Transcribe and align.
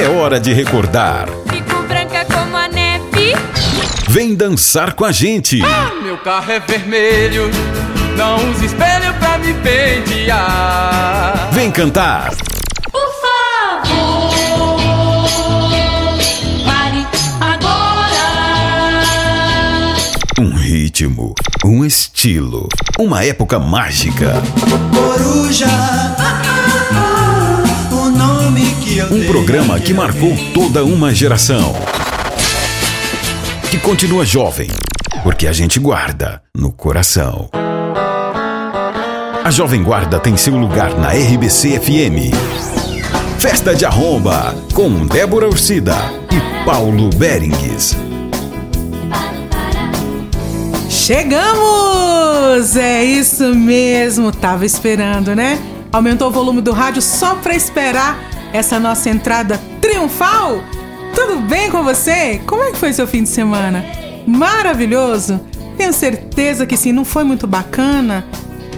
É 0.00 0.08
hora 0.08 0.40
de 0.40 0.52
recordar. 0.52 1.28
Fico 1.48 1.82
branca 1.84 2.26
como 2.26 2.56
a 2.56 2.66
neve. 2.68 3.32
Vem 4.08 4.34
dançar 4.34 4.94
com 4.94 5.04
a 5.04 5.12
gente. 5.12 5.60
Meu 6.02 6.18
carro 6.18 6.50
é 6.50 6.58
vermelho, 6.60 7.48
não 8.16 8.50
use 8.50 8.66
espelho 8.66 9.14
pra 9.20 9.38
me 9.38 9.54
pentear. 9.54 11.48
Vem 11.52 11.70
cantar. 11.70 12.32
Por 12.90 13.08
favor, 13.22 13.82
pare 16.64 17.06
agora. 17.40 18.24
Um 20.40 20.54
ritmo, 20.56 21.34
um 21.64 21.84
estilo, 21.84 22.68
uma 22.98 23.24
época 23.24 23.60
mágica. 23.60 24.42
Coruja, 24.92 25.66
que 26.42 26.48
eu 26.48 26.63
Um 29.02 29.26
programa 29.26 29.80
que 29.80 29.92
marcou 29.92 30.36
toda 30.54 30.84
uma 30.84 31.12
geração. 31.12 31.74
Que 33.68 33.76
continua 33.76 34.24
jovem, 34.24 34.68
porque 35.24 35.48
a 35.48 35.52
gente 35.52 35.80
guarda 35.80 36.40
no 36.56 36.70
coração. 36.70 37.50
A 39.42 39.50
Jovem 39.50 39.82
Guarda 39.82 40.20
tem 40.20 40.36
seu 40.36 40.56
lugar 40.56 40.96
na 40.96 41.08
RBC 41.08 41.80
FM. 41.80 42.32
Festa 43.40 43.74
de 43.74 43.84
Arromba, 43.84 44.54
com 44.72 45.04
Débora 45.06 45.48
Ursida 45.48 45.96
e 46.30 46.64
Paulo 46.64 47.10
Berengues. 47.10 47.96
Chegamos! 50.88 52.76
É 52.76 53.02
isso 53.02 53.54
mesmo, 53.56 54.30
tava 54.30 54.64
esperando, 54.64 55.34
né? 55.34 55.58
Aumentou 55.92 56.28
o 56.28 56.32
volume 56.32 56.60
do 56.60 56.70
rádio 56.70 57.02
só 57.02 57.34
pra 57.34 57.56
esperar 57.56 58.33
essa 58.54 58.78
nossa 58.78 59.10
entrada 59.10 59.60
triunfal? 59.80 60.62
Tudo 61.12 61.40
bem 61.40 61.68
com 61.72 61.82
você? 61.82 62.40
Como 62.46 62.62
é 62.62 62.70
que 62.70 62.78
foi 62.78 62.92
seu 62.92 63.04
fim 63.04 63.24
de 63.24 63.28
semana? 63.28 63.84
Maravilhoso? 64.28 65.40
Tenho 65.76 65.92
certeza 65.92 66.64
que 66.64 66.76
sim, 66.76 66.92
não 66.92 67.04
foi 67.04 67.24
muito 67.24 67.48
bacana? 67.48 68.24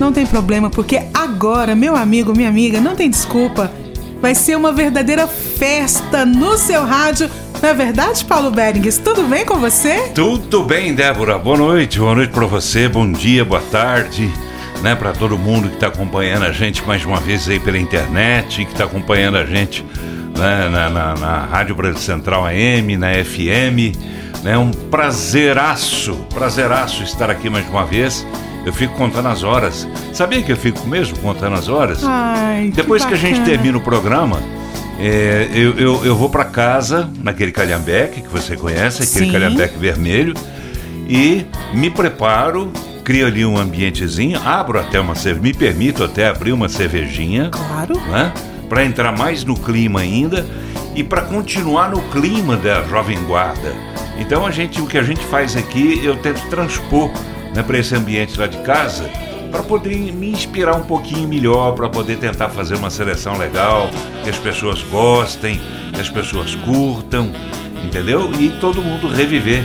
Não 0.00 0.12
tem 0.12 0.24
problema, 0.24 0.70
porque 0.70 1.02
agora, 1.12 1.74
meu 1.74 1.94
amigo, 1.94 2.34
minha 2.34 2.48
amiga, 2.48 2.80
não 2.80 2.97
tem 2.97 3.10
desculpa. 3.10 3.70
Vai 4.19 4.34
ser 4.34 4.56
uma 4.56 4.72
verdadeira 4.72 5.27
festa 5.27 6.24
no 6.24 6.56
seu 6.56 6.82
rádio. 6.82 7.30
Não 7.62 7.69
é 7.69 7.74
verdade, 7.74 8.24
Paulo 8.24 8.50
Berengues? 8.50 8.97
Tudo 8.97 9.24
bem 9.24 9.44
com 9.44 9.58
você? 9.58 10.08
Tudo 10.14 10.64
bem, 10.64 10.94
Débora. 10.94 11.38
Boa 11.38 11.58
noite, 11.58 11.98
boa 11.98 12.14
noite 12.14 12.32
para 12.32 12.47
você, 12.47 12.88
bom 12.88 13.10
dia, 13.12 13.44
boa 13.44 13.62
tarde, 13.70 14.32
né, 14.82 14.94
para 14.94 15.12
todo 15.12 15.38
mundo 15.38 15.69
que 15.69 15.74
está 15.74 15.88
acompanhando 15.88 16.44
a 16.44 16.52
gente 16.52 16.82
mais 16.86 17.05
uma 17.05 17.20
vez 17.20 17.48
aí 17.48 17.58
pela 17.58 17.78
internet, 17.78 18.64
que 18.64 18.72
está 18.72 18.84
acompanhando 18.84 19.36
a 19.36 19.44
gente 19.44 19.84
né, 20.36 20.69
na, 20.69 20.91
na, 20.91 21.14
na 21.14 21.38
Rádio 21.46 21.74
Brasil 21.74 21.98
Central 21.98 22.44
AM, 22.46 22.97
na 22.97 23.12
FM. 23.12 23.97
É 24.44 24.56
um 24.56 24.70
prazeraço, 24.70 26.14
prazeraço 26.32 27.02
estar 27.02 27.30
aqui 27.30 27.50
mais 27.50 27.69
uma 27.69 27.84
vez. 27.84 28.24
Eu 28.64 28.72
fico 28.72 28.94
contando 28.94 29.28
as 29.28 29.42
horas. 29.42 29.88
Sabia 30.12 30.42
que 30.42 30.52
eu 30.52 30.56
fico 30.56 30.86
mesmo 30.86 31.16
contando 31.19 31.54
as 31.54 31.69
horas? 31.69 32.02
Ai, 32.04 32.72
Depois 32.74 33.04
que, 33.04 33.14
a 33.14 33.16
gente 33.16 33.41
termina 33.42 33.78
o 33.78 33.80
programa, 33.80 34.41
é, 34.98 35.48
eu, 35.52 35.74
eu, 35.78 36.04
eu 36.04 36.16
vou 36.16 36.28
para 36.28 36.44
casa, 36.44 37.08
naquele 37.22 37.52
calhambeque 37.52 38.22
que 38.22 38.28
você 38.28 38.56
conhece, 38.56 39.02
aquele 39.02 39.27
Sim. 39.27 39.32
calhambeque 39.32 39.78
vermelho, 39.78 40.34
e 41.08 41.47
me 41.72 41.91
preparo, 41.91 42.72
crio 43.06 43.24
ali 43.24 43.46
um 43.46 43.56
ambientezinho, 43.56 44.36
abro 44.44 44.80
até 44.80 44.98
uma 44.98 45.14
cerveja, 45.14 45.40
me 45.40 45.54
permito 45.54 46.02
até 46.02 46.26
abrir 46.26 46.50
uma 46.50 46.68
cervejinha, 46.68 47.50
Claro. 47.50 47.94
né? 48.08 48.32
Para 48.68 48.84
entrar 48.84 49.16
mais 49.16 49.44
no 49.44 49.54
clima 49.54 50.00
ainda 50.00 50.44
e 50.92 51.04
para 51.04 51.22
continuar 51.22 51.88
no 51.88 52.02
clima 52.10 52.56
da 52.56 52.82
Jovem 52.82 53.22
Guarda. 53.22 53.72
Então 54.18 54.44
a 54.44 54.50
gente, 54.50 54.81
o 54.81 54.86
que 54.88 54.98
a 54.98 55.04
gente 55.04 55.25
faz 55.26 55.54
aqui, 55.56 56.00
eu 56.04 56.16
tento 56.16 56.44
transpor 56.50 57.08
né, 57.54 57.62
para 57.62 57.78
esse 57.78 57.94
ambiente 57.94 58.36
lá 58.41 58.48
de 58.48 58.58
casa 58.58 59.08
para 59.52 59.62
poder 59.62 60.12
me 60.12 60.32
inspirar 60.32 60.75
um 60.75 60.82
pouquinho 60.82 61.28
melhor, 61.28 61.76
para 61.76 61.88
poder 61.88 62.16
tentar 62.19 62.48
fazer 62.48 62.75
uma 62.75 62.91
seleção 62.91 63.38
legal, 63.38 63.88
que 64.25 64.31
as 64.31 64.36
pessoas 64.36 64.82
gostem, 64.82 65.60
que 65.94 66.00
as 66.00 66.08
pessoas 66.08 66.56
curtam, 66.56 67.31
entendeu? 67.84 68.28
E 68.41 68.48
todo 68.60 68.82
mundo 68.82 69.06
reviver. 69.06 69.62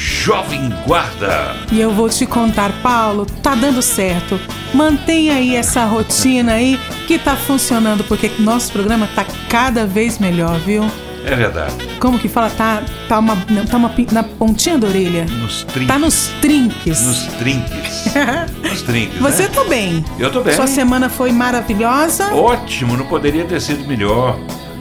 Jovem 0.00 0.70
Guarda! 0.86 1.54
E 1.70 1.78
eu 1.78 1.92
vou 1.92 2.08
te 2.08 2.24
contar, 2.24 2.72
Paulo, 2.82 3.26
tá 3.42 3.54
dando 3.54 3.82
certo. 3.82 4.40
Mantenha 4.72 5.34
aí 5.34 5.54
essa 5.54 5.84
rotina 5.84 6.52
aí 6.52 6.80
que 7.06 7.18
tá 7.18 7.36
funcionando, 7.36 8.02
porque 8.04 8.30
nosso 8.38 8.72
programa 8.72 9.06
tá 9.14 9.26
cada 9.50 9.86
vez 9.86 10.18
melhor, 10.18 10.58
viu? 10.60 10.90
É 11.22 11.36
verdade. 11.36 11.74
Como 12.00 12.18
que 12.18 12.30
fala? 12.30 12.48
Tá, 12.48 12.82
tá, 13.10 13.18
uma, 13.18 13.36
tá 13.70 13.76
uma, 13.76 13.92
na 14.10 14.22
pontinha 14.22 14.78
da 14.78 14.88
orelha. 14.88 15.26
Nos 15.26 15.64
trinques. 15.64 15.88
Tá 15.88 15.98
nos 15.98 16.28
trinques. 16.40 17.02
Nos 17.02 17.26
trinques. 17.34 18.04
nos 18.70 18.82
trinques. 18.82 19.18
Você 19.20 19.42
né? 19.42 19.48
tá 19.54 19.64
bem. 19.64 20.02
Eu 20.18 20.32
tô 20.32 20.40
bem. 20.40 20.54
Sua 20.54 20.66
semana 20.66 21.10
foi 21.10 21.30
maravilhosa. 21.30 22.34
Ótimo, 22.34 22.96
não 22.96 23.04
poderia 23.04 23.44
ter 23.44 23.60
sido 23.60 23.86
melhor. 23.86 24.38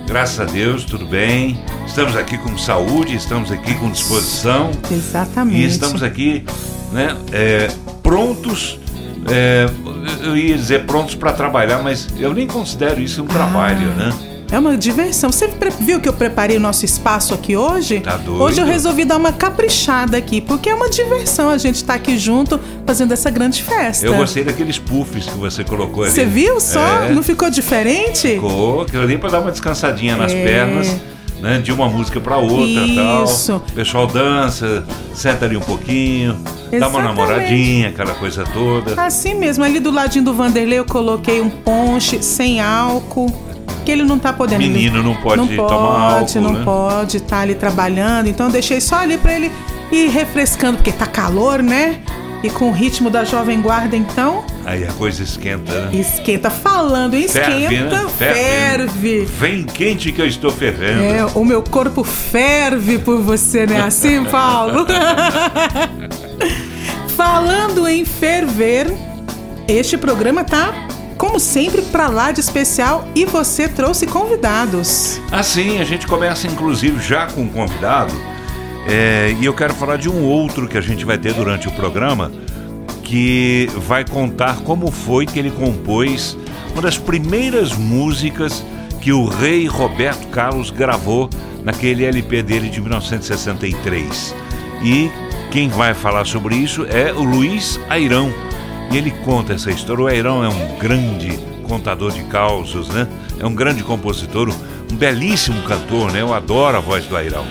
Graças 0.09 0.39
a 0.39 0.45
Deus, 0.45 0.85
tudo 0.85 1.05
bem. 1.05 1.63
Estamos 1.85 2.15
aqui 2.15 2.35
com 2.35 2.57
saúde, 2.57 3.15
estamos 3.15 3.51
aqui 3.51 3.75
com 3.75 3.91
disposição 3.91 4.71
Exatamente. 4.89 5.57
e 5.59 5.65
estamos 5.65 6.01
aqui, 6.01 6.43
né, 6.91 7.15
é, 7.31 7.67
prontos. 8.01 8.79
é, 9.29 9.69
eu 10.25 10.35
ia 10.35 10.57
dizer 10.57 10.87
prontos 10.87 11.13
para 11.13 11.31
trabalhar, 11.31 11.83
mas 11.83 12.07
eu 12.17 12.33
nem 12.33 12.47
considero 12.47 12.99
isso 12.99 13.21
um 13.21 13.27
trabalho, 13.27 13.85
né? 13.93 14.11
É 14.51 14.57
uma 14.57 14.75
diversão. 14.75 15.31
Você 15.31 15.47
viu 15.79 15.99
que 15.99 16.09
eu 16.09 16.13
preparei 16.13 16.57
o 16.57 16.59
nosso 16.59 16.83
espaço 16.83 17.35
aqui 17.35 17.55
hoje? 17.55 17.99
Tá 17.99 18.17
doido? 18.17 18.41
Hoje 18.41 18.59
eu 18.59 18.65
resolvi 18.65 19.05
dar 19.05 19.17
uma 19.17 19.31
caprichada 19.31 20.17
aqui, 20.17 20.41
porque 20.41 20.69
é 20.69 20.73
uma 20.73 20.89
diversão 20.89 21.49
a 21.49 21.57
gente 21.57 21.75
estar 21.75 21.93
aqui 21.93 22.17
junto 22.17 22.59
fazendo 22.85 23.11
essa 23.11 23.29
grande 23.29 23.61
festa. 23.61 24.07
Eu 24.07 24.15
gostei 24.15 24.43
daqueles 24.43 24.79
puffs 24.79 25.25
que 25.25 25.37
você 25.37 25.63
colocou 25.63 26.03
ali. 26.03 26.11
Você 26.11 26.25
viu 26.25 26.59
só? 26.59 27.03
É, 27.03 27.11
Não 27.13 27.21
ficou 27.21 27.49
diferente? 27.51 28.27
ficou, 28.27 28.81
aquilo 28.81 29.03
ali 29.03 29.17
para 29.19 29.29
dar 29.29 29.39
uma 29.41 29.51
descansadinha 29.51 30.17
nas 30.17 30.31
É. 30.33 30.43
pernas. 30.43 30.95
Né, 31.39 31.57
de 31.57 31.71
uma 31.71 31.87
música 31.87 32.19
para 32.19 32.35
outra 32.35 32.65
Isso. 32.65 33.47
tal. 33.53 33.57
O 33.65 33.71
pessoal 33.71 34.05
dança, 34.05 34.83
senta 35.13 35.45
ali 35.45 35.55
um 35.55 35.61
pouquinho, 35.61 36.33
dá 36.33 36.49
uma 36.49 36.75
Exatamente. 36.99 37.03
namoradinha, 37.07 37.87
aquela 37.87 38.13
coisa 38.13 38.43
toda. 38.43 39.01
Assim 39.01 39.35
mesmo, 39.35 39.63
ali 39.63 39.79
do 39.79 39.89
ladinho 39.89 40.25
do 40.25 40.33
Vanderlei 40.33 40.79
eu 40.79 40.83
coloquei 40.83 41.39
um 41.39 41.49
ponche 41.49 42.21
sem 42.21 42.59
álcool. 42.59 43.33
Que 43.89 43.93
ele 43.93 44.03
não 44.03 44.19
tá 44.19 44.31
podendo. 44.31 44.59
Menino 44.59 45.01
não 45.01 45.15
pode 45.15 45.37
não 45.37 45.47
tomar 45.47 46.19
pode, 46.19 46.37
álcool, 46.37 46.41
Não 46.41 46.59
né? 46.59 46.63
pode 46.63 47.17
estar 47.17 47.39
ali 47.39 47.55
trabalhando. 47.55 48.27
Então 48.27 48.45
eu 48.45 48.51
deixei 48.51 48.79
só 48.79 48.97
ali 48.97 49.17
pra 49.17 49.33
ele 49.33 49.51
ir 49.91 50.09
refrescando, 50.11 50.77
porque 50.77 50.91
tá 50.91 51.07
calor, 51.07 51.63
né? 51.63 51.97
E 52.43 52.51
com 52.51 52.69
o 52.69 52.71
ritmo 52.71 53.09
da 53.09 53.23
Jovem 53.25 53.59
Guarda, 53.59 53.97
então, 53.97 54.45
Aí 54.63 54.83
a 54.87 54.91
coisa 54.93 55.23
esquenta, 55.23 55.87
né? 55.87 55.89
esquenta. 55.99 56.51
Falando 56.51 57.15
em 57.15 57.27
Ferve, 57.27 57.63
esquenta, 57.63 58.03
né? 58.03 58.09
ferve. 58.15 59.25
Vem 59.25 59.63
quente 59.63 60.11
que 60.11 60.21
eu 60.21 60.27
estou 60.27 60.51
fervendo. 60.51 61.01
É, 61.03 61.25
o 61.33 61.43
meu 61.43 61.63
corpo 61.63 62.03
ferve 62.03 62.99
por 62.99 63.19
você, 63.23 63.65
né? 63.65 63.81
Assim, 63.81 64.23
Paulo? 64.29 64.85
Falando 67.17 67.87
em 67.87 68.05
ferver, 68.05 68.93
este 69.67 69.97
programa 69.97 70.43
tá, 70.43 70.73
como 71.19 71.37
sempre, 71.37 71.81
pra 71.81 72.07
lá 72.07 72.31
de 72.31 72.39
especial 72.39 73.05
e 73.13 73.25
você 73.25 73.67
trouxe 73.67 74.07
convidados. 74.07 75.21
Assim, 75.29 75.79
a 75.79 75.83
gente 75.83 76.07
começa 76.07 76.47
inclusive 76.47 76.99
já 77.05 77.27
com 77.27 77.41
um 77.41 77.49
convidado. 77.49 78.13
é, 78.87 79.35
e 79.39 79.45
eu 79.45 79.53
quero 79.53 79.73
falar 79.75 79.97
de 79.97 80.09
um 80.09 80.23
outro 80.23 80.67
que 80.67 80.77
a 80.77 80.81
gente 80.81 81.05
vai 81.05 81.17
ter 81.17 81.33
durante 81.33 81.67
o 81.67 81.71
programa, 81.71 82.31
que 83.03 83.69
vai 83.75 84.05
contar 84.05 84.61
como 84.61 84.89
foi 84.89 85.25
que 85.25 85.37
ele 85.37 85.51
compôs 85.51 86.37
uma 86.71 86.81
das 86.81 86.97
primeiras 86.97 87.73
músicas 87.73 88.63
que 89.01 89.11
o 89.11 89.25
rei 89.27 89.67
Roberto 89.67 90.27
Carlos 90.27 90.71
gravou 90.71 91.29
naquele 91.63 92.05
LP 92.05 92.41
dele 92.43 92.69
de 92.69 92.79
1963. 92.79 94.33
E 94.81 95.11
quem 95.51 95.67
vai 95.67 95.93
falar 95.93 96.25
sobre 96.25 96.55
isso 96.55 96.85
é 96.85 97.11
o 97.11 97.23
Luiz 97.23 97.77
Airão. 97.89 98.48
E 98.91 98.97
ele 98.97 99.11
conta 99.11 99.53
essa 99.53 99.71
história. 99.71 100.03
O 100.03 100.07
Airão 100.07 100.43
é 100.43 100.49
um 100.49 100.77
grande 100.77 101.37
contador 101.63 102.11
de 102.11 102.23
causos, 102.23 102.89
né? 102.89 103.07
É 103.39 103.45
um 103.45 103.53
grande 103.53 103.83
compositor, 103.83 104.49
um 104.91 104.95
belíssimo 104.95 105.61
cantor, 105.63 106.11
né? 106.11 106.21
Eu 106.21 106.33
adoro 106.33 106.77
a 106.77 106.79
voz 106.79 107.05
do 107.05 107.15
Airão. 107.15 107.45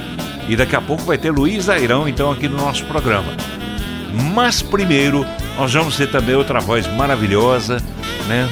E 0.48 0.56
daqui 0.56 0.74
a 0.74 0.80
pouco 0.80 1.02
vai 1.04 1.16
ter 1.16 1.30
Luiz 1.30 1.68
Airão, 1.68 2.08
então, 2.08 2.32
aqui 2.32 2.48
no 2.48 2.56
nosso 2.56 2.84
programa. 2.86 3.36
Mas 4.34 4.62
primeiro, 4.62 5.24
nós 5.56 5.72
vamos 5.72 5.96
ter 5.96 6.10
também 6.10 6.34
outra 6.34 6.58
voz 6.58 6.86
maravilhosa, 6.94 7.82
né? 8.26 8.48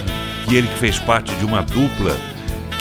Que 0.47 0.55
ele 0.55 0.69
que 0.69 0.79
fez 0.79 0.99
parte 0.99 1.35
de 1.35 1.45
uma 1.45 1.63
dupla 1.63 2.17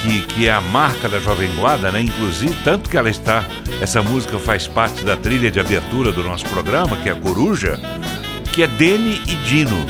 que, 0.06 0.22
que 0.22 0.48
é 0.48 0.52
a 0.52 0.62
marca 0.62 1.10
da 1.10 1.20
Jovem 1.20 1.50
Guarda, 1.56 1.92
né? 1.92 2.02
Inclusive, 2.02 2.56
tanto 2.64 2.90
que 2.90 2.98
ela 2.98 3.10
está. 3.10 3.44
Essa 3.82 4.04
música 4.04 4.38
faz 4.38 4.68
parte 4.68 5.04
da 5.04 5.18
trilha 5.18 5.50
de 5.50 5.60
abertura 5.60 6.12
do 6.12 6.24
nosso 6.24 6.46
programa, 6.46 6.96
que 6.98 7.10
é 7.10 7.12
a 7.12 7.16
Coruja, 7.16 7.80
que 8.56 8.64
é 8.64 8.68
Dene 8.68 9.22
e 9.28 9.36
Dino. 9.48 9.86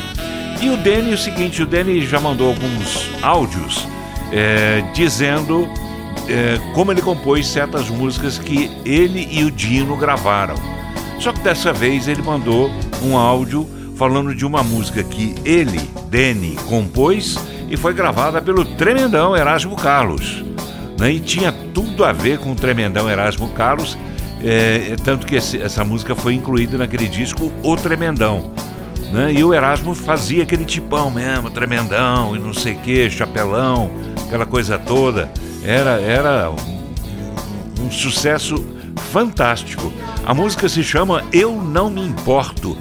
E 0.59 0.69
o 0.71 0.77
Dene, 0.77 1.13
o 1.13 1.17
seguinte, 1.17 1.61
o 1.61 1.67
Dene 1.67 2.03
já 2.03 2.19
mandou 2.19 2.47
alguns 2.47 3.07
áudios 3.21 3.87
é, 4.31 4.83
dizendo 4.91 5.69
é, 6.27 6.59
como 6.73 6.91
ele 6.91 7.01
compôs 7.01 7.47
certas 7.47 7.87
músicas 7.89 8.39
que 8.39 8.71
ele 8.83 9.27
e 9.31 9.43
o 9.43 9.51
Dino 9.51 9.95
gravaram. 9.95 10.55
Só 11.19 11.31
que 11.31 11.41
dessa 11.41 11.71
vez 11.71 12.07
ele 12.07 12.23
mandou 12.23 12.71
um 13.03 13.15
áudio 13.15 13.69
falando 13.95 14.33
de 14.33 14.43
uma 14.43 14.63
música 14.63 15.03
que 15.03 15.35
ele, 15.45 15.79
Dene, 16.09 16.57
compôs 16.67 17.37
e 17.69 17.77
foi 17.77 17.93
gravada 17.93 18.41
pelo 18.41 18.65
tremendão 18.65 19.37
Erasmo 19.37 19.75
Carlos. 19.75 20.43
Né? 20.97 21.11
E 21.11 21.19
tinha 21.19 21.51
tudo 21.51 22.03
a 22.03 22.11
ver 22.11 22.39
com 22.39 22.53
o 22.53 22.55
tremendão 22.55 23.07
Erasmo 23.07 23.47
Carlos, 23.49 23.95
é, 24.43 24.95
tanto 25.03 25.25
que 25.25 25.35
esse, 25.35 25.61
essa 25.61 25.83
música 25.83 26.15
foi 26.15 26.33
incluída 26.33 26.77
naquele 26.77 27.07
disco 27.07 27.51
O 27.63 27.75
Tremendão. 27.75 28.51
Né? 29.11 29.33
E 29.33 29.43
o 29.43 29.53
Erasmo 29.53 29.93
fazia 29.93 30.43
aquele 30.43 30.65
tipão 30.65 31.09
mesmo, 31.09 31.49
tremendão 31.49 32.35
e 32.35 32.39
não 32.39 32.53
sei 32.53 32.73
o 32.73 32.77
que, 32.79 33.09
chapelão, 33.09 33.89
aquela 34.25 34.45
coisa 34.45 34.77
toda. 34.77 35.31
Era, 35.63 36.01
era 36.01 36.51
um, 36.51 37.85
um 37.85 37.91
sucesso 37.91 38.65
fantástico. 39.11 39.91
A 40.25 40.33
música 40.33 40.67
se 40.67 40.83
chama 40.83 41.23
Eu 41.31 41.53
Não 41.55 41.89
Me 41.89 42.01
Importo. 42.01 42.77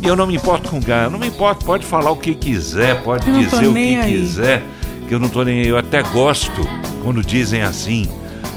E 0.00 0.06
eu 0.08 0.16
não 0.16 0.26
me 0.26 0.34
importo 0.34 0.68
com 0.68 0.82
cara, 0.82 1.08
não 1.08 1.16
me 1.16 1.28
importo, 1.28 1.64
pode 1.64 1.86
falar 1.86 2.10
o 2.10 2.16
que 2.16 2.34
quiser, 2.34 3.00
pode 3.04 3.24
dizer 3.30 3.68
o 3.68 3.72
que 3.72 3.96
aí. 3.96 4.12
quiser, 4.12 4.60
que 5.06 5.14
eu 5.14 5.20
não 5.20 5.28
tô 5.28 5.44
nem. 5.44 5.64
Eu 5.64 5.78
até 5.78 6.02
gosto 6.02 6.68
quando 7.04 7.22
dizem 7.22 7.62
assim. 7.62 8.08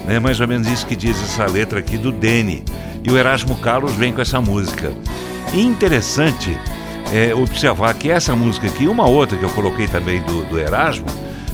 É 0.07 0.19
mais 0.19 0.39
ou 0.39 0.47
menos 0.47 0.67
isso 0.67 0.85
que 0.85 0.95
diz 0.95 1.21
essa 1.21 1.45
letra 1.45 1.79
aqui 1.79 1.97
do 1.97 2.11
Dene. 2.11 2.63
E 3.03 3.11
o 3.11 3.17
Erasmo 3.17 3.55
Carlos 3.57 3.93
vem 3.93 4.13
com 4.13 4.21
essa 4.21 4.39
música. 4.39 4.93
E 5.53 5.61
interessante 5.61 6.57
é, 7.13 7.33
observar 7.33 7.93
que 7.95 8.09
essa 8.09 8.35
música 8.35 8.67
aqui, 8.67 8.87
uma 8.87 9.07
outra 9.07 9.37
que 9.37 9.43
eu 9.43 9.49
coloquei 9.49 9.87
também 9.87 10.21
do, 10.21 10.43
do 10.45 10.59
Erasmo, 10.59 11.05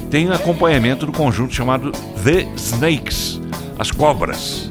tem 0.10 0.28
um 0.28 0.34
acompanhamento 0.34 1.06
do 1.06 1.12
conjunto 1.12 1.54
chamado 1.54 1.92
The 2.24 2.48
Snakes, 2.56 3.40
as 3.80 3.92
cobras. 3.92 4.70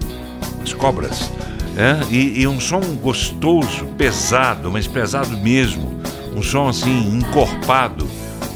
As 0.62 0.73
cobras. 0.75 1.31
É? 1.77 2.12
E, 2.12 2.43
e 2.43 2.47
um 2.47 2.61
som 2.61 2.81
gostoso, 3.03 3.87
pesado, 3.97 4.71
mas 4.71 4.87
pesado 4.87 5.37
mesmo. 5.38 6.00
Um 6.37 6.43
som 6.43 6.69
assim, 6.69 7.17
encorpado, 7.17 8.06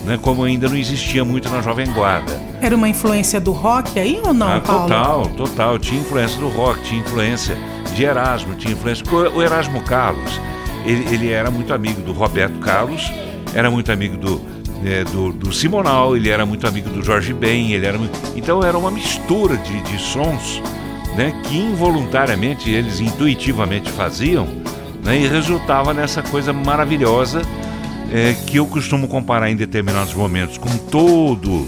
né? 0.04 0.18
como 0.20 0.44
ainda 0.44 0.68
não 0.68 0.76
existia 0.76 1.24
muito 1.24 1.48
na 1.48 1.60
Jovem 1.60 1.90
Guarda. 1.92 2.40
Era 2.60 2.74
uma 2.76 2.88
influência 2.88 3.40
do 3.40 3.52
rock 3.52 3.98
aí 3.98 4.20
ou 4.24 4.32
não, 4.32 4.56
Ah, 4.56 4.60
Paulo? 4.60 4.82
total, 4.88 5.26
total. 5.36 5.78
Tinha 5.78 6.00
influência 6.00 6.38
do 6.40 6.48
rock, 6.48 6.82
tinha 6.82 7.00
influência 7.00 7.56
de 7.94 8.04
Erasmo, 8.04 8.54
tinha 8.54 8.72
influência. 8.72 9.04
O 9.34 9.42
Erasmo 9.42 9.82
Carlos, 9.82 10.40
ele, 10.84 11.06
ele 11.14 11.30
era 11.30 11.50
muito 11.50 11.72
amigo 11.72 12.00
do 12.02 12.12
Roberto 12.12 12.58
Carlos, 12.60 13.12
era 13.54 13.70
muito 13.70 13.90
amigo 13.92 14.16
do, 14.16 14.40
é, 14.84 15.04
do, 15.04 15.32
do 15.32 15.52
Simonal, 15.52 16.16
ele 16.16 16.28
era 16.28 16.44
muito 16.44 16.66
amigo 16.66 16.90
do 16.90 17.02
Jorge 17.02 17.32
Ben, 17.32 17.72
ele 17.72 17.86
era 17.86 17.98
muito... 17.98 18.18
Então 18.36 18.62
era 18.62 18.76
uma 18.76 18.90
mistura 18.90 19.56
de, 19.56 19.80
de 19.82 19.98
sons 19.98 20.62
né, 21.16 21.32
que 21.44 21.56
involuntariamente 21.56 22.70
eles 22.70 23.00
intuitivamente 23.00 23.90
faziam 23.90 24.48
né, 25.04 25.16
e 25.18 25.26
resultava 25.28 25.94
nessa 25.94 26.22
coisa 26.22 26.52
maravilhosa 26.52 27.42
é, 28.14 28.32
que 28.32 28.58
eu 28.58 28.66
costumo 28.66 29.08
comparar 29.08 29.50
em 29.50 29.56
determinados 29.56 30.14
momentos 30.14 30.56
com 30.56 30.78
todo 30.78 31.66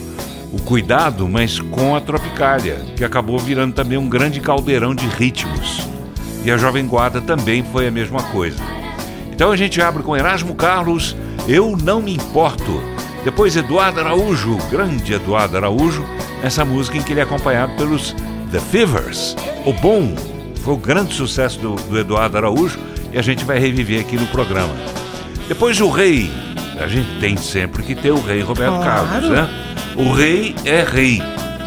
o 0.53 0.63
cuidado, 0.63 1.29
mas 1.29 1.59
com 1.59 1.97
a 1.97 2.01
Tropicália, 2.01 2.77
que 2.95 3.05
acabou 3.05 3.37
virando 3.37 3.75
também 3.75 3.99
um 3.99 4.09
grande 4.09 4.41
caldeirão 4.41 4.95
de 4.95 5.09
ritmos. 5.09 5.81
E 6.45 6.51
a 6.53 6.57
Jovem 6.57 6.87
Guarda 6.87 7.21
também 7.21 7.65
foi 7.65 7.89
a 7.89 7.91
mesma 7.91 8.23
coisa. 8.23 8.63
Então 9.33 9.51
a 9.51 9.57
gente 9.57 9.83
abre 9.83 10.05
com 10.05 10.17
Erasmo 10.17 10.55
Carlos, 10.55 11.17
Eu 11.49 11.77
Não 11.77 12.01
Me 12.01 12.15
Importo. 12.15 12.81
Depois 13.25 13.57
Eduardo 13.57 13.99
Araújo, 13.99 14.57
grande 14.71 15.15
Eduardo 15.15 15.57
Araújo, 15.57 16.07
essa 16.45 16.65
música 16.65 16.97
em 16.97 17.03
que 17.03 17.13
ele 17.13 17.19
é 17.19 17.25
acompanhado 17.25 17.75
pelos 17.75 18.15
The 18.53 18.61
Fevers. 18.61 19.35
O 19.65 19.73
Bom 19.73 20.15
foi 20.63 20.75
o 20.75 20.79
grande 20.79 21.13
sucesso 21.13 21.59
do, 21.59 21.75
do 21.75 21.99
Eduardo 21.99 22.37
Araújo 22.37 22.79
e 23.13 23.19
a 23.19 23.23
gente 23.23 23.45
vai 23.45 23.59
reviver 23.59 24.01
aqui 24.01 24.15
no 24.17 24.29
programa. 24.29 25.06
Depois 25.49 25.81
o 25.81 25.89
Rei, 25.89 26.31
a 26.81 26.87
gente 26.87 27.09
tem 27.21 27.37
sempre 27.37 27.83
que 27.83 27.95
ter 27.95 28.11
o 28.11 28.21
Rei 28.21 28.41
Roberto 28.43 28.77
Claro. 28.77 29.07
Carlos, 29.09 29.31
né? 29.31 29.49
O 29.97 30.13
Rei 30.13 30.55
é 30.65 30.83
Rei, 30.83 31.19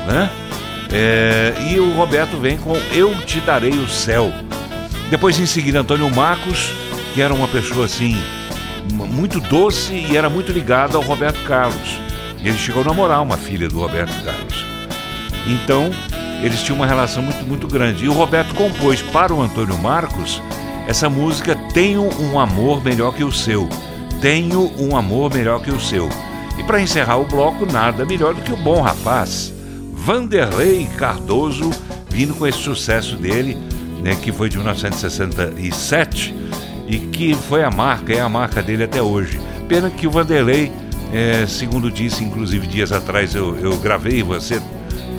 né? 0.07 0.29
É, 0.91 1.53
e 1.69 1.79
o 1.79 1.91
Roberto 1.93 2.37
vem 2.37 2.57
com 2.57 2.75
Eu 2.91 3.15
Te 3.25 3.39
Darei 3.39 3.71
o 3.71 3.87
Céu. 3.87 4.33
Depois 5.09 5.39
em 5.39 5.45
seguida 5.45 5.79
Antônio 5.79 6.09
Marcos, 6.13 6.71
que 7.13 7.21
era 7.21 7.33
uma 7.33 7.47
pessoa 7.47 7.85
assim 7.85 8.17
muito 8.93 9.39
doce 9.39 9.93
e 9.93 10.17
era 10.17 10.29
muito 10.29 10.51
ligado 10.51 10.97
ao 10.97 11.03
Roberto 11.03 11.41
Carlos. 11.43 11.99
Ele 12.43 12.57
chegou 12.57 12.81
a 12.81 12.85
namorar 12.85 13.21
uma 13.21 13.37
filha 13.37 13.67
do 13.67 13.79
Roberto 13.79 14.13
Carlos. 14.23 14.65
Então, 15.47 15.89
eles 16.41 16.61
tinham 16.61 16.77
uma 16.77 16.85
relação 16.85 17.21
muito, 17.21 17.45
muito 17.45 17.67
grande. 17.67 18.05
E 18.05 18.09
o 18.09 18.13
Roberto 18.13 18.53
compôs 18.55 19.01
para 19.01 19.33
o 19.33 19.41
Antônio 19.41 19.77
Marcos 19.77 20.41
essa 20.89 21.07
música 21.07 21.55
Tenho 21.71 22.09
um 22.19 22.39
Amor 22.39 22.83
Melhor 22.83 23.13
que 23.13 23.23
o 23.23 23.31
Seu. 23.31 23.69
Tenho 24.19 24.71
um 24.75 24.97
Amor 24.97 25.31
Melhor 25.31 25.61
que 25.61 25.69
o 25.69 25.79
Seu. 25.79 26.09
E 26.57 26.63
para 26.63 26.81
encerrar 26.81 27.17
o 27.17 27.27
bloco, 27.27 27.63
nada 27.71 28.03
melhor 28.05 28.33
do 28.33 28.41
que 28.41 28.51
o 28.51 28.57
bom 28.57 28.81
rapaz, 28.81 29.53
Vanderlei 29.93 30.87
Cardoso, 30.97 31.69
vindo 32.09 32.33
com 32.33 32.47
esse 32.47 32.57
sucesso 32.57 33.15
dele, 33.15 33.55
né, 34.01 34.15
que 34.15 34.31
foi 34.31 34.49
de 34.49 34.57
1967 34.57 36.35
e 36.87 36.97
que 36.97 37.35
foi 37.35 37.63
a 37.63 37.69
marca, 37.69 38.11
é 38.11 38.19
a 38.19 38.27
marca 38.27 38.59
dele 38.63 38.85
até 38.85 38.99
hoje. 38.99 39.39
Pena 39.67 39.91
que 39.91 40.07
o 40.07 40.11
Vanderlei, 40.11 40.71
é, 41.13 41.45
segundo 41.45 41.91
disse, 41.91 42.23
inclusive 42.23 42.65
dias 42.65 42.91
atrás 42.91 43.35
eu, 43.35 43.55
eu 43.59 43.77
gravei, 43.77 44.23
você 44.23 44.59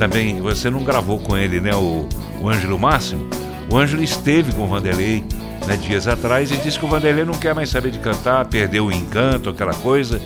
também, 0.01 0.41
você 0.41 0.69
não 0.69 0.83
gravou 0.83 1.21
com 1.21 1.37
ele, 1.37 1.61
né, 1.61 1.73
o, 1.77 2.09
o 2.43 2.49
Ângelo 2.49 2.77
Máximo? 2.77 3.31
O 3.71 3.77
Ângelo 3.79 4.03
esteve 4.03 4.53
com 4.53 4.65
o 4.65 4.67
Vanderlei 4.67 5.25
né, 5.67 5.77
dias 5.77 6.09
atrás 6.09 6.51
e 6.51 6.57
disse 6.57 6.79
que 6.79 6.85
o 6.85 6.89
Vanderlei 6.89 7.25
não 7.25 7.35
quer 7.35 7.55
mais 7.55 7.69
saber 7.71 7.91
de 7.91 7.99
cantar, 7.99 8.45
perdeu 8.47 8.87
o 8.87 8.93
encanto, 8.93 9.49
aquela 9.51 9.75
coisa. 9.75 10.21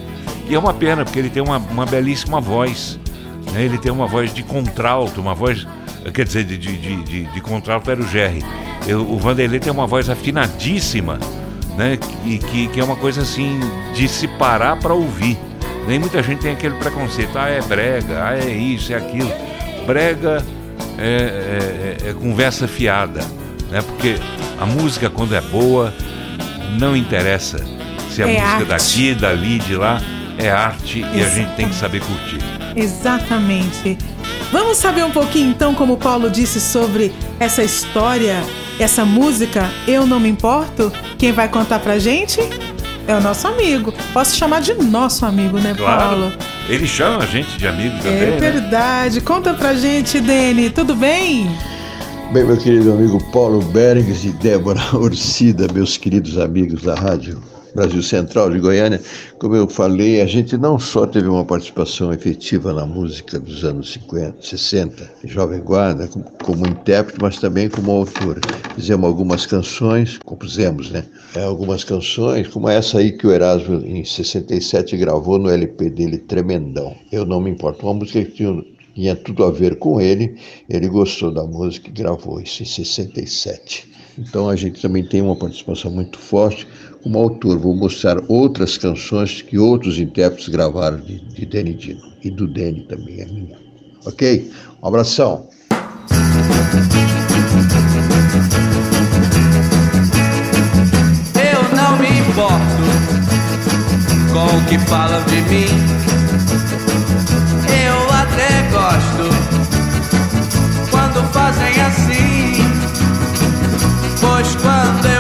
E 0.49 0.55
é 0.55 0.59
uma 0.59 0.73
pena, 0.75 1.05
porque 1.05 1.19
ele 1.19 1.31
tem 1.31 1.43
uma, 1.43 1.59
uma 1.59 1.85
belíssima 1.87 2.41
voz. 2.41 2.99
né, 3.53 3.63
Ele 3.65 3.79
tem 3.79 3.93
uma 3.93 4.07
voz 4.07 4.33
de 4.33 4.43
contralto, 4.43 5.21
uma 5.21 5.35
voz. 5.35 5.67
Quer 6.13 6.25
dizer, 6.25 6.45
de, 6.45 6.57
de, 6.59 6.77
de, 6.77 7.25
de, 7.25 7.41
contralto 7.41 7.91
era 7.91 8.01
o 8.01 8.07
Jerry. 8.07 8.45
Eu- 8.87 9.11
o 9.11 9.19
Vanderlei 9.19 9.59
tem 9.61 9.73
uma 9.73 9.87
voz 9.87 10.09
afinadíssima, 10.11 11.19
né? 11.77 11.99
E 12.27 12.39
que, 12.39 12.69
que 12.69 12.79
é 12.81 12.85
uma 12.85 12.97
coisa 12.97 13.23
assim 13.23 13.59
de 13.95 14.07
se 14.07 14.29
parar 14.29 14.77
para 14.79 14.93
ouvir. 14.93 15.39
Nem 15.87 15.99
muita 15.99 16.23
gente 16.23 16.41
tem 16.41 16.53
aquele 16.53 16.75
preconceito, 16.77 17.37
ah, 17.39 17.49
é 17.49 17.61
brega, 17.63 18.23
ah, 18.25 18.39
é 18.39 18.51
isso, 18.51 18.93
é 18.93 18.97
aquilo. 18.97 19.31
Brega 19.87 20.45
é, 20.99 21.97
é- 22.07 22.11
é 22.11 22.13
conversa 22.15 22.67
fiada, 22.69 23.21
né? 23.71 23.83
Porque 23.83 24.17
a 24.61 24.67
música, 24.67 25.09
quando 25.11 25.35
é 25.35 25.41
boa, 25.41 25.93
não 26.79 26.97
interessa 26.97 27.59
se 28.13 28.23
a 28.23 28.29
É 28.29 28.41
música 28.41 28.49
arte. 28.57 28.65
daqui, 28.67 29.15
dali, 29.15 29.59
de 29.59 29.77
lá, 29.77 30.01
é 30.39 30.51
arte 30.51 31.05
e 31.15 31.23
a 31.23 31.29
gente 31.29 31.51
tem 31.57 31.69
que 31.69 31.75
saber 31.75 32.01
curtir. 32.01 32.39
Exatamente. 32.77 33.97
Vamos 34.53 34.77
saber 34.79 35.05
um 35.05 35.11
pouquinho 35.11 35.51
então, 35.51 35.75
como 35.75 35.95
o 35.95 35.97
Paulo 35.97 36.31
disse, 36.31 36.61
sobre 36.61 37.13
essa 37.41 37.63
história, 37.63 38.43
essa 38.79 39.05
música 39.05 39.71
Eu 39.87 40.07
Não 40.07 40.21
Me 40.21 40.29
Importo? 40.29 40.93
Quem 41.19 41.33
vai 41.33 41.49
contar 41.49 41.79
pra 41.81 41.99
gente 41.99 42.41
é 43.07 43.15
o 43.15 43.21
nosso 43.21 43.47
amigo. 43.49 43.93
Posso 44.13 44.37
chamar 44.37 44.61
de 44.61 44.75
nosso 44.75 45.25
amigo, 45.27 45.59
né, 45.59 45.75
Paulo? 45.75 46.33
Ele 46.69 46.87
chama 46.87 47.23
a 47.23 47.27
gente 47.27 47.59
de 47.59 47.67
amigo 47.67 47.97
também, 47.99 48.13
É 48.23 48.31
né? 48.31 48.37
verdade. 48.39 49.21
Conta 49.21 49.53
pra 49.55 49.75
gente, 49.75 50.21
Dene, 50.21 50.71
tudo 50.71 50.95
bem? 50.95 51.47
Bem, 52.33 52.45
meu 52.45 52.57
querido 52.57 52.93
amigo 52.93 53.23
Paulo 53.31 53.61
Berges 53.61 54.25
e 54.25 54.31
Débora 54.31 54.81
Orcida, 54.95 55.67
meus 55.73 55.97
queridos 55.99 56.39
amigos 56.39 56.83
da 56.83 56.95
Rádio 56.95 57.41
Brasil 57.75 58.03
Central 58.03 58.51
de 58.51 58.61
Goiânia, 58.61 59.01
como 59.39 59.57
eu 59.57 59.69
falei, 59.69 60.21
a 60.21 60.27
gente 60.27 60.57
não 60.57 60.79
só 60.79 61.07
teve 61.07 61.29
uma 61.29 61.45
participação 61.45 62.13
efetiva 62.13 62.73
na 62.73 62.87
música 62.87 63.39
dos 63.39 63.65
anos 63.65 63.93
50, 63.93 64.37
60, 64.41 65.11
Jovem 65.25 65.61
Guarda, 65.61 66.09
como, 66.43 66.67
intérprete, 66.67 67.19
mas 67.21 67.39
também 67.39 67.69
como 67.69 67.91
autor. 67.91 68.41
Fizemos 68.77 69.07
algumas 69.07 69.45
canções, 69.45 70.19
compusemos, 70.25 70.91
né? 70.91 71.05
É, 71.35 71.43
algumas 71.43 71.83
canções, 71.83 72.47
como 72.47 72.69
essa 72.69 72.99
aí 72.99 73.11
que 73.11 73.27
o 73.27 73.33
Erasmo, 73.33 73.85
em 73.85 74.05
67, 74.05 74.97
gravou 74.97 75.39
no 75.39 75.51
LP 75.51 75.91
dele, 75.91 76.19
Tremendão. 76.19 76.95
Eu 77.11 77.27
Não 77.27 77.41
Me 77.41 77.51
Importo. 77.51 77.85
Uma 77.85 77.95
música 77.95 78.25
que 78.25 78.33
tinha 78.33 78.63
tinha 78.95 79.17
tudo 79.17 79.45
a 79.45 79.51
ver 79.51 79.77
com 79.77 80.01
ele. 80.01 80.37
Ele 80.69 80.89
gostou 80.89 81.33
da 81.33 81.43
música 81.43 81.89
e 81.89 81.93
gravou 81.93 82.41
isso 82.41 82.63
em 82.63 82.67
67. 82.67 83.93
Então 84.17 84.49
a 84.49 84.55
gente 84.55 84.81
também 84.81 85.05
tem 85.05 85.21
uma 85.21 85.35
participação 85.35 85.91
muito 85.91 86.19
forte 86.19 86.67
como 87.05 87.19
autor, 87.19 87.59
vou 87.59 87.77
mostrar 87.77 88.17
outras 88.29 88.79
canções 88.79 89.43
que 89.43 89.59
outros 89.59 89.99
intérpretes 89.99 90.49
gravaram 90.49 90.99
de, 91.01 91.21
de 91.21 91.45
Danny 91.45 91.75
Dino. 91.75 92.01
E 92.25 92.31
do 92.31 92.47
Danny 92.49 92.81
também, 92.89 93.21
é 93.21 93.27
minha. 93.27 93.59
Ok? 94.07 94.51
Um 94.83 94.89
abração. 94.89 95.47
Eu 101.35 101.77
não 101.77 101.99
me 101.99 102.09
importo 102.21 102.85
com 104.33 104.57
o 104.57 104.65
que 104.67 104.79
falam 104.89 105.23
de 105.27 105.43
mim. 105.43 105.67
Eu 107.85 108.11
até 108.15 108.63
gosto 108.71 109.29
quando 110.91 111.23
fazem 111.35 111.83
assim. 111.83 112.65
Pois 114.23 114.57
quando 114.57 115.07
eu 115.07 115.14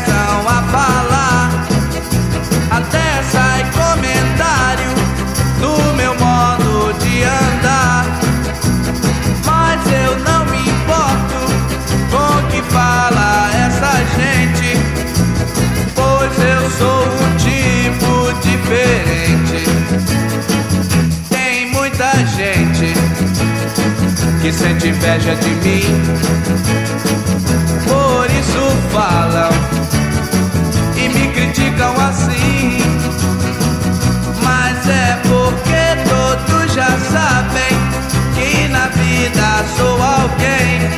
começam 0.00 0.48
a 0.48 0.62
falar. 0.70 1.50
Até 2.70 3.22
sai 3.30 3.64
comentário 3.72 4.90
do 5.60 5.94
meu 5.94 6.14
modo 6.14 6.92
de 6.98 7.22
andar. 7.24 8.06
Mas 9.44 9.80
eu 9.92 10.18
não 10.20 10.44
me 10.46 10.60
importo 10.70 11.40
com 12.10 12.38
o 12.38 12.42
que 12.50 12.62
fala 12.72 13.50
essa 13.66 13.92
gente, 14.16 14.78
pois 15.94 16.38
eu 16.38 16.70
sou 16.78 17.02
um 17.04 17.36
tipo 17.36 18.32
diferente. 18.40 19.58
Tem 21.28 21.66
muita 21.72 22.10
gente 22.26 22.94
que 24.40 24.52
sente 24.52 24.88
inveja 24.88 25.34
de 25.36 25.50
mim. 25.50 25.84
Por 27.86 28.26
isso 28.30 28.70
fala 28.92 29.39
criticam 31.50 31.94
assim. 32.00 32.78
Mas 34.42 34.88
é 34.88 35.18
porque 35.22 35.82
todos 36.08 36.72
já 36.72 36.86
sabem 36.86 37.74
que 38.34 38.68
na 38.68 38.86
vida 38.88 39.64
sou 39.76 40.00
alguém 40.00 40.90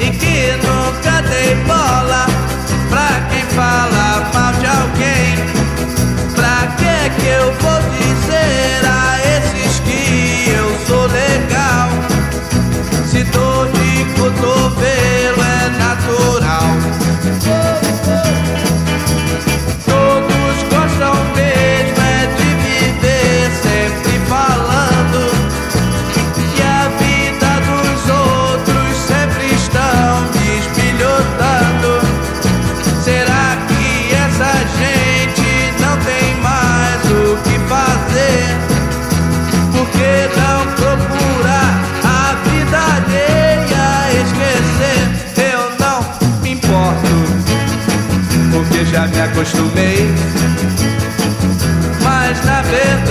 e 0.00 0.10
que 0.16 0.52
nunca 0.66 1.22
dei 1.28 1.54
bola 1.66 2.26
pra 2.88 3.20
quem 3.30 3.42
fala 3.56 4.30
mal 4.32 4.52
de 4.54 4.66
alguém. 4.66 5.36
Pra 6.34 6.66
que 6.76 7.20
que 7.20 7.26
eu 7.26 7.52
vou 7.54 7.99
acostumei. 49.40 50.06
Mas 52.02 52.44
na 52.44 52.60
verdade, 52.62 53.09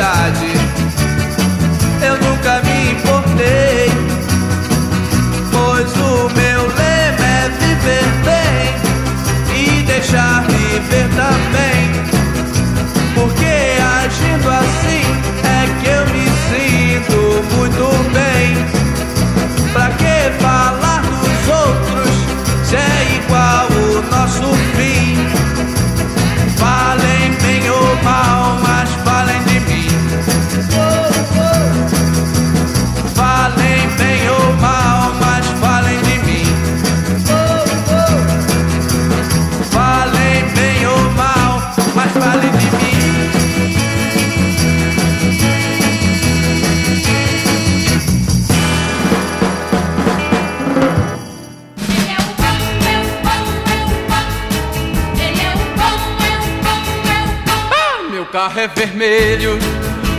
carro 58.49 58.61
é 58.61 58.67
vermelho, 58.67 59.57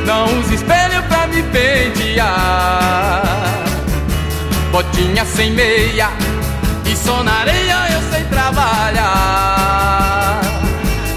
não 0.07 0.25
usa 0.39 0.55
espelho 0.55 1.03
pra 1.09 1.27
me 1.27 1.43
pentear. 1.43 3.23
Botinha 4.71 5.25
sem 5.25 5.51
meia 5.51 6.11
e 6.87 6.95
só 6.97 7.25
na 7.25 7.41
areia 7.41 7.77
eu 7.93 8.01
sei 8.11 8.23
trabalhar. 8.25 10.41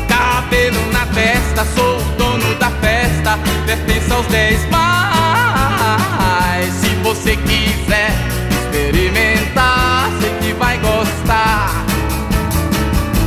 Cabelo 0.08 0.92
na 0.92 1.06
testa, 1.08 1.66
sou 1.76 1.98
o 1.98 2.04
dono 2.18 2.56
da 2.56 2.72
festa, 2.82 3.38
pertence 3.66 4.12
aos 4.12 4.26
dez 4.28 4.60
mais. 4.72 6.74
Se 6.74 6.90
você 7.04 7.36
quiser 7.36 8.12
experimentar, 8.50 10.10
sei 10.20 10.32
que 10.42 10.54
vai 10.54 10.80
gostar. 10.80 11.70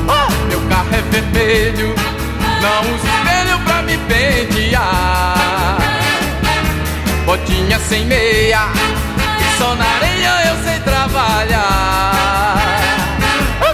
Oh, 0.09 0.31
meu 0.49 0.61
carro 0.69 0.89
é 0.93 1.03
vermelho, 1.03 1.95
não 2.61 2.81
uso 2.95 3.07
espelho 3.07 3.46
me 3.87 3.97
pentear. 3.97 5.79
Botinha 7.25 7.79
sem 7.79 8.05
meia, 8.05 8.69
só 9.59 9.75
na 9.75 9.85
areia 9.85 10.49
eu 10.49 10.57
sei 10.65 10.79
trabalhar. 10.81 12.57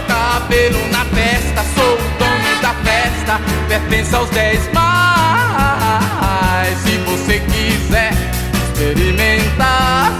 Cabelo 0.06 0.86
na 0.90 1.04
testa, 1.06 1.64
sou 1.74 1.94
o 1.94 1.98
dono 2.18 2.60
da 2.60 2.74
festa, 2.84 3.40
pertence 3.68 4.14
aos 4.14 4.28
dez 4.30 4.70
mais. 4.72 6.78
Se 6.78 6.98
você 6.98 7.40
quiser 7.40 8.12
experimentar, 8.54 10.12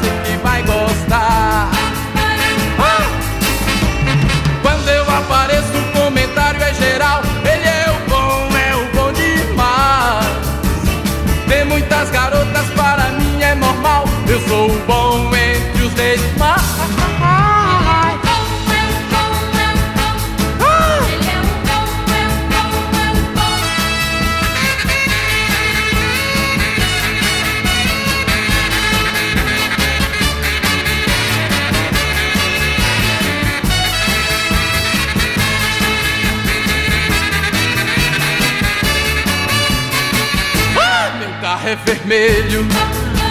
vermelho, 42.03 42.67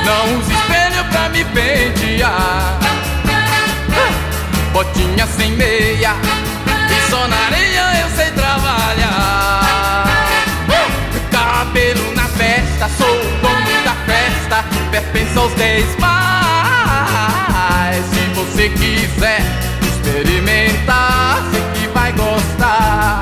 não 0.05 0.37
usa 0.39 0.53
espelho 0.53 1.03
pra 1.11 1.29
me 1.29 1.43
pentear. 1.45 2.31
Ah, 2.31 4.11
Botinha 4.71 5.27
sem 5.27 5.51
meia, 5.51 6.15
e 6.89 7.09
só 7.09 7.27
na 7.27 7.35
areia 7.47 8.01
eu 8.01 8.09
sei 8.15 8.31
trabalhar. 8.31 9.61
Ah, 9.67 10.05
Cabelo 11.31 12.15
na 12.15 12.27
festa, 12.29 12.89
sou 12.97 13.07
o 13.07 13.37
dono 13.41 13.83
da 13.83 13.95
festa, 14.05 14.65
pertence 14.89 15.37
aos 15.37 15.53
dez 15.53 15.85
mais. 15.99 16.11
Se 18.05 18.19
você 18.33 18.69
quiser 18.69 19.41
experimentar, 19.81 21.43
sei 21.51 21.61
que 21.73 21.87
vai 21.93 22.11
gostar. 22.13 23.21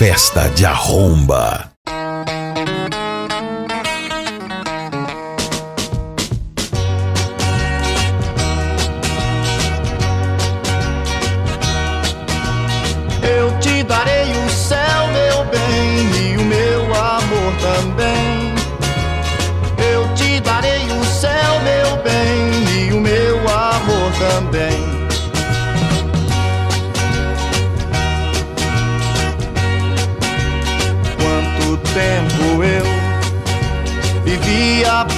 Festa 0.00 0.48
de 0.56 0.64
arromba. 0.64 1.69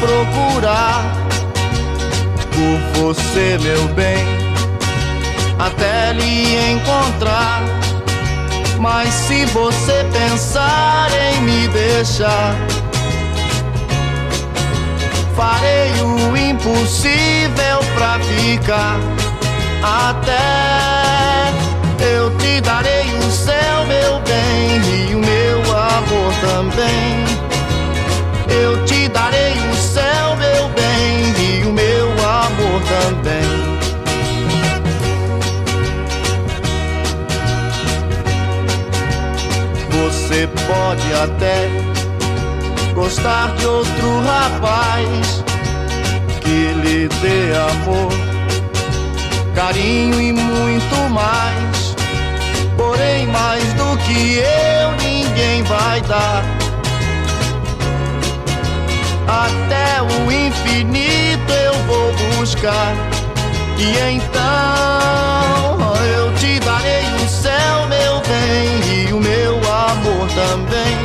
Procurar 0.03 1.05
por 2.51 3.15
você, 3.15 3.57
meu 3.61 3.87
bem, 3.95 4.27
até 5.61 6.13
lhe 6.13 6.73
encontrar. 6.73 7.63
Mas 8.81 9.15
se 9.15 9.45
você 9.47 10.05
pensar 10.13 11.09
em 11.13 11.43
me 11.43 11.69
deixar, 11.69 12.57
farei 15.37 15.93
o 16.03 16.37
impossível 16.37 17.79
pra 17.95 18.19
ficar. 18.19 18.99
Até 19.85 21.53
eu 22.05 22.37
te 22.39 22.61
darei 22.61 23.07
o 23.19 23.31
céu, 23.31 23.87
meu 23.87 24.21
bem, 24.21 25.11
e 25.11 25.15
o 25.15 25.19
meu 25.21 25.61
amor 25.61 26.35
também. 26.41 27.52
Eu 28.61 28.85
te 28.85 29.09
darei 29.09 29.55
o 29.71 29.75
céu, 29.75 30.37
meu 30.37 30.69
bem, 30.71 31.33
e 31.39 31.65
o 31.67 31.73
meu 31.73 32.09
amor 32.11 32.83
também. 32.95 33.73
Você 39.91 40.47
pode 40.67 41.13
até 41.15 41.69
gostar 42.95 43.55
de 43.57 43.67
outro 43.67 44.21
rapaz 44.21 45.45
que 46.41 46.73
lhe 46.83 47.09
dê 47.09 47.57
amor, 47.71 48.13
carinho 49.55 50.21
e 50.21 50.33
muito 50.33 50.97
mais. 51.11 51.95
Porém, 52.77 53.27
mais 53.29 53.63
do 53.75 53.97
que 53.99 54.39
eu, 54.39 54.93
ninguém 55.03 55.63
vai 55.63 56.01
dar. 56.03 56.62
Até 59.33 60.03
o 60.03 60.31
infinito 60.31 61.51
eu 61.51 61.73
vou 61.87 62.13
buscar. 62.37 62.95
E 63.79 63.97
então 64.15 65.95
eu 66.05 66.35
te 66.35 66.61
darei 66.61 67.07
o 67.15 67.27
céu, 67.27 67.87
meu 67.89 68.21
bem, 68.21 69.09
e 69.09 69.13
o 69.13 69.19
meu 69.19 69.57
amor 69.57 70.29
também. 70.35 70.99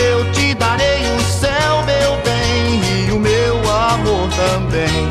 Eu 0.00 0.30
te 0.30 0.54
darei 0.54 1.02
o 1.16 1.20
céu, 1.20 1.82
meu 1.84 2.16
bem, 2.24 2.80
e 3.08 3.10
o 3.10 3.18
meu 3.18 3.56
amor 3.56 4.28
também. 4.36 5.08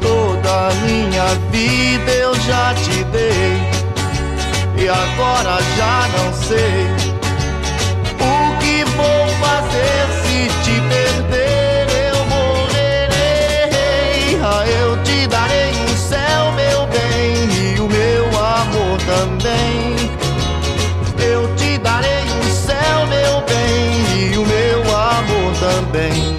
Toda 0.00 0.68
a 0.68 0.74
minha 0.86 1.34
vida 1.50 2.10
eu 2.10 2.34
já 2.40 2.72
te 2.74 3.04
dei, 3.04 3.63
e 4.84 4.88
agora 4.88 5.62
já 5.78 6.08
não 6.18 6.30
sei 6.34 6.84
o 8.20 8.58
que 8.60 8.84
vou 8.84 9.28
fazer 9.40 10.06
se 10.22 10.48
te 10.62 10.78
perder. 10.82 11.86
Eu 12.12 12.18
morrerei. 12.26 13.72
Ah, 14.42 14.66
Eu 14.66 15.02
te 15.02 15.26
darei 15.26 15.70
o 15.70 15.96
céu, 15.96 16.52
meu 16.52 16.86
bem, 16.88 17.48
e 17.74 17.80
o 17.80 17.88
meu 17.88 18.26
amor 18.38 18.98
também. 19.06 19.96
Eu 21.18 21.54
te 21.56 21.78
darei 21.78 22.24
o 22.24 22.44
céu, 22.50 23.06
meu 23.06 23.40
bem, 23.46 24.04
e 24.32 24.36
o 24.36 24.44
meu 24.44 24.82
amor 24.94 25.54
também. 25.60 26.33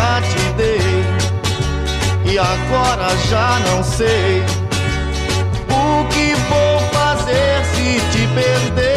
Já 0.00 0.20
te 0.22 0.52
dei, 0.56 1.04
e 2.32 2.38
agora 2.38 3.08
já 3.28 3.58
não 3.68 3.84
sei. 3.84 4.42
O 5.68 6.04
que 6.08 6.34
vou 6.48 6.80
fazer 6.92 7.64
se 7.66 8.00
te 8.10 8.26
perder? 8.28 8.89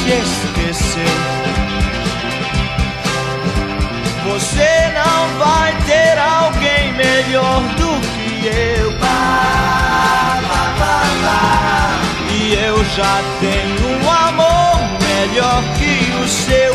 Se 0.00 0.12
esqueceu. 0.12 1.40
Você 4.24 4.92
não 4.94 5.38
vai 5.38 5.74
ter 5.86 6.18
alguém 6.18 6.92
melhor 6.94 7.60
do 7.76 8.00
que 8.08 8.46
eu. 8.46 8.90
E 12.32 12.54
eu 12.54 12.84
já 12.96 13.20
tenho 13.40 14.02
um 14.02 14.10
amor 14.10 14.80
melhor 15.00 15.62
que 15.78 16.24
o 16.24 16.28
seu. 16.28 16.74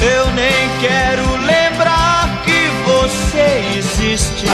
Eu 0.00 0.26
nem 0.32 0.68
quero 0.80 1.36
lembrar 1.36 2.42
que 2.44 2.68
você 2.84 3.78
existe. 4.04 4.46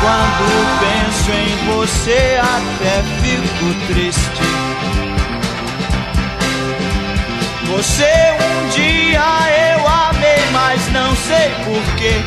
Quando 0.00 0.44
penso 0.80 1.30
em 1.32 1.56
você, 1.66 2.40
até 2.40 3.02
fico 3.22 3.92
triste. 3.92 4.42
Você 7.66 8.36
um 8.40 8.68
dia 8.70 9.20
eu 9.74 9.86
amei, 9.86 10.50
mas 10.52 10.90
não 10.92 11.14
sei 11.14 11.50
porquê. 11.64 12.22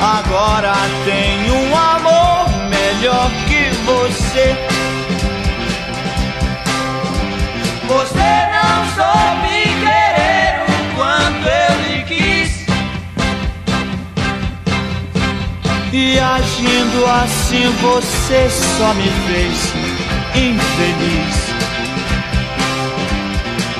Agora 0.00 0.72
tenho 1.04 1.54
um 1.54 1.76
amor 1.76 2.48
melhor 2.68 3.30
que 3.46 3.70
você. 3.84 4.56
Você 7.88 8.28
não 8.52 8.86
soube 8.94 9.47
E 16.00 16.16
agindo 16.16 17.04
assim 17.06 17.68
você 17.82 18.48
só 18.48 18.94
me 18.94 19.10
fez 19.26 19.74
infeliz. 20.32 21.36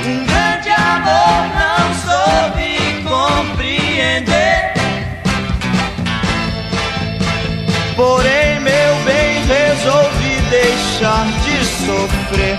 Um 0.04 0.24
grande 0.26 0.68
amor 0.68 1.46
não 1.62 1.94
soube 2.02 2.70
compreender. 3.04 4.72
Porém, 7.94 8.58
meu 8.62 8.96
bem, 9.04 9.44
resolvi 9.46 10.40
deixar 10.50 11.24
de 11.44 11.64
sofrer. 11.64 12.58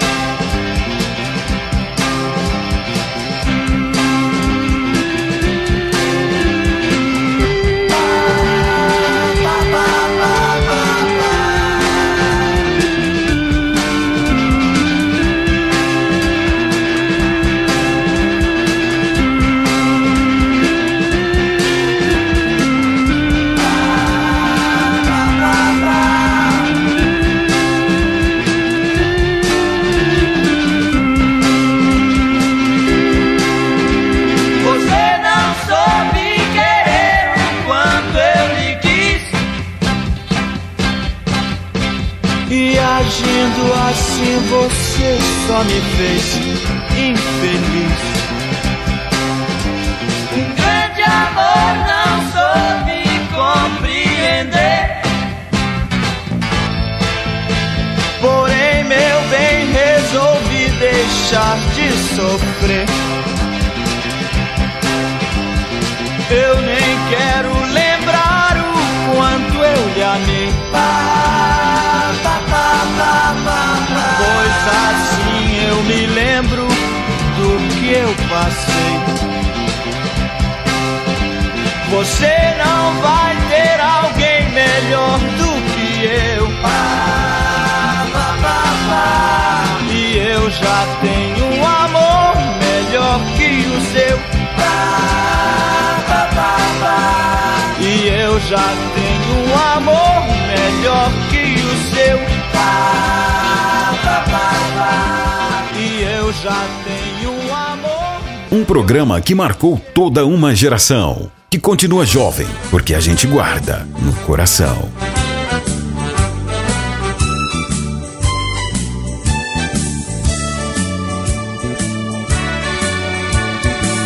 Que 109.30 109.36
marcou 109.36 109.80
toda 109.94 110.26
uma 110.26 110.56
geração. 110.56 111.32
Que 111.52 111.60
continua 111.60 112.04
jovem, 112.04 112.48
porque 112.72 112.96
a 112.96 113.00
gente 113.00 113.28
guarda 113.28 113.88
no 114.02 114.12
coração. 114.26 114.90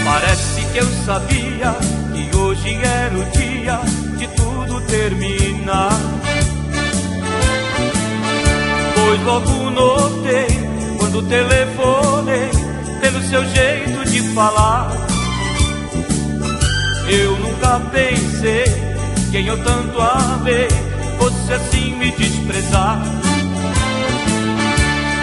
Parece 0.04 0.62
que 0.74 0.78
eu 0.78 0.88
sabia 1.06 1.74
que 2.14 2.36
hoje 2.36 2.76
era 2.84 3.18
o 3.18 3.24
dia 3.32 3.80
de 4.18 4.28
tudo 4.28 4.82
terminar. 4.88 5.98
Pois 8.94 9.22
logo 9.24 9.70
notei 9.70 10.48
quando 10.98 11.22
telefonei 11.30 12.50
pelo 13.00 13.22
seu 13.24 13.46
jeito 13.46 14.04
de 14.10 14.22
falar. 14.34 15.13
Nunca 17.64 17.80
pensei 17.92 18.66
quem 19.32 19.48
eu 19.48 19.58
tanto 19.64 19.98
amei 20.02 20.68
fosse 21.18 21.54
assim 21.54 21.96
me 21.96 22.12
desprezar. 22.12 23.00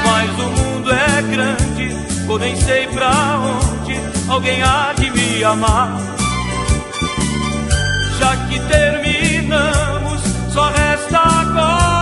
Mas 0.06 0.30
o 0.38 0.48
mundo 0.48 0.90
é 0.90 1.22
grande, 1.22 1.96
nem 2.38 2.56
sei 2.56 2.86
pra 2.86 3.38
onde 3.40 3.94
alguém 4.26 4.62
há 4.62 4.94
de 4.94 5.10
me 5.10 5.44
amar. 5.44 6.00
Já 8.18 8.36
que 8.48 8.58
terminamos, 8.58 10.22
só 10.50 10.70
resta 10.70 11.18
agora 11.18 11.99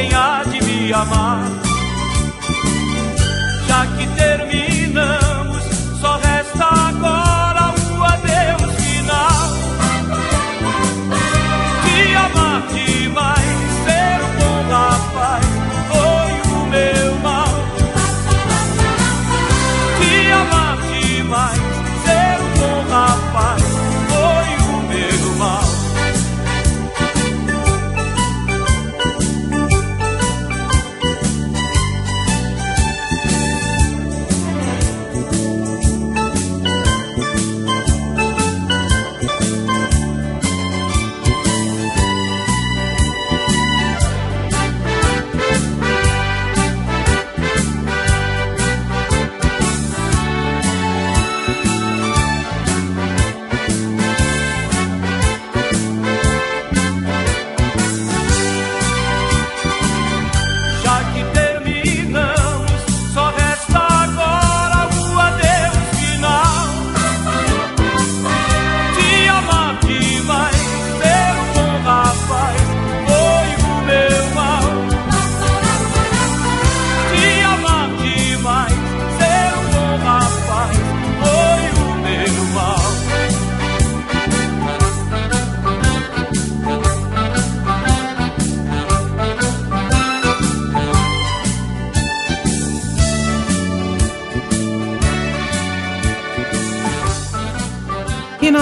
alguém 0.00 0.14
há 0.14 0.42
de 0.44 0.64
me 0.64 0.92
amar. 0.92 1.59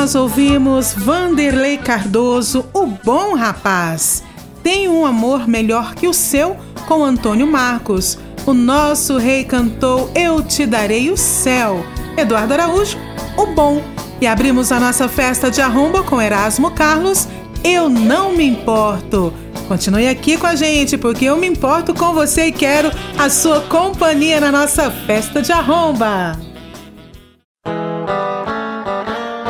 Nós 0.08 0.14
ouvimos 0.14 0.94
Vanderlei 0.94 1.76
Cardoso, 1.76 2.64
o 2.72 2.86
bom 2.86 3.34
rapaz. 3.34 4.24
Tem 4.62 4.88
um 4.88 5.04
amor 5.04 5.46
melhor 5.46 5.94
que 5.94 6.08
o 6.08 6.14
seu 6.14 6.56
com 6.86 7.04
Antônio 7.04 7.46
Marcos. 7.46 8.18
O 8.46 8.54
nosso 8.54 9.18
rei 9.18 9.44
cantou 9.44 10.10
Eu 10.14 10.42
Te 10.42 10.64
Darei 10.64 11.10
o 11.10 11.16
Céu. 11.18 11.84
Eduardo 12.16 12.54
Araújo, 12.54 12.96
o 13.36 13.48
bom. 13.48 13.82
E 14.18 14.26
abrimos 14.26 14.72
a 14.72 14.80
nossa 14.80 15.10
festa 15.10 15.50
de 15.50 15.60
arromba 15.60 16.02
com 16.02 16.22
Erasmo 16.22 16.70
Carlos, 16.70 17.28
Eu 17.62 17.90
Não 17.90 18.32
Me 18.32 18.46
Importo. 18.46 19.30
Continue 19.68 20.08
aqui 20.08 20.38
com 20.38 20.46
a 20.46 20.54
gente, 20.54 20.96
porque 20.96 21.26
eu 21.26 21.36
me 21.36 21.46
importo 21.46 21.92
com 21.92 22.14
você 22.14 22.46
e 22.46 22.52
quero 22.52 22.90
a 23.18 23.28
sua 23.28 23.60
companhia 23.60 24.40
na 24.40 24.50
nossa 24.50 24.90
festa 24.90 25.42
de 25.42 25.52
arromba. 25.52 26.47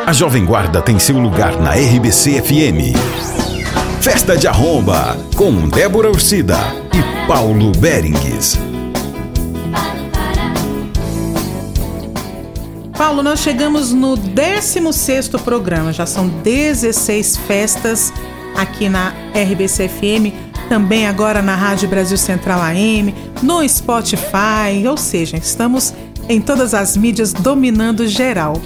A 0.08 0.12
Jovem 0.14 0.42
Guarda 0.42 0.80
tem 0.80 0.98
seu 0.98 1.18
lugar 1.18 1.60
na 1.60 1.72
RBC 1.72 2.40
FM. 2.40 2.96
Festa 4.00 4.38
de 4.38 4.48
Arromba, 4.48 5.14
com 5.36 5.68
Débora 5.68 6.08
Ursida 6.08 6.56
e 6.94 7.26
Paulo 7.26 7.72
Berengues. 7.72 8.58
Paulo, 12.96 13.22
nós 13.22 13.40
chegamos 13.40 13.92
no 13.92 14.16
16º 14.16 15.38
programa, 15.42 15.92
já 15.92 16.06
são 16.06 16.26
16 16.26 17.36
festas 17.46 18.10
aqui 18.56 18.88
na 18.88 19.12
RBC 19.34 19.90
FM, 19.90 20.32
também 20.70 21.06
agora 21.06 21.42
na 21.42 21.54
Rádio 21.54 21.86
Brasil 21.86 22.16
Central 22.16 22.62
AM, 22.62 23.14
no 23.42 23.68
Spotify, 23.68 24.88
ou 24.88 24.96
seja, 24.96 25.36
estamos 25.36 25.92
em 26.30 26.40
todas 26.40 26.72
as 26.72 26.96
mídias 26.96 27.34
dominando 27.34 28.08
geral. 28.08 28.58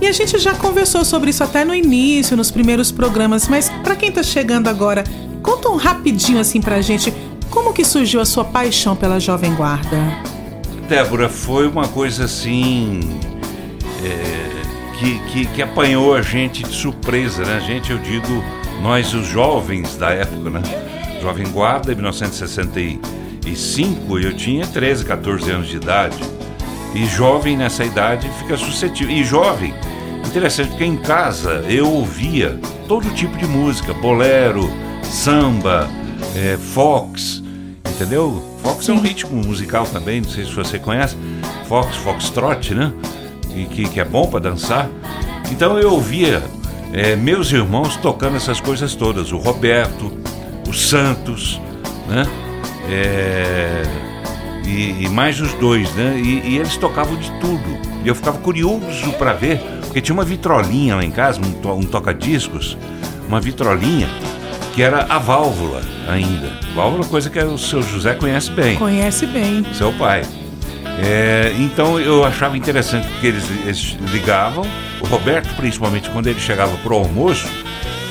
E 0.00 0.06
a 0.06 0.12
gente 0.12 0.38
já 0.38 0.54
conversou 0.54 1.04
sobre 1.04 1.30
isso 1.30 1.42
até 1.42 1.64
no 1.64 1.74
início, 1.74 2.36
nos 2.36 2.50
primeiros 2.50 2.92
programas, 2.92 3.48
mas 3.48 3.70
para 3.82 3.96
quem 3.96 4.10
está 4.10 4.22
chegando 4.22 4.68
agora, 4.68 5.02
conta 5.42 5.68
um 5.68 5.76
rapidinho 5.76 6.38
assim 6.38 6.60
pra 6.60 6.80
gente, 6.82 7.12
como 7.50 7.72
que 7.72 7.84
surgiu 7.84 8.20
a 8.20 8.24
sua 8.24 8.44
paixão 8.44 8.94
pela 8.94 9.18
Jovem 9.18 9.54
Guarda? 9.54 9.98
Débora, 10.88 11.28
foi 11.28 11.66
uma 11.66 11.88
coisa 11.88 12.24
assim. 12.24 13.00
é, 14.04 14.46
que, 14.98 15.18
que, 15.30 15.46
que 15.46 15.62
apanhou 15.62 16.14
a 16.14 16.22
gente 16.22 16.62
de 16.62 16.74
surpresa, 16.74 17.44
né? 17.44 17.56
A 17.56 17.60
gente, 17.60 17.90
eu 17.90 17.98
digo, 17.98 18.42
nós, 18.82 19.12
os 19.14 19.26
jovens 19.26 19.96
da 19.96 20.10
época, 20.10 20.50
né? 20.50 20.62
Jovem 21.20 21.46
Guarda, 21.48 21.92
em 21.92 21.96
1965, 21.96 24.18
eu 24.18 24.34
tinha 24.34 24.66
13, 24.66 25.04
14 25.04 25.50
anos 25.50 25.68
de 25.68 25.76
idade. 25.76 26.16
E 26.94 27.04
jovem 27.06 27.56
nessa 27.56 27.84
idade 27.84 28.30
fica 28.38 28.56
suscetível. 28.56 29.14
E 29.14 29.24
jovem, 29.24 29.74
interessante, 30.36 30.68
porque 30.68 30.84
em 30.84 30.98
casa 30.98 31.64
eu 31.66 31.90
ouvia 31.90 32.60
todo 32.86 33.08
tipo 33.14 33.38
de 33.38 33.46
música: 33.46 33.94
bolero, 33.94 34.70
samba, 35.02 35.88
é, 36.36 36.58
fox, 36.58 37.42
entendeu? 37.88 38.44
Fox 38.62 38.86
é 38.88 38.92
um 38.92 39.00
ritmo 39.00 39.42
musical 39.42 39.86
também, 39.86 40.20
não 40.20 40.28
sei 40.28 40.44
se 40.44 40.52
você 40.52 40.78
conhece. 40.78 41.16
Fox, 41.66 41.96
foxtrot, 41.96 42.74
né? 42.74 42.92
E 43.54 43.64
que, 43.64 43.88
que 43.88 43.98
é 43.98 44.04
bom 44.04 44.28
para 44.28 44.40
dançar. 44.40 44.90
Então 45.50 45.78
eu 45.78 45.92
ouvia 45.92 46.42
é, 46.92 47.16
meus 47.16 47.50
irmãos 47.50 47.96
tocando 47.96 48.36
essas 48.36 48.60
coisas 48.60 48.94
todas: 48.94 49.32
o 49.32 49.38
Roberto, 49.38 50.12
o 50.68 50.72
Santos, 50.74 51.58
né? 52.08 52.26
É, 52.90 53.82
e, 54.66 55.04
e 55.04 55.08
mais 55.08 55.40
os 55.40 55.54
dois, 55.54 55.90
né? 55.94 56.20
E, 56.22 56.50
e 56.50 56.58
eles 56.58 56.76
tocavam 56.76 57.16
de 57.16 57.30
tudo. 57.40 57.78
E 58.04 58.08
eu 58.08 58.14
ficava 58.14 58.38
curioso 58.38 59.12
para 59.18 59.32
ver, 59.32 59.60
porque 59.86 60.00
tinha 60.00 60.14
uma 60.14 60.24
vitrolinha 60.24 60.96
lá 60.96 61.04
em 61.04 61.10
casa, 61.10 61.40
um, 61.40 61.52
to- 61.52 61.72
um 61.74 61.82
toca-discos, 61.82 62.76
uma 63.28 63.40
vitrolinha 63.40 64.08
que 64.74 64.82
era 64.82 65.06
a 65.08 65.18
válvula 65.18 65.80
ainda. 66.08 66.50
Válvula, 66.74 67.04
coisa 67.06 67.30
que 67.30 67.38
o 67.38 67.56
seu 67.56 67.82
José 67.82 68.14
conhece 68.14 68.50
bem 68.50 68.76
Conhece 68.76 69.26
bem. 69.26 69.64
seu 69.72 69.92
pai. 69.94 70.22
É, 71.02 71.52
então 71.58 71.98
eu 72.00 72.24
achava 72.24 72.56
interessante 72.56 73.06
porque 73.08 73.26
eles, 73.26 73.44
eles 73.64 73.96
ligavam, 74.12 74.64
o 75.00 75.06
Roberto, 75.06 75.54
principalmente 75.56 76.08
quando 76.10 76.26
ele 76.26 76.40
chegava 76.40 76.74
pro 76.78 76.94
almoço, 76.96 77.46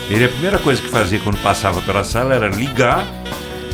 ele 0.10 0.26
a 0.26 0.30
primeira 0.30 0.60
coisa 0.60 0.82
que 0.82 0.88
fazia 0.90 1.20
quando 1.20 1.38
passava 1.42 1.82
pela 1.82 2.04
sala 2.04 2.36
era 2.36 2.48
ligar, 2.48 3.06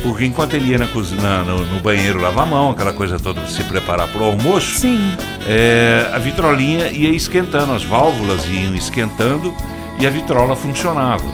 porque 0.02 0.24
enquanto 0.24 0.54
ele 0.54 0.70
ia 0.70 0.78
na 0.78 0.88
cozinha, 0.88 1.42
no, 1.44 1.64
no 1.64 1.80
banheiro 1.80 2.20
lavar 2.20 2.44
a 2.44 2.50
mão, 2.50 2.70
aquela 2.70 2.92
coisa 2.92 3.18
toda, 3.18 3.46
se 3.46 3.62
preparar 3.64 4.08
pro 4.08 4.24
almoço, 4.24 4.80
Sim. 4.80 4.98
é, 5.46 6.10
a 6.12 6.18
vitrolinha 6.18 6.88
ia 6.88 7.10
esquentando, 7.10 7.72
as 7.72 7.84
válvulas 7.84 8.44
iam 8.46 8.74
esquentando 8.74 9.54
e 9.98 10.06
a 10.06 10.10
vitrola 10.10 10.56
funcionava. 10.56 11.24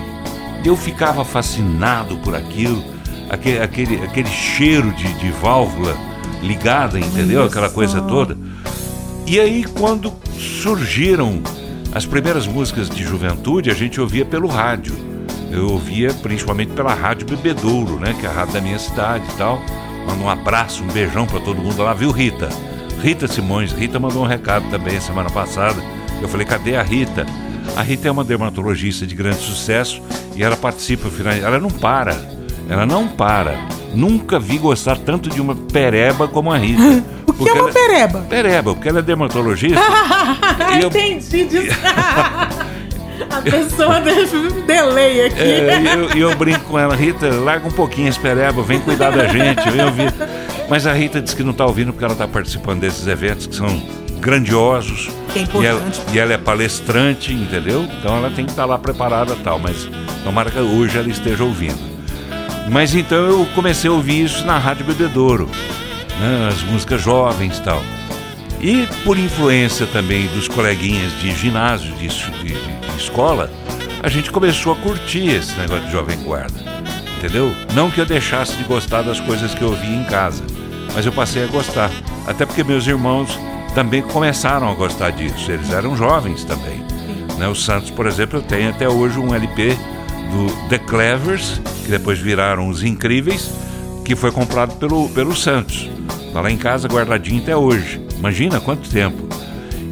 Eu 0.64 0.76
ficava 0.76 1.24
fascinado 1.24 2.18
por 2.18 2.34
aquilo, 2.34 2.84
aquele, 3.30 3.58
aquele, 3.60 3.96
aquele 4.02 4.28
cheiro 4.28 4.92
de, 4.92 5.12
de 5.14 5.30
válvula 5.30 5.96
ligada, 6.42 6.98
entendeu? 6.98 7.40
Olha 7.40 7.48
Aquela 7.48 7.70
coisa 7.70 8.02
toda. 8.02 8.36
E 9.26 9.38
aí, 9.40 9.64
quando 9.64 10.12
surgiram 10.38 11.42
as 11.94 12.04
primeiras 12.04 12.46
músicas 12.46 12.88
de 12.88 13.02
juventude, 13.02 13.70
a 13.70 13.74
gente 13.74 14.00
ouvia 14.00 14.24
pelo 14.24 14.48
rádio. 14.48 15.07
Eu 15.50 15.70
ouvia 15.72 16.12
principalmente 16.14 16.72
pela 16.72 16.92
Rádio 16.94 17.26
Bebedouro, 17.26 17.98
né? 17.98 18.14
Que 18.18 18.26
é 18.26 18.28
a 18.28 18.32
rádio 18.32 18.54
da 18.54 18.60
minha 18.60 18.78
cidade 18.78 19.24
e 19.32 19.36
tal. 19.36 19.60
Manda 20.06 20.22
um 20.22 20.28
abraço, 20.30 20.82
um 20.82 20.88
beijão 20.88 21.26
pra 21.26 21.40
todo 21.40 21.60
mundo 21.60 21.82
lá, 21.82 21.92
viu, 21.94 22.10
Rita? 22.10 22.48
Rita 23.02 23.26
Simões. 23.28 23.72
Rita 23.72 23.98
mandou 23.98 24.22
um 24.22 24.26
recado 24.26 24.68
também 24.70 25.00
semana 25.00 25.30
passada. 25.30 25.80
Eu 26.20 26.28
falei, 26.28 26.46
cadê 26.46 26.76
a 26.76 26.82
Rita? 26.82 27.24
A 27.76 27.82
Rita 27.82 28.08
é 28.08 28.10
uma 28.10 28.24
dermatologista 28.24 29.06
de 29.06 29.14
grande 29.14 29.38
sucesso 29.38 30.02
e 30.34 30.42
ela 30.42 30.56
participa, 30.56 31.08
ela 31.42 31.58
não 31.58 31.70
para. 31.70 32.16
Ela 32.68 32.84
não 32.84 33.06
para. 33.08 33.54
Nunca 33.94 34.38
vi 34.38 34.58
gostar 34.58 34.98
tanto 34.98 35.30
de 35.30 35.40
uma 35.40 35.54
pereba 35.54 36.28
como 36.28 36.52
a 36.52 36.58
Rita. 36.58 36.82
O 37.28 37.32
que 37.38 37.44
Porque 37.44 37.50
é 37.50 37.62
uma 37.62 37.70
ela- 37.70 37.72
pereba? 37.72 38.18
Pereba, 38.28 38.74
porque 38.74 38.88
ela 38.88 38.98
é 38.98 39.02
dermatologista. 39.02 39.78
E 40.76 40.80
eu- 40.82 40.88
Entendi 40.88 41.44
disso. 41.44 41.78
A 43.30 43.40
pessoa 43.42 44.00
delay 44.66 45.26
aqui. 45.26 45.40
É, 45.40 45.80
e 46.14 46.20
eu, 46.20 46.30
eu 46.30 46.36
brinco 46.36 46.60
com 46.64 46.78
ela, 46.78 46.94
Rita, 46.94 47.28
larga 47.30 47.66
um 47.68 47.70
pouquinho 47.72 48.08
esse 48.08 48.18
pereba, 48.20 48.62
vem 48.62 48.80
cuidar 48.80 49.10
da 49.10 49.26
gente, 49.26 49.68
vem 49.70 49.84
ouvir. 49.84 50.12
Mas 50.68 50.86
a 50.86 50.92
Rita 50.92 51.20
disse 51.20 51.34
que 51.34 51.42
não 51.42 51.52
está 51.52 51.64
ouvindo 51.66 51.92
porque 51.92 52.04
ela 52.04 52.12
está 52.12 52.28
participando 52.28 52.80
desses 52.80 53.06
eventos 53.06 53.46
que 53.46 53.54
são 53.56 53.82
grandiosos. 54.20 55.10
Que 55.32 55.38
é 55.38 55.42
e, 55.42 55.66
ela, 55.66 55.78
importante. 55.80 56.00
e 56.14 56.18
ela 56.18 56.32
é 56.32 56.38
palestrante, 56.38 57.32
entendeu? 57.32 57.84
Então 57.98 58.16
ela 58.16 58.30
tem 58.30 58.44
que 58.44 58.50
estar 58.50 58.64
lá 58.66 58.78
preparada 58.78 59.32
e 59.34 59.42
tal, 59.42 59.58
mas 59.58 59.88
tomara 60.24 60.50
que 60.50 60.58
hoje 60.58 60.98
ela 60.98 61.08
esteja 61.08 61.42
ouvindo. 61.44 61.78
Mas 62.70 62.94
então 62.94 63.16
eu 63.18 63.46
comecei 63.54 63.88
a 63.88 63.92
ouvir 63.94 64.24
isso 64.24 64.44
na 64.44 64.58
Rádio 64.58 64.84
Bebedouro, 64.84 65.48
né, 66.20 66.48
as 66.52 66.62
músicas 66.62 67.00
jovens 67.00 67.56
e 67.58 67.62
tal. 67.62 67.82
E 68.60 68.86
por 69.04 69.16
influência 69.16 69.86
também 69.86 70.26
dos 70.28 70.48
coleguinhas 70.48 71.12
de 71.20 71.34
ginásio, 71.34 71.92
de- 71.94 72.08
de 72.08 72.77
escola, 72.98 73.50
a 74.02 74.08
gente 74.08 74.30
começou 74.30 74.72
a 74.72 74.76
curtir 74.76 75.28
esse 75.28 75.58
negócio 75.58 75.86
de 75.86 75.92
Jovem 75.92 76.18
Guarda. 76.18 76.58
Entendeu? 77.16 77.52
Não 77.74 77.90
que 77.90 78.00
eu 78.00 78.06
deixasse 78.06 78.56
de 78.56 78.64
gostar 78.64 79.02
das 79.02 79.18
coisas 79.18 79.54
que 79.54 79.62
eu 79.62 79.70
ouvia 79.70 79.96
em 79.96 80.04
casa, 80.04 80.44
mas 80.94 81.06
eu 81.06 81.12
passei 81.12 81.42
a 81.44 81.46
gostar. 81.46 81.90
Até 82.26 82.44
porque 82.44 82.62
meus 82.62 82.86
irmãos 82.86 83.38
também 83.74 84.02
começaram 84.02 84.70
a 84.70 84.74
gostar 84.74 85.10
disso. 85.10 85.50
Eles 85.50 85.70
eram 85.70 85.96
jovens 85.96 86.44
também. 86.44 86.84
Né? 87.38 87.48
O 87.48 87.54
Santos, 87.54 87.90
por 87.90 88.06
exemplo, 88.06 88.42
tenho 88.42 88.70
até 88.70 88.88
hoje 88.88 89.18
um 89.18 89.34
LP 89.34 89.76
do 90.30 90.68
The 90.68 90.78
Clevers, 90.78 91.60
que 91.84 91.90
depois 91.90 92.18
viraram 92.18 92.68
os 92.68 92.82
Incríveis, 92.82 93.50
que 94.04 94.14
foi 94.14 94.30
comprado 94.30 94.76
pelo, 94.76 95.08
pelo 95.10 95.34
Santos. 95.34 95.90
Tá 96.32 96.40
lá 96.40 96.50
em 96.50 96.56
casa 96.56 96.86
guardadinho 96.88 97.42
até 97.42 97.56
hoje. 97.56 98.00
Imagina 98.16 98.60
quanto 98.60 98.88
tempo. 98.88 99.26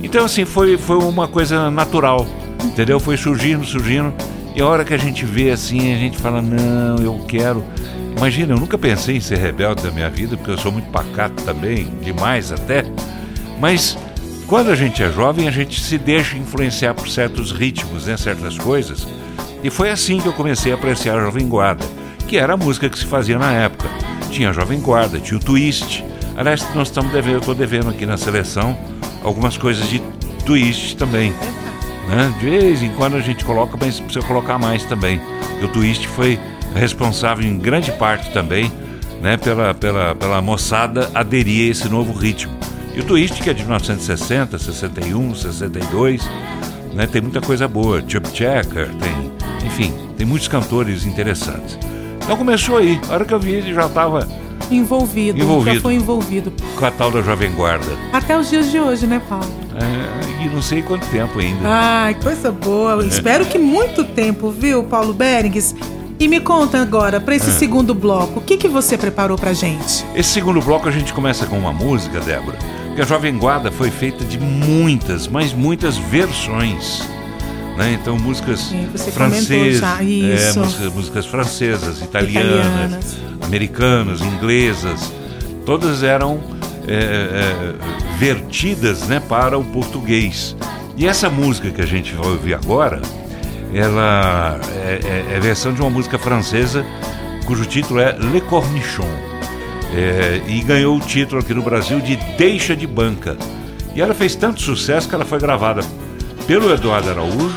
Então, 0.02 0.24
assim, 0.24 0.44
foi, 0.44 0.76
foi 0.76 0.96
uma 0.96 1.26
coisa 1.26 1.70
natural, 1.70 2.26
entendeu? 2.66 3.00
Foi 3.00 3.16
surgindo, 3.16 3.64
surgindo. 3.64 4.12
E 4.54 4.60
a 4.60 4.66
hora 4.66 4.84
que 4.84 4.94
a 4.94 4.98
gente 4.98 5.24
vê 5.24 5.50
assim, 5.50 5.94
a 5.94 5.98
gente 5.98 6.18
fala: 6.18 6.40
não, 6.40 6.96
eu 6.98 7.24
quero. 7.26 7.64
Imagina, 8.16 8.54
eu 8.54 8.60
nunca 8.60 8.78
pensei 8.78 9.16
em 9.16 9.20
ser 9.20 9.38
rebelde 9.38 9.82
da 9.82 9.90
minha 9.90 10.08
vida, 10.08 10.36
porque 10.36 10.52
eu 10.52 10.58
sou 10.58 10.72
muito 10.72 10.88
pacato 10.90 11.42
também, 11.44 11.92
demais 12.00 12.50
até. 12.50 12.84
Mas 13.60 13.98
quando 14.46 14.70
a 14.70 14.74
gente 14.74 15.02
é 15.02 15.10
jovem, 15.10 15.48
a 15.48 15.50
gente 15.50 15.80
se 15.80 15.98
deixa 15.98 16.38
influenciar 16.38 16.94
por 16.94 17.08
certos 17.08 17.50
ritmos, 17.50 18.06
né? 18.06 18.16
certas 18.16 18.56
coisas. 18.56 19.06
E 19.62 19.68
foi 19.70 19.90
assim 19.90 20.20
que 20.20 20.26
eu 20.26 20.32
comecei 20.32 20.72
a 20.72 20.76
apreciar 20.76 21.18
a 21.18 21.24
Jovem 21.24 21.48
Guarda, 21.48 21.84
que 22.28 22.36
era 22.36 22.54
a 22.54 22.56
música 22.56 22.88
que 22.88 22.98
se 22.98 23.04
fazia 23.04 23.38
na 23.38 23.52
época. 23.52 23.88
Tinha 24.30 24.50
a 24.50 24.52
Jovem 24.52 24.80
Guarda, 24.80 25.18
tinha 25.18 25.36
o 25.36 25.42
Twist. 25.42 26.04
Aliás, 26.36 26.64
nós 26.74 26.88
estamos 26.88 27.12
devendo, 27.12 27.34
eu 27.34 27.40
estou 27.40 27.54
devendo 27.54 27.90
aqui 27.90 28.06
na 28.06 28.16
seleção 28.16 28.78
algumas 29.22 29.58
coisas 29.58 29.88
de 29.88 30.00
Twist 30.44 30.96
também. 30.96 31.34
Né? 32.08 32.32
De 32.38 32.48
vez 32.48 32.82
em 32.82 32.90
quando 32.90 33.16
a 33.16 33.20
gente 33.20 33.44
coloca, 33.44 33.76
mas 33.80 33.98
precisa 34.00 34.24
colocar 34.26 34.58
mais 34.58 34.84
também. 34.84 35.20
E 35.60 35.64
o 35.64 35.68
Twist 35.68 36.06
foi 36.08 36.38
responsável 36.74 37.44
em 37.44 37.58
grande 37.58 37.90
parte 37.92 38.30
também 38.32 38.70
né, 39.20 39.36
pela, 39.36 39.74
pela, 39.74 40.14
pela 40.14 40.42
moçada 40.42 41.10
aderir 41.14 41.68
a 41.68 41.70
esse 41.70 41.88
novo 41.88 42.12
ritmo. 42.12 42.54
E 42.94 43.00
o 43.00 43.04
Twist, 43.04 43.42
que 43.42 43.50
é 43.50 43.52
de 43.52 43.62
1960, 43.62 44.58
61, 44.58 45.34
62, 45.34 46.30
né, 46.94 47.06
tem 47.06 47.20
muita 47.20 47.40
coisa 47.40 47.68
boa. 47.68 48.02
Chubb 48.06 48.28
Checker, 48.28 48.88
tem, 48.94 49.32
enfim, 49.66 49.92
tem 50.16 50.26
muitos 50.26 50.48
cantores 50.48 51.04
interessantes. 51.04 51.78
Então 52.22 52.36
começou 52.36 52.78
aí. 52.78 53.00
A 53.08 53.14
hora 53.14 53.24
que 53.24 53.34
eu 53.34 53.40
vi, 53.40 53.52
ele 53.52 53.74
já 53.74 53.86
estava 53.86 54.26
Envolvido, 54.70 55.38
Envolvido. 55.38 55.76
Já 55.76 55.80
foi 55.80 55.94
envolvido. 55.94 56.52
com 56.76 56.84
a 56.84 56.90
tal 56.90 57.10
da 57.10 57.22
Jovem 57.22 57.52
Guarda. 57.52 57.92
Até 58.12 58.36
os 58.36 58.50
dias 58.50 58.70
de 58.70 58.80
hoje, 58.80 59.06
né, 59.06 59.20
Paulo? 59.28 59.65
É, 59.78 60.44
e 60.44 60.48
não 60.48 60.62
sei 60.62 60.82
quanto 60.82 61.06
tempo 61.08 61.38
ainda. 61.38 61.60
Ai, 61.64 62.14
coisa 62.14 62.50
boa. 62.50 63.04
Espero 63.06 63.44
que 63.44 63.58
muito 63.58 64.04
tempo, 64.04 64.50
viu, 64.50 64.84
Paulo 64.84 65.12
Berengues? 65.12 65.74
E 66.18 66.28
me 66.28 66.40
conta 66.40 66.80
agora, 66.80 67.20
para 67.20 67.36
esse 67.36 67.50
É. 67.50 67.52
segundo 67.52 67.94
bloco, 67.94 68.40
o 68.40 68.42
que, 68.42 68.56
que 68.56 68.68
você 68.68 68.96
preparou 68.96 69.36
pra 69.36 69.52
gente? 69.52 70.02
Esse 70.14 70.30
segundo 70.30 70.62
bloco 70.62 70.88
a 70.88 70.90
gente 70.90 71.12
começa 71.12 71.44
com 71.44 71.58
uma 71.58 71.74
música, 71.74 72.20
Débora, 72.20 72.56
que 72.94 73.02
a 73.02 73.04
Jovem 73.04 73.36
Guarda 73.36 73.70
foi 73.70 73.90
feita 73.90 74.24
de 74.24 74.38
muitas, 74.40 75.28
mas 75.28 75.52
muitas 75.52 75.98
versões. 75.98 77.02
Né? 77.76 77.98
Então, 78.00 78.18
músicas 78.18 78.72
francesas, 79.12 79.82
é, 80.00 80.58
músicas, 80.58 80.92
músicas 80.94 81.26
francesas, 81.26 82.00
italianas, 82.00 82.64
Italianas. 82.64 83.16
americanas, 83.44 84.20
inglesas, 84.22 85.12
todas 85.66 86.02
eram 86.02 86.40
é, 86.86 86.94
é, 86.94 88.16
vertidas 88.18 89.08
né, 89.08 89.20
para 89.20 89.58
o 89.58 89.64
português. 89.64 90.56
E 90.96 91.06
essa 91.06 91.28
música 91.28 91.70
que 91.70 91.82
a 91.82 91.86
gente 91.86 92.14
vai 92.14 92.28
ouvir 92.28 92.54
agora, 92.54 93.02
ela 93.74 94.60
é, 94.84 95.00
é, 95.32 95.36
é 95.36 95.40
versão 95.40 95.72
de 95.72 95.80
uma 95.80 95.90
música 95.90 96.18
francesa 96.18 96.86
cujo 97.44 97.64
título 97.64 98.00
é 98.00 98.16
Le 98.18 98.40
Cornichon. 98.40 99.26
E 100.46 100.60
ganhou 100.60 100.96
o 100.96 101.00
título 101.00 101.40
aqui 101.40 101.54
no 101.54 101.62
Brasil 101.62 102.00
de 102.00 102.16
Deixa 102.36 102.76
de 102.76 102.86
Banca. 102.86 103.36
E 103.94 104.00
ela 104.02 104.12
fez 104.12 104.34
tanto 104.34 104.60
sucesso 104.60 105.08
que 105.08 105.14
ela 105.14 105.24
foi 105.24 105.38
gravada 105.38 105.80
pelo 106.46 106.72
Eduardo 106.72 107.10
Araújo, 107.10 107.56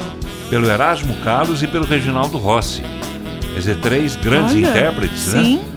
pelo 0.49 0.69
Erasmo 0.69 1.13
Carlos 1.17 1.61
e 1.61 1.67
pelo 1.67 1.85
Reginaldo 1.85 2.37
Rossi. 2.37 2.81
Quer 3.53 3.59
dizer, 3.59 3.81
três 3.81 4.15
grandes 4.15 4.55
Olha, 4.55 4.69
intérpretes, 4.69 5.19
sim. 5.19 5.57
né? 5.57 5.68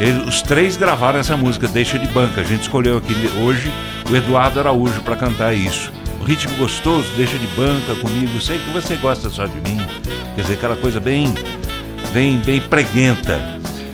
Eles- 0.00 0.26
os 0.26 0.42
três 0.42 0.76
gravaram 0.76 1.18
essa 1.20 1.36
música, 1.36 1.68
Deixa 1.68 1.98
de 1.98 2.08
Banca. 2.08 2.40
A 2.40 2.44
gente 2.44 2.62
escolheu 2.62 2.96
aqui 2.96 3.14
hoje 3.38 3.70
o 4.10 4.16
Eduardo 4.16 4.58
Araújo 4.58 5.00
para 5.02 5.14
cantar 5.14 5.54
isso. 5.54 5.92
O 6.20 6.24
ritmo 6.24 6.56
gostoso, 6.56 7.06
Deixa 7.16 7.38
de 7.38 7.46
Banca 7.48 7.94
comigo, 8.00 8.40
sei 8.40 8.58
que 8.58 8.70
você 8.70 8.96
gosta 8.96 9.28
só 9.28 9.46
de 9.46 9.56
mim. 9.60 9.78
Quer 10.34 10.42
dizer, 10.42 10.54
aquela 10.54 10.76
coisa 10.76 10.98
bem, 10.98 11.32
bem, 12.14 12.38
bem 12.38 12.60
preguenta. 12.60 13.38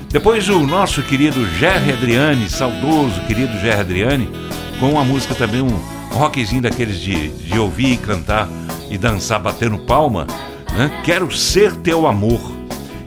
Depois 0.08 0.48
o 0.48 0.60
nosso 0.60 1.02
querido 1.02 1.44
Gerry 1.58 1.92
Adriani, 1.92 2.48
saudoso 2.48 3.20
querido 3.26 3.52
Gerry 3.58 3.80
Adriani, 3.80 4.30
com 4.78 4.92
uma 4.92 5.04
música 5.04 5.34
também, 5.34 5.60
um 5.60 5.76
rockzinho 6.12 6.62
daqueles 6.62 7.00
de, 7.00 7.28
de 7.28 7.58
ouvir 7.58 7.94
e 7.94 7.96
cantar 7.96 8.48
e 8.88 8.96
dançar 8.96 9.40
batendo 9.40 9.76
palma, 9.78 10.26
né? 10.76 10.90
Quero 11.04 11.30
Ser 11.34 11.74
Teu 11.76 12.06
Amor. 12.06 12.40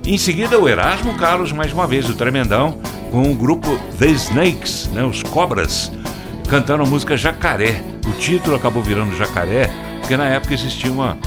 Em 0.05 0.17
seguida, 0.17 0.59
o 0.59 0.67
Erasmo 0.67 1.13
Carlos, 1.15 1.51
mais 1.51 1.71
uma 1.71 1.88
vez, 1.88 2.09
o 2.09 2.13
Tremendão, 2.13 2.77
com 3.11 3.31
o 3.31 3.35
grupo 3.35 3.77
The 3.97 4.07
Snakes, 4.07 4.89
né? 4.93 5.03
os 5.03 5.23
Cobras, 5.23 5.91
cantando 6.47 6.83
a 6.83 6.85
música 6.85 7.17
Jacaré. 7.17 7.81
O 8.07 8.11
título 8.13 8.55
acabou 8.55 8.81
virando 8.81 9.15
Jacaré, 9.17 9.69
porque 9.99 10.15
na 10.17 10.25
época 10.25 10.53
existia 10.53 10.91
uma, 10.91 11.17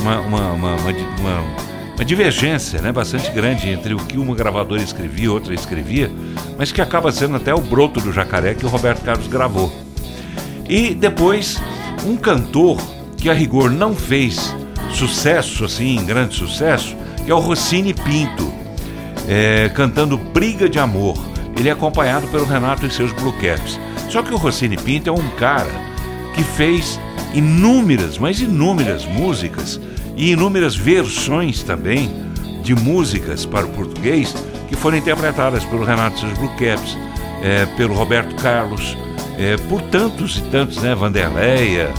uma, 0.00 0.20
uma, 0.20 0.52
uma, 0.52 0.74
uma, 0.76 0.92
di- 0.92 1.06
uma- 1.20 1.72
uma 1.96 2.04
divergência 2.04 2.80
né? 2.80 2.90
bastante 2.90 3.30
grande 3.30 3.68
entre 3.68 3.94
o 3.94 3.98
que 3.98 4.16
uma 4.18 4.34
gravadora 4.34 4.82
escrevia 4.82 5.26
e 5.26 5.28
outra 5.28 5.54
escrevia, 5.54 6.10
mas 6.58 6.72
que 6.72 6.80
acaba 6.80 7.12
sendo 7.12 7.36
até 7.36 7.54
o 7.54 7.60
broto 7.60 8.00
do 8.00 8.12
Jacaré 8.12 8.54
que 8.54 8.64
o 8.66 8.68
Roberto 8.68 9.02
Carlos 9.02 9.26
gravou. 9.28 9.72
E 10.68 10.94
depois, 10.94 11.60
um 12.06 12.16
cantor 12.16 12.80
que 13.16 13.28
a 13.30 13.32
rigor 13.34 13.70
não 13.70 13.94
fez 13.94 14.54
sucesso, 14.90 15.64
assim, 15.64 16.04
grande 16.04 16.34
sucesso, 16.34 16.96
que 17.24 17.30
é 17.30 17.34
o 17.34 17.38
Rossini 17.38 17.94
Pinto, 17.94 18.52
é, 19.28 19.68
cantando 19.74 20.16
Briga 20.18 20.68
de 20.68 20.78
Amor. 20.78 21.16
Ele 21.56 21.68
é 21.68 21.72
acompanhado 21.72 22.26
pelo 22.28 22.44
Renato 22.44 22.86
e 22.86 22.90
seus 22.90 23.12
Blue 23.12 23.32
Caps. 23.34 23.78
Só 24.08 24.22
que 24.22 24.32
o 24.32 24.36
Rossini 24.36 24.76
Pinto 24.76 25.08
é 25.08 25.12
um 25.12 25.28
cara 25.38 25.70
que 26.34 26.42
fez 26.42 26.98
inúmeras, 27.34 28.18
mas 28.18 28.40
inúmeras 28.40 29.04
músicas 29.06 29.80
e 30.16 30.32
inúmeras 30.32 30.74
versões 30.76 31.62
também 31.62 32.10
de 32.62 32.74
músicas 32.74 33.44
para 33.44 33.66
o 33.66 33.70
português 33.70 34.34
que 34.68 34.76
foram 34.76 34.96
interpretadas 34.96 35.64
pelo 35.64 35.84
Renato 35.84 36.16
e 36.16 36.20
seus 36.20 36.38
Blue 36.38 36.50
Caps, 36.50 36.96
é, 37.42 37.66
pelo 37.76 37.94
Roberto 37.94 38.34
Carlos, 38.36 38.96
é, 39.38 39.56
por 39.68 39.80
tantos 39.82 40.38
e 40.38 40.42
tantos, 40.42 40.78
né? 40.78 40.94
Vanderleia, 40.94 41.90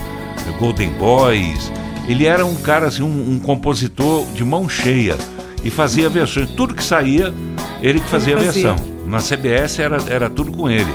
Golden 0.60 0.90
Boys. 0.92 1.72
Ele 2.08 2.26
era 2.26 2.46
um 2.46 2.56
cara, 2.56 2.88
assim, 2.88 3.04
um, 3.04 3.32
um 3.34 3.40
compositor 3.40 4.26
de 4.34 4.44
mão 4.44 4.68
cheia 4.68 5.18
e 5.64 5.70
fazia 5.70 6.10
versões. 6.10 6.50
Tudo 6.52 6.74
que 6.74 6.84
saía, 6.84 7.34
ele 7.82 8.00
que 8.00 8.08
fazia 8.10 8.36
a 8.36 8.38
Ele 8.40 8.46
fazia. 8.48 8.74
versão. 8.74 8.93
Na 9.06 9.20
CBS 9.20 9.80
era, 9.80 9.98
era 10.08 10.30
tudo 10.30 10.52
com 10.52 10.70
ele. 10.70 10.94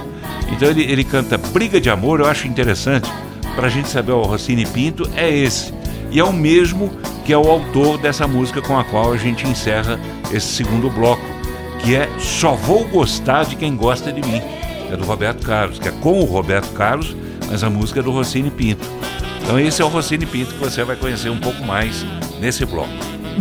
Então 0.50 0.68
ele, 0.68 0.82
ele 0.82 1.04
canta 1.04 1.36
Briga 1.36 1.80
de 1.80 1.90
Amor, 1.90 2.20
eu 2.20 2.26
acho 2.26 2.48
interessante, 2.48 3.10
para 3.54 3.66
a 3.66 3.70
gente 3.70 3.88
saber, 3.88 4.12
o 4.12 4.22
Rossini 4.22 4.64
Pinto 4.64 5.08
é 5.16 5.28
esse. 5.28 5.74
E 6.10 6.20
é 6.20 6.24
o 6.24 6.32
mesmo 6.32 6.90
que 7.24 7.32
é 7.32 7.36
o 7.36 7.50
autor 7.50 7.98
dessa 7.98 8.26
música 8.26 8.62
com 8.62 8.78
a 8.78 8.84
qual 8.84 9.12
a 9.12 9.16
gente 9.16 9.46
encerra 9.46 9.98
esse 10.32 10.46
segundo 10.46 10.88
bloco, 10.88 11.22
que 11.80 11.94
é 11.94 12.08
Só 12.18 12.54
Vou 12.54 12.84
Gostar 12.84 13.44
de 13.44 13.56
Quem 13.56 13.76
Gosta 13.76 14.12
de 14.12 14.20
Mim. 14.22 14.40
É 14.90 14.96
do 14.96 15.04
Roberto 15.04 15.44
Carlos, 15.44 15.78
que 15.78 15.88
é 15.88 15.90
com 15.90 16.20
o 16.20 16.24
Roberto 16.24 16.72
Carlos, 16.72 17.14
mas 17.50 17.62
a 17.62 17.68
música 17.68 18.00
é 18.00 18.02
do 18.02 18.10
Rossini 18.10 18.50
Pinto. 18.50 18.88
Então 19.42 19.58
esse 19.58 19.82
é 19.82 19.84
o 19.84 19.88
Rossini 19.88 20.24
Pinto 20.24 20.54
que 20.54 20.60
você 20.60 20.84
vai 20.84 20.96
conhecer 20.96 21.28
um 21.28 21.38
pouco 21.38 21.62
mais 21.64 22.06
nesse 22.40 22.64
bloco. 22.64 22.92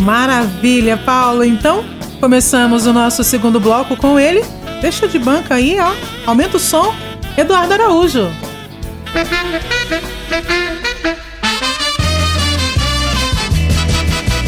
Maravilha, 0.02 0.98
Paulo. 0.98 1.44
Então, 1.44 1.86
começamos 2.20 2.86
o 2.86 2.94
nosso 2.94 3.24
segundo 3.24 3.60
bloco 3.60 3.96
com 3.96 4.20
ele. 4.20 4.44
Deixa 4.82 5.08
de 5.08 5.18
banca 5.18 5.56
aí, 5.56 5.78
ó. 5.80 5.92
Aumenta 6.26 6.58
o 6.58 6.60
som. 6.60 6.94
Eduardo 7.38 7.74
Araújo. 7.74 8.30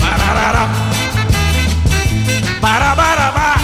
Pararará. 0.02 0.70
Parabarabá. 2.62 3.56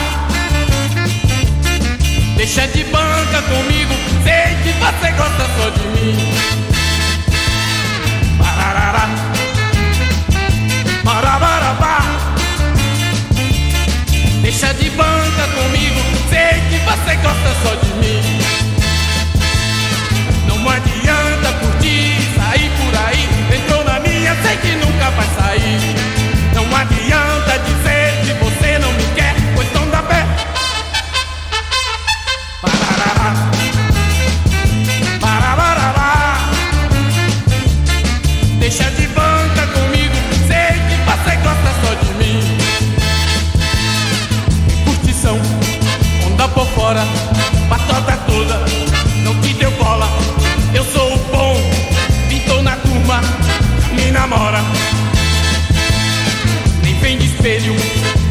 Deixa 2.38 2.68
de 2.68 2.84
banca 2.86 3.42
comigo, 3.44 3.94
sei 4.24 4.56
que 4.64 4.72
você 4.80 5.12
gosta 5.12 5.46
só 5.58 5.70
de 5.70 5.88
mim. 6.00 6.55
Deixa 14.58 14.74
de 14.76 14.90
banca 14.92 15.48
comigo, 15.54 16.00
sei 16.30 16.62
que 16.70 16.78
você 16.86 17.16
gosta 17.18 17.56
só 17.62 17.76
de 17.76 17.94
mim. 17.96 18.22
Não 20.48 20.70
adianta 20.70 21.52
curtir, 21.60 22.16
sair 22.38 22.72
por 22.80 22.96
aí. 23.06 23.28
Entrou 23.54 23.84
na 23.84 24.00
minha, 24.00 24.34
sei 24.44 24.56
que 24.56 24.76
nunca 24.78 25.10
vai 25.10 25.28
sair. 25.36 26.05
Fora, 46.86 47.04
batota 47.68 48.16
toda, 48.28 48.64
não 49.24 49.34
te 49.42 49.54
deu 49.56 49.72
bola. 49.72 50.08
Eu 50.72 50.86
sou 50.86 51.16
o 51.16 51.18
bom, 51.32 51.56
pintou 52.30 52.62
na 52.62 52.76
turma, 52.76 53.22
me 53.92 54.12
namora. 54.12 54.62
Nem 56.84 56.94
vem 57.00 57.18
de 57.18 57.26
espelho, 57.26 57.76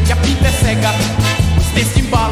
que 0.05 0.13
a 0.13 0.15
pinta 0.15 0.47
é 0.47 0.51
cega. 0.51 0.93
Pois 1.53 1.67
desse 1.73 1.99
embalo, 1.99 2.24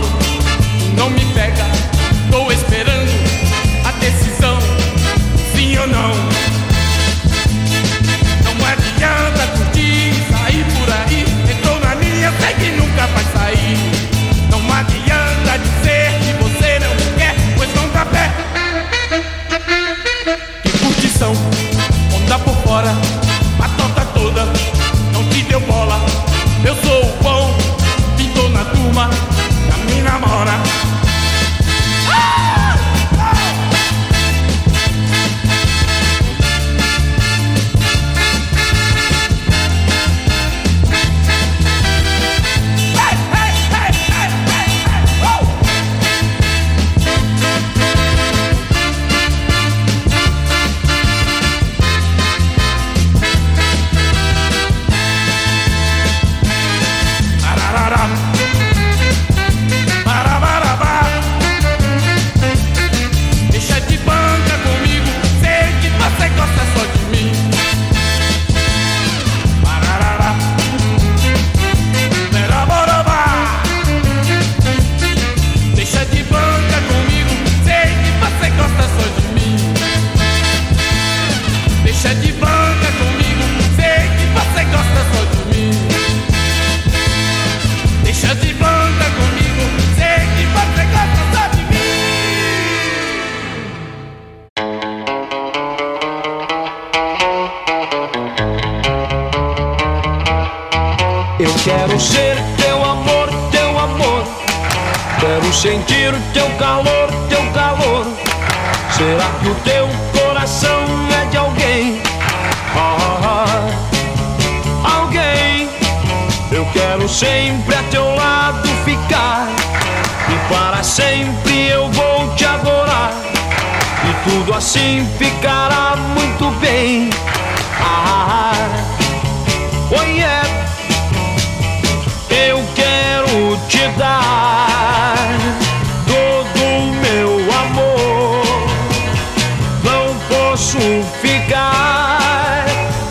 ficar 141.22 142.66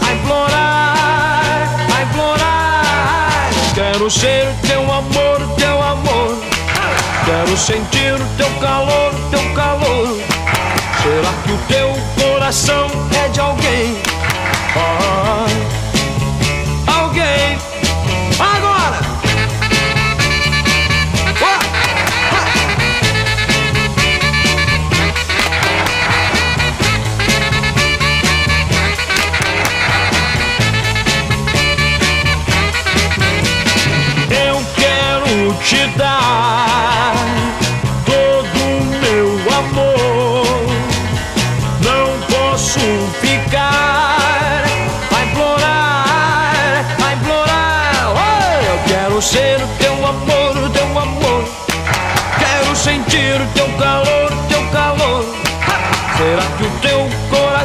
a 0.07 0.13
implorar, 0.13 1.69
a 1.97 2.03
implorar. 2.03 3.51
Quero 3.75 4.11
ser 4.11 4.47
teu 4.67 4.83
amor, 4.83 5.39
teu 5.57 5.83
amor. 5.83 6.37
Quero 7.25 7.57
sentir 7.57 8.19
teu 8.37 8.51
calor, 8.61 9.13
teu 9.31 9.55
calor. 9.55 10.19
Será 11.03 11.33
que 11.45 11.53
o 11.53 11.59
teu 11.69 11.89
coração 12.23 12.87
é 13.25 13.29
de 13.29 13.41
alguém? 13.41 13.97
Ah, 14.77 15.02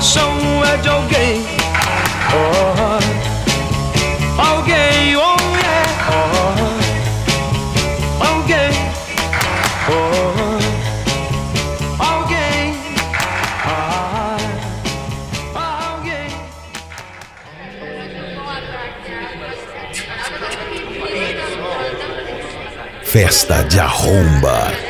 coração 0.08 0.64
é 0.64 0.78
de 0.78 0.88
alguém? 0.88 1.46
Oh, 2.32 3.00
alguém, 4.42 5.18
oh 5.18 5.36
yeah. 5.58 5.88
Oh, 6.10 6.54
alguém, 8.26 8.72
oh, 9.90 10.60
alguém, 12.02 12.78
ah, 13.66 14.38
alguém. 15.92 16.30
Festa 23.04 23.64
de 23.66 23.80
arromba. 23.80 24.87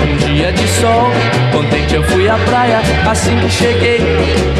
Um 0.00 0.16
dia 0.16 0.52
de 0.52 0.68
sol, 0.68 1.10
contente 1.52 1.94
eu 1.94 2.02
fui 2.04 2.28
à 2.28 2.36
praia. 2.38 2.80
Assim 3.10 3.36
que 3.38 3.50
cheguei, 3.50 4.00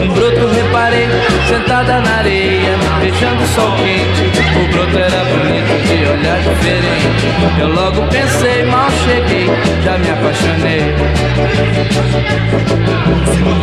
um 0.03 0.09
broto 0.09 0.47
reparei, 0.55 1.09
sentada 1.49 2.01
na 2.01 2.17
areia, 2.17 2.77
beijando 3.01 3.43
o 3.43 3.47
sol 3.49 3.73
quente. 3.77 4.23
O 4.59 4.73
broto 4.73 4.99
era 4.99 5.25
bonito, 5.25 5.87
de 5.87 6.05
olhar 6.29 6.39
diferente. 6.41 7.61
Eu 7.61 7.69
logo 7.69 8.03
pensei, 8.09 8.65
mal 8.65 8.91
cheguei, 8.91 9.47
já 9.83 9.99
me 9.99 10.11
apaixonei. 10.11 10.95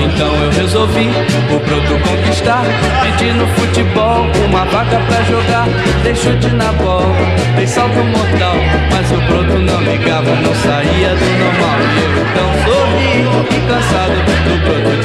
Então 0.04 0.34
eu 0.44 0.52
resolvi 0.52 1.10
o 1.52 1.60
broto 1.60 2.10
conquistar. 2.10 2.64
Pedi 3.04 3.32
no 3.34 3.48
futebol 3.48 4.26
uma 4.48 4.66
vaga 4.66 5.00
pra 5.00 5.22
jogar. 5.24 5.68
Dei 6.04 6.16
chute 6.16 6.48
na 6.56 6.72
bola, 6.74 7.16
dei 7.56 7.68
salto 7.68 8.04
mortal. 8.04 8.56
Mas 8.92 9.12
o 9.12 9.22
broto 9.28 9.60
não 9.60 9.82
ligava, 9.82 10.36
não 10.36 10.56
saía 10.56 11.10
do 11.16 11.26
normal. 11.44 11.78
E 11.96 12.02
eu 12.02 12.12
então 12.24 12.50
sorri, 12.66 13.62
cansado 13.68 14.16
do 14.46 14.58
broto 14.66 15.05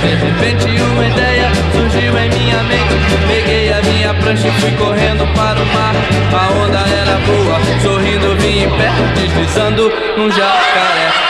de 0.00 0.14
repente 0.16 0.82
uma 0.82 1.06
ideia 1.06 1.48
surgiu 1.72 2.18
em 2.18 2.28
minha 2.30 2.62
mente. 2.64 2.94
Peguei 3.28 3.72
a 3.72 3.80
minha 3.82 4.14
prancha 4.14 4.48
e 4.48 4.52
fui 4.60 4.72
correndo 4.72 5.24
para 5.34 5.62
o 5.62 5.66
mar. 5.66 5.94
A 6.32 6.50
onda 6.64 6.78
era 6.80 7.18
boa, 7.20 7.60
sorrindo 7.82 8.34
vim 8.36 8.64
em 8.64 8.70
pé, 8.70 8.90
deslizando 9.14 9.92
num 10.16 10.30
jacaré. 10.30 11.23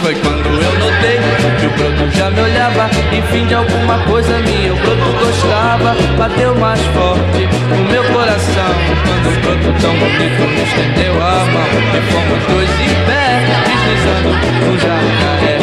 Foi 0.00 0.14
quando 0.14 0.48
eu 0.48 0.78
notei 0.78 1.18
que 1.60 1.66
o 1.66 1.70
broto 1.70 2.16
já 2.16 2.30
me 2.30 2.40
olhava. 2.40 2.88
Enfim, 3.12 3.46
de 3.46 3.54
alguma 3.54 3.98
coisa 4.04 4.38
minha, 4.38 4.72
o 4.72 4.76
broto 4.76 5.12
gostava. 5.18 5.94
Bateu 6.16 6.54
mais 6.54 6.80
forte 6.86 7.48
no 7.70 7.84
meu 7.90 8.04
coração. 8.04 8.74
Quando 9.04 9.26
o 9.26 9.40
broto 9.40 9.80
tão 9.80 9.94
bonito 9.98 10.42
me 10.48 10.62
estendeu 10.62 11.14
a 11.22 11.44
mão. 11.52 11.68
E 11.94 12.00
fomos 12.10 12.42
dois 12.48 12.70
em 12.80 12.94
pé, 13.06 13.44
deslizando 13.66 14.30
num 14.64 14.78
jacaré. 14.78 15.55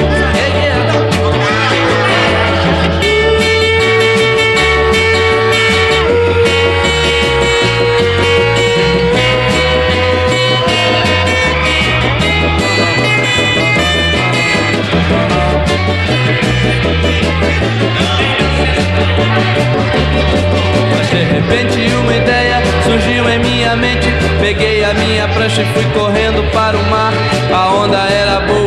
Mas 20.95 21.09
de 21.09 21.24
repente 21.24 21.93
uma 21.95 22.15
ideia 22.15 22.61
surgiu 22.84 23.30
em 23.30 23.39
minha 23.39 23.76
mente. 23.76 24.07
Peguei 24.39 24.84
a 24.84 24.93
minha 24.93 25.28
prancha 25.30 25.61
e 25.61 25.65
fui 25.65 25.86
correndo 25.93 26.43
para 26.51 26.78
o 26.78 26.84
mar. 26.89 27.13
A 27.53 27.74
onda 27.74 27.97
era 27.97 28.39
boa, 28.41 28.62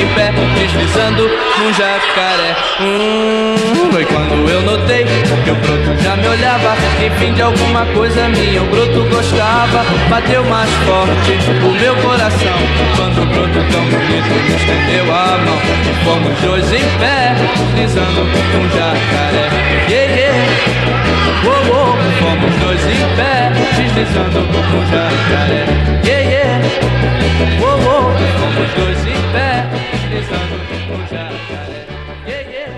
em 0.00 0.06
pé, 0.14 0.32
deslizando 0.58 1.28
num 1.58 1.72
jacaré. 1.72 2.56
Hum, 2.80 3.90
foi 3.92 4.04
quando 4.04 4.48
eu 4.48 4.62
notei 4.62 5.04
que 5.04 5.50
o 5.50 5.54
broto 5.54 6.02
já 6.02 6.16
me 6.16 6.26
olhava. 6.28 6.76
Enfim, 7.04 7.32
de 7.32 7.42
alguma 7.42 7.86
coisa 7.86 8.28
minha, 8.28 8.62
o 8.62 8.66
broto 8.66 9.04
gostava. 9.08 9.84
Bateu 10.08 10.44
mais 10.44 10.70
forte 10.86 11.32
o 11.64 11.70
meu 11.80 11.94
coração. 11.96 12.58
Quando 12.96 13.22
o 13.22 13.26
broto 13.26 13.72
tão 13.72 13.84
bonito 13.84 14.30
me 14.30 14.54
estendeu 14.56 15.14
a 15.14 15.38
mão. 15.38 15.58
Fomos 16.04 16.38
dois 16.40 16.72
em 16.72 16.84
pé, 16.98 17.34
deslizando 17.74 18.24
num 18.24 18.68
jacaré. 18.68 19.48
Yeah, 19.88 20.14
yeah. 20.14 20.84
Uou, 21.44 21.62
uou, 21.72 21.96
fomos 22.20 22.54
dois 22.60 22.82
em 22.84 23.16
pé, 23.16 23.52
deslizando 23.76 24.40
num 24.40 24.84
jacaré. 24.90 25.64
Yeah, 26.04 26.30
yeah. 26.30 26.60
Uou, 27.60 27.78
uou, 27.84 28.12
fomos 28.38 28.70
dois 28.76 29.06
em 29.06 29.12
pé, 29.12 29.23
deslizando 30.14 30.56
num 30.88 31.02
jacaré. 31.08 31.86
Yeah, 32.26 32.50
yeah. 32.50 32.70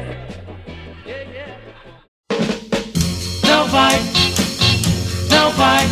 Yeah, 1.06 1.24
yeah. 1.34 1.56
Não 3.46 3.68
vai, 3.68 4.00
não 5.30 5.50
vai, 5.52 5.86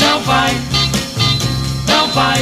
não 0.00 0.20
vai, 0.22 0.54
não 1.88 2.08
vai. 2.08 2.38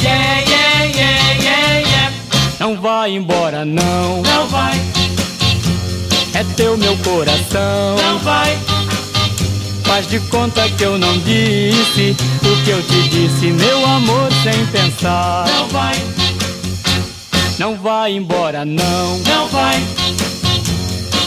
Yeah, 0.00 0.40
yeah, 0.48 0.84
yeah, 0.84 1.32
yeah, 1.42 1.78
yeah. 1.80 2.12
Não 2.60 2.80
vai 2.80 3.10
embora 3.12 3.64
não, 3.64 4.22
Não 4.22 4.46
vai, 4.48 4.80
é 6.34 6.44
teu 6.56 6.76
meu 6.76 6.96
coração. 6.98 7.96
não 7.96 8.18
vai, 8.20 8.56
Faz 9.84 10.06
de 10.08 10.18
conta 10.20 10.68
que 10.70 10.84
eu 10.84 10.98
não 10.98 11.18
disse 11.20 12.16
o 12.42 12.64
que 12.64 12.70
eu 12.70 12.82
te 12.82 13.08
disse, 13.08 13.46
meu 13.52 13.84
amor, 13.86 14.28
sem 14.42 14.66
pensar. 14.66 15.46
não 15.48 15.68
vai, 15.68 15.94
Não 17.58 17.74
vai 17.76 18.12
embora 18.12 18.64
não, 18.66 19.18
não 19.26 19.48
vai, 19.48 19.82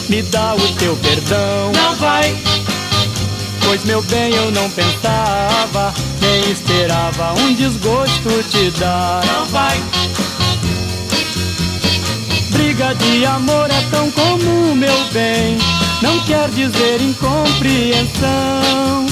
me 0.07 0.21
dá 0.23 0.55
o 0.55 0.67
teu 0.77 0.95
perdão. 0.97 1.71
não 1.73 1.95
vai, 1.95 2.35
Pois 3.65 3.83
meu 3.83 4.01
bem 4.03 4.33
eu 4.33 4.51
não 4.51 4.69
pensava, 4.69 5.93
nem 6.21 6.51
esperava 6.51 7.33
um 7.33 7.53
desgosto 7.55 8.43
te 8.49 8.69
dar. 8.79 9.25
não 9.25 9.45
vai, 9.47 9.81
Briga 12.51 12.93
de 12.93 13.25
amor 13.25 13.67
é 13.71 13.81
tão 13.89 14.11
comum, 14.11 14.75
meu 14.75 15.03
bem. 15.11 15.57
Não 16.01 16.19
quer 16.25 16.47
dizer 16.49 17.01
incompreensão. 17.01 19.07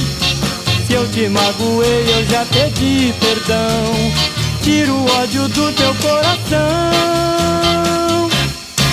Se 0.85 0.93
eu 0.93 1.09
te 1.11 1.27
magoei, 1.27 2.05
eu 2.13 2.25
já 2.27 2.45
pedi 2.45 3.13
perdão. 3.19 4.26
Tira 4.67 4.91
o 4.91 5.05
ódio 5.21 5.47
do 5.47 5.71
teu 5.71 5.95
coração. 5.95 6.59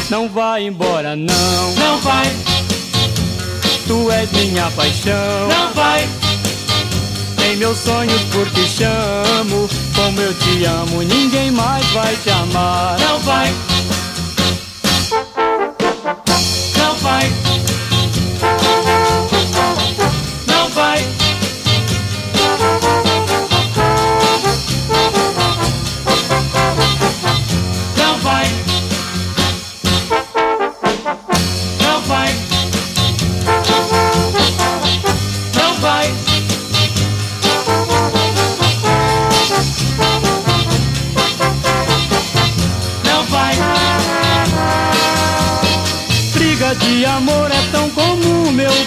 Não 0.08 0.28
vai 0.28 0.62
embora, 0.68 1.16
não. 1.16 1.74
Não 1.76 1.98
vai, 1.98 2.32
Tu 3.84 4.08
és 4.12 4.30
minha 4.30 4.70
paixão. 4.70 5.48
não 5.48 5.74
vai, 5.74 6.08
Em 7.50 7.56
meus 7.56 7.76
sonhos 7.78 8.22
por 8.32 8.48
te 8.50 8.68
chamo. 8.68 9.68
Como 9.96 10.20
eu 10.20 10.32
te 10.34 10.64
amo, 10.64 11.02
ninguém 11.02 11.50
mais 11.50 11.84
vai 11.86 12.14
te 12.18 12.30
amar. 12.30 12.96
não 13.00 13.18
vai. 13.18 13.52
Não 16.78 16.94
vai. 17.02 17.43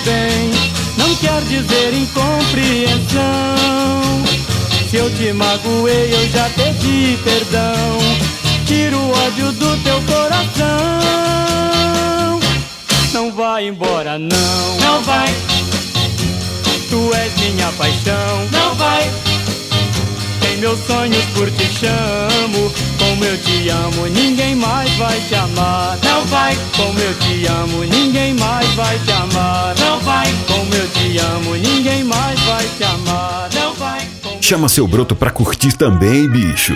Bem. 0.03 0.51
Não 0.97 1.15
quer 1.15 1.41
dizer 1.43 1.93
incompreensão. 1.93 3.55
Se 4.89 4.97
eu 4.97 5.13
te 5.15 5.33
magoei, 5.33 6.13
eu 6.13 6.29
já 6.29 6.49
pedi 6.49 7.17
perdão. 7.23 7.97
Tira 8.65 8.97
o 8.97 9.11
ódio 9.11 9.51
do 9.53 9.77
teu 9.83 10.01
coração. 10.03 10.67
Não 13.13 13.31
vai 13.31 13.67
embora, 13.67 14.17
não. 14.17 14.77
Não 14.79 15.01
vai. 15.03 15.33
Tu 16.89 17.13
és 17.13 17.33
minha 17.37 17.71
paixão. 17.73 18.47
Não 18.51 18.75
vai. 18.75 19.26
Meus 20.59 20.79
sonhos 20.87 21.23
por 21.35 21.51
te 21.51 21.65
chamo. 21.65 22.71
Como 22.97 23.23
eu 23.23 23.37
te 23.37 23.69
amo, 23.69 24.07
ninguém 24.07 24.55
mais 24.55 24.91
vai 24.97 25.19
te 25.21 25.35
amar. 25.35 25.97
Não 26.03 26.25
vai. 26.25 26.57
Como 26.75 26.99
eu 26.99 27.13
te 27.19 27.45
amo, 27.45 27.83
ninguém 27.83 28.33
mais 28.33 28.67
vai 28.73 28.97
te 28.99 29.11
amar. 29.11 29.75
Não 29.79 29.99
vai. 29.99 30.25
Como 30.47 30.73
eu 30.73 30.87
te 30.89 31.17
amo, 31.19 31.55
ninguém 31.55 32.03
mais 32.03 32.39
vai 32.41 32.65
te 32.77 32.83
amar. 32.83 33.49
Não 33.53 33.73
vai. 33.75 34.07
Chama 34.41 34.67
seu 34.67 34.87
broto 34.87 35.15
pra 35.15 35.29
curtir 35.29 35.73
também, 35.73 36.27
bicho. 36.27 36.73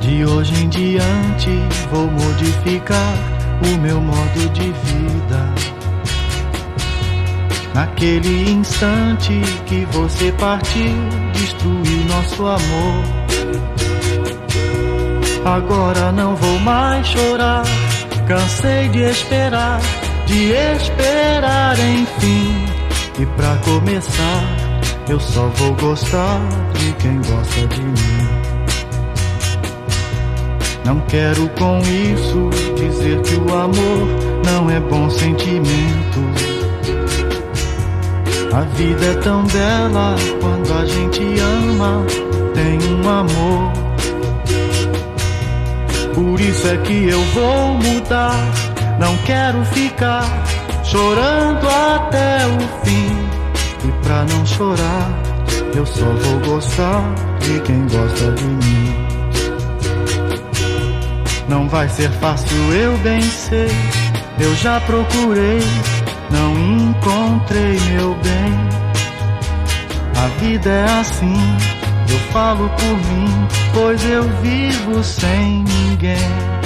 De 0.00 0.24
hoje 0.24 0.54
em 0.54 0.68
diante 0.68 1.50
vou 1.92 2.10
modificar 2.10 3.14
o 3.62 3.78
meu 3.78 4.00
modo 4.00 4.48
de 4.52 4.72
vida. 4.72 5.79
Naquele 7.74 8.50
instante 8.50 9.40
que 9.66 9.84
você 9.92 10.32
partiu, 10.32 10.92
destruiu 11.32 12.04
nosso 12.08 12.46
amor. 12.46 13.04
Agora 15.44 16.12
não 16.12 16.34
vou 16.36 16.58
mais 16.60 17.06
chorar, 17.06 17.62
cansei 18.26 18.88
de 18.88 18.98
esperar, 19.10 19.80
de 20.26 20.52
esperar 20.52 21.78
enfim. 21.78 22.64
E 23.18 23.26
pra 23.26 23.56
começar, 23.64 24.42
eu 25.08 25.20
só 25.20 25.48
vou 25.48 25.74
gostar 25.74 26.40
de 26.74 26.92
quem 26.94 27.16
gosta 27.16 27.66
de 27.68 27.82
mim. 27.82 28.40
Não 30.84 30.98
quero 31.00 31.48
com 31.50 31.78
isso 31.78 32.50
dizer 32.74 33.20
que 33.22 33.34
o 33.36 33.54
amor 33.54 34.08
não 34.44 34.70
é 34.70 34.80
bom 34.80 35.08
sentimento. 35.08 36.59
A 38.52 38.62
vida 38.74 39.06
é 39.06 39.14
tão 39.22 39.44
bela 39.44 40.16
quando 40.40 40.72
a 40.72 40.84
gente 40.84 41.40
ama, 41.40 42.04
tem 42.52 42.78
um 42.94 43.08
amor. 43.08 43.72
Por 46.14 46.40
isso 46.40 46.66
é 46.66 46.76
que 46.78 47.08
eu 47.08 47.22
vou 47.26 47.74
mudar, 47.74 48.36
não 48.98 49.16
quero 49.18 49.64
ficar 49.66 50.24
chorando 50.84 51.68
até 51.68 52.38
o 52.46 52.84
fim. 52.84 53.30
E 53.88 53.92
pra 54.04 54.24
não 54.24 54.44
chorar, 54.44 55.10
eu 55.74 55.86
só 55.86 56.04
vou 56.04 56.40
gostar 56.40 57.02
de 57.40 57.60
quem 57.60 57.86
gosta 57.86 58.32
de 58.32 58.44
mim. 58.44 59.10
Não 61.48 61.68
vai 61.68 61.88
ser 61.88 62.10
fácil, 62.12 62.56
eu 62.74 62.96
bem 62.98 63.22
sei. 63.22 63.70
Eu 64.38 64.54
já 64.56 64.80
procurei, 64.80 65.60
não 66.30 66.58
encontrei 66.58 67.78
meu 67.90 68.14
bem. 68.16 68.70
A 70.16 70.26
vida 70.40 70.70
é 70.70 71.00
assim, 71.00 71.56
eu 72.10 72.18
falo 72.32 72.68
por 72.70 72.96
mim, 73.08 73.48
pois 73.72 74.04
eu 74.04 74.22
vivo 74.40 75.02
sem 75.02 75.64
ninguém. 75.64 76.59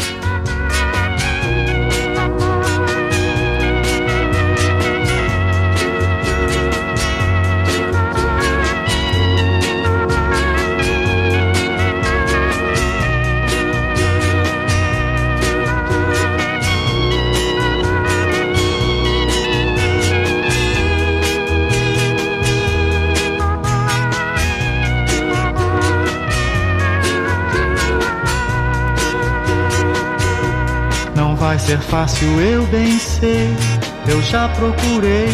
Ser 31.64 31.80
fácil, 31.80 32.28
eu 32.40 32.66
bem 32.66 32.98
sei. 32.98 33.48
Eu 34.06 34.20
já 34.22 34.48
procurei, 34.50 35.30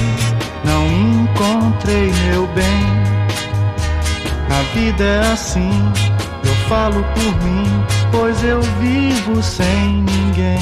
não 0.64 0.86
encontrei 0.86 2.12
meu 2.28 2.46
bem. 2.48 3.00
A 4.48 4.62
vida 4.74 5.02
é 5.02 5.32
assim, 5.32 5.70
eu 6.44 6.54
falo 6.68 7.02
por 7.14 7.44
mim, 7.44 7.66
pois 8.12 8.42
eu 8.44 8.60
vivo 8.80 9.42
sem 9.42 10.04
ninguém. 10.04 10.58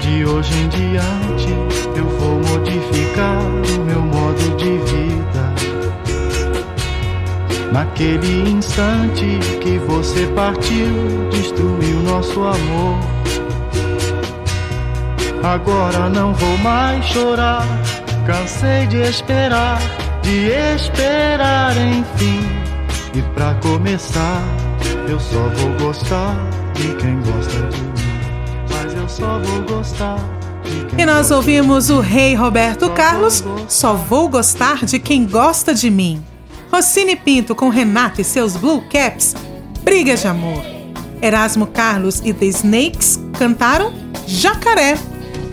De 0.00 0.24
hoje 0.26 0.52
em 0.54 0.68
diante, 0.68 1.48
eu 1.96 2.04
vou 2.18 2.40
modificar 2.40 3.40
o 3.40 3.84
meu 3.84 4.02
modo 4.02 4.56
de 4.56 4.78
vida. 4.92 5.77
Naquele 7.72 8.50
instante 8.50 9.38
que 9.60 9.78
você 9.78 10.26
partiu, 10.34 11.28
destruiu 11.30 12.00
nosso 12.00 12.40
amor. 12.40 12.98
Agora 15.42 16.08
não 16.08 16.34
vou 16.34 16.58
mais 16.58 17.04
chorar, 17.06 17.64
cansei 18.26 18.86
de 18.86 19.02
esperar, 19.02 19.78
de 20.22 20.48
esperar 20.74 21.76
enfim. 21.76 22.40
E 23.14 23.22
pra 23.34 23.54
começar, 23.54 24.42
eu 25.08 25.20
só 25.20 25.48
vou 25.48 25.86
gostar 25.86 26.36
de 26.74 26.94
quem 26.96 27.20
gosta 27.20 27.60
de 27.68 27.80
mim. 27.80 27.92
Mas 28.70 28.94
eu 28.94 29.08
só 29.08 29.38
vou 29.38 29.76
gostar 29.76 30.18
E 30.96 31.06
nós 31.06 31.30
ouvimos 31.30 31.90
o 31.90 32.00
rei 32.00 32.34
Roberto 32.34 32.90
Carlos, 32.90 33.42
Só 33.68 33.94
Vou 33.94 34.28
Gostar 34.28 34.84
de 34.84 34.98
Quem 34.98 35.26
Gosta 35.26 35.74
de 35.74 35.90
Mim. 35.90 36.22
Rossini 36.70 37.16
Pinto 37.16 37.54
com 37.54 37.68
Renato 37.68 38.20
e 38.20 38.24
seus 38.24 38.56
Blue 38.56 38.82
Caps, 38.90 39.34
Briga 39.82 40.16
de 40.16 40.26
Amor. 40.26 40.62
Erasmo 41.20 41.66
Carlos 41.66 42.20
e 42.24 42.32
The 42.32 42.46
Snakes 42.46 43.18
cantaram 43.38 43.92
Jacaré. 44.26 44.98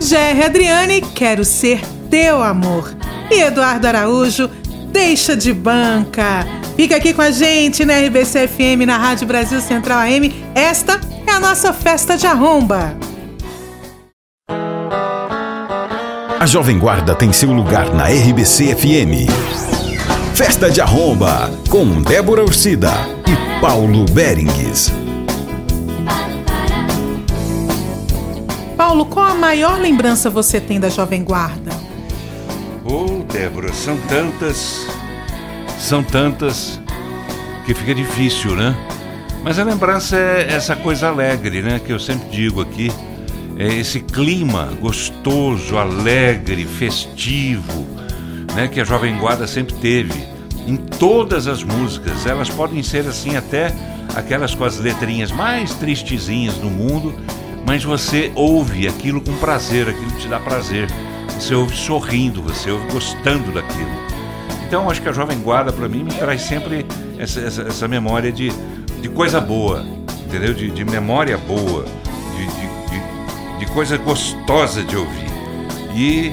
Jerry 0.00 0.42
Adriane, 0.44 1.00
Quero 1.00 1.44
Ser 1.44 1.80
Teu 2.10 2.42
Amor. 2.42 2.94
E 3.30 3.40
Eduardo 3.40 3.86
Araújo, 3.86 4.48
Deixa 4.92 5.36
de 5.36 5.52
Banca. 5.52 6.46
Fica 6.76 6.96
aqui 6.96 7.12
com 7.14 7.22
a 7.22 7.30
gente 7.30 7.84
na 7.84 7.98
RBC 7.98 8.48
FM, 8.48 8.86
na 8.86 8.98
Rádio 8.98 9.26
Brasil 9.26 9.60
Central 9.60 9.98
AM. 10.00 10.32
Esta 10.54 11.00
é 11.26 11.32
a 11.32 11.40
nossa 11.40 11.72
festa 11.72 12.16
de 12.16 12.26
arromba. 12.26 12.96
A 16.38 16.46
Jovem 16.46 16.78
Guarda 16.78 17.14
tem 17.14 17.32
seu 17.32 17.50
lugar 17.50 17.92
na 17.94 18.04
RBC 18.04 18.76
FM. 18.76 19.85
Festa 20.36 20.70
de 20.70 20.82
Arromba, 20.82 21.50
com 21.70 22.02
Débora 22.02 22.44
Ursida 22.44 22.92
e 23.26 23.58
Paulo 23.58 24.04
Berengues. 24.04 24.92
Paulo, 28.76 29.06
qual 29.06 29.28
a 29.28 29.34
maior 29.34 29.80
lembrança 29.80 30.28
você 30.28 30.60
tem 30.60 30.78
da 30.78 30.90
Jovem 30.90 31.24
Guarda? 31.24 31.70
Ô, 32.84 33.24
Débora, 33.32 33.72
são 33.72 33.96
tantas, 34.10 34.86
são 35.78 36.02
tantas 36.02 36.78
que 37.64 37.72
fica 37.72 37.94
difícil, 37.94 38.54
né? 38.54 38.76
Mas 39.42 39.58
a 39.58 39.64
lembrança 39.64 40.18
é 40.18 40.52
essa 40.52 40.76
coisa 40.76 41.08
alegre, 41.08 41.62
né? 41.62 41.80
Que 41.82 41.94
eu 41.94 41.98
sempre 41.98 42.28
digo 42.28 42.60
aqui. 42.60 42.92
É 43.58 43.68
esse 43.68 44.00
clima 44.00 44.68
gostoso, 44.82 45.78
alegre, 45.78 46.66
festivo, 46.66 47.95
né? 48.56 48.66
Que 48.66 48.80
a 48.80 48.84
Jovem 48.84 49.16
Guarda 49.18 49.46
sempre 49.46 49.74
teve. 49.74 50.26
Em 50.66 50.76
todas 50.76 51.46
as 51.46 51.62
músicas. 51.62 52.26
Elas 52.26 52.48
podem 52.48 52.82
ser 52.82 53.06
assim 53.06 53.36
até 53.36 53.72
aquelas 54.16 54.54
com 54.54 54.64
as 54.64 54.78
letrinhas 54.78 55.30
mais 55.30 55.74
tristezinhas 55.74 56.54
do 56.54 56.70
mundo, 56.70 57.14
mas 57.66 57.84
você 57.84 58.32
ouve 58.34 58.88
aquilo 58.88 59.20
com 59.20 59.32
prazer, 59.34 59.88
aquilo 59.88 60.10
te 60.12 60.26
dá 60.26 60.40
prazer. 60.40 60.88
Você 61.38 61.54
ouve 61.54 61.76
sorrindo, 61.76 62.42
você 62.42 62.70
ouve 62.70 62.90
gostando 62.90 63.52
daquilo. 63.52 64.06
Então, 64.66 64.90
acho 64.90 65.02
que 65.02 65.08
a 65.08 65.12
Jovem 65.12 65.38
Guarda, 65.38 65.72
para 65.72 65.88
mim, 65.88 66.02
me 66.02 66.14
traz 66.14 66.40
sempre 66.40 66.86
essa, 67.18 67.40
essa, 67.40 67.62
essa 67.62 67.86
memória 67.86 68.32
de, 68.32 68.50
de 69.00 69.08
coisa 69.10 69.40
boa, 69.40 69.84
entendeu? 70.26 70.54
De, 70.54 70.70
de 70.70 70.84
memória 70.84 71.36
boa, 71.36 71.84
de, 71.84 72.46
de, 72.46 73.58
de, 73.58 73.58
de 73.60 73.66
coisa 73.72 73.96
gostosa 73.98 74.82
de 74.82 74.96
ouvir. 74.96 75.26
E 75.94 76.32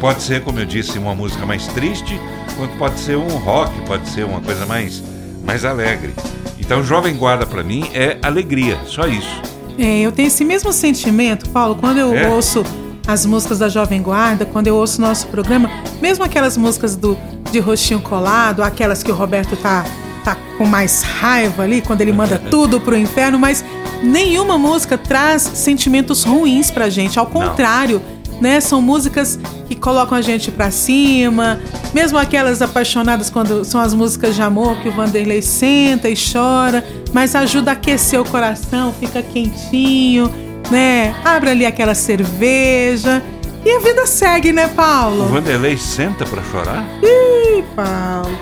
pode 0.00 0.22
ser, 0.22 0.42
como 0.42 0.58
eu 0.58 0.66
disse, 0.66 0.98
uma 0.98 1.14
música 1.14 1.44
mais 1.46 1.66
triste, 1.68 2.20
quanto 2.56 2.76
pode 2.76 2.98
ser 3.00 3.16
um 3.16 3.28
rock, 3.38 3.72
pode 3.86 4.08
ser 4.08 4.24
uma 4.24 4.40
coisa 4.40 4.66
mais, 4.66 5.02
mais 5.44 5.64
alegre. 5.64 6.14
Então, 6.58 6.82
Jovem 6.82 7.14
Guarda, 7.16 7.46
para 7.46 7.62
mim, 7.62 7.88
é 7.94 8.18
alegria, 8.22 8.78
só 8.86 9.06
isso. 9.06 9.40
É, 9.78 10.00
eu 10.00 10.10
tenho 10.12 10.28
esse 10.28 10.44
mesmo 10.44 10.72
sentimento, 10.72 11.48
Paulo, 11.50 11.74
quando 11.76 11.98
eu 11.98 12.14
É? 12.14 12.28
ouço 12.28 12.64
as 13.06 13.24
músicas 13.26 13.58
da 13.58 13.68
Jovem 13.68 14.02
Guarda, 14.02 14.44
quando 14.44 14.66
eu 14.66 14.74
ouço 14.74 15.00
nosso 15.00 15.26
programa, 15.28 15.70
mesmo 16.00 16.24
aquelas 16.24 16.56
músicas 16.56 16.96
do 16.96 17.16
de 17.52 17.60
rostinho 17.60 18.00
colado, 18.00 18.62
aquelas 18.62 19.02
que 19.04 19.10
o 19.12 19.14
Roberto 19.14 19.54
tá, 19.56 19.84
tá 20.24 20.36
com 20.58 20.66
mais 20.66 21.02
raiva 21.02 21.62
ali, 21.62 21.80
quando 21.80 22.00
ele 22.00 22.12
manda 22.12 22.36
tudo 22.50 22.80
pro 22.80 22.96
inferno, 22.98 23.38
mas 23.38 23.64
nenhuma 24.02 24.58
música 24.58 24.98
traz 24.98 25.42
sentimentos 25.42 26.24
ruins 26.24 26.70
pra 26.70 26.88
gente, 26.90 27.18
ao 27.18 27.26
contrário, 27.26 28.02
né? 28.40 28.60
São 28.60 28.80
músicas 28.82 29.38
que 29.68 29.74
colocam 29.74 30.16
a 30.16 30.22
gente 30.22 30.50
pra 30.50 30.70
cima, 30.70 31.60
mesmo 31.92 32.18
aquelas 32.18 32.62
apaixonadas 32.62 33.30
quando 33.30 33.64
são 33.64 33.80
as 33.80 33.94
músicas 33.94 34.34
de 34.34 34.42
amor 34.42 34.76
que 34.80 34.88
o 34.88 34.92
Vanderlei 34.92 35.42
senta 35.42 36.08
e 36.08 36.14
chora, 36.14 36.84
mas 37.12 37.34
ajuda 37.34 37.70
a 37.70 37.74
aquecer 37.74 38.20
o 38.20 38.24
coração, 38.24 38.92
fica 38.98 39.22
quentinho, 39.22 40.32
né? 40.70 41.14
Abre 41.24 41.50
ali 41.50 41.66
aquela 41.66 41.94
cerveja 41.94 43.22
e 43.64 43.70
a 43.70 43.80
vida 43.80 44.06
segue, 44.06 44.52
né, 44.52 44.66
O 44.66 44.70
Paulo? 44.70 45.26
Vanderlei 45.26 45.76
senta 45.76 46.24
para 46.24 46.40
chorar? 46.44 46.84
Ih, 47.02 47.64
Paulo. 47.74 48.38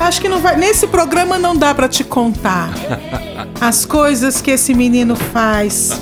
Acho 0.00 0.18
que 0.20 0.28
não 0.30 0.38
vai. 0.40 0.56
Nesse 0.56 0.86
programa 0.86 1.38
não 1.38 1.54
dá 1.54 1.74
pra 1.74 1.88
te 1.88 2.02
contar 2.02 2.70
as 3.60 3.84
coisas 3.84 4.40
que 4.40 4.50
esse 4.50 4.72
menino 4.72 5.14
faz. 5.14 6.00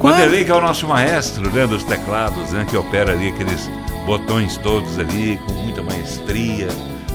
Quando- 0.00 0.14
Vanderlei 0.16 0.44
que 0.44 0.50
é 0.50 0.54
o 0.54 0.60
nosso 0.60 0.88
maestro, 0.88 1.48
né, 1.50 1.66
dos 1.66 1.84
teclados, 1.84 2.50
né, 2.50 2.66
que 2.68 2.76
opera 2.76 3.12
ali 3.12 3.28
aqueles 3.28 3.70
botões 4.06 4.56
todos 4.56 4.98
ali 4.98 5.38
com 5.46 5.52
muita 5.52 5.82
maestria. 5.82 6.66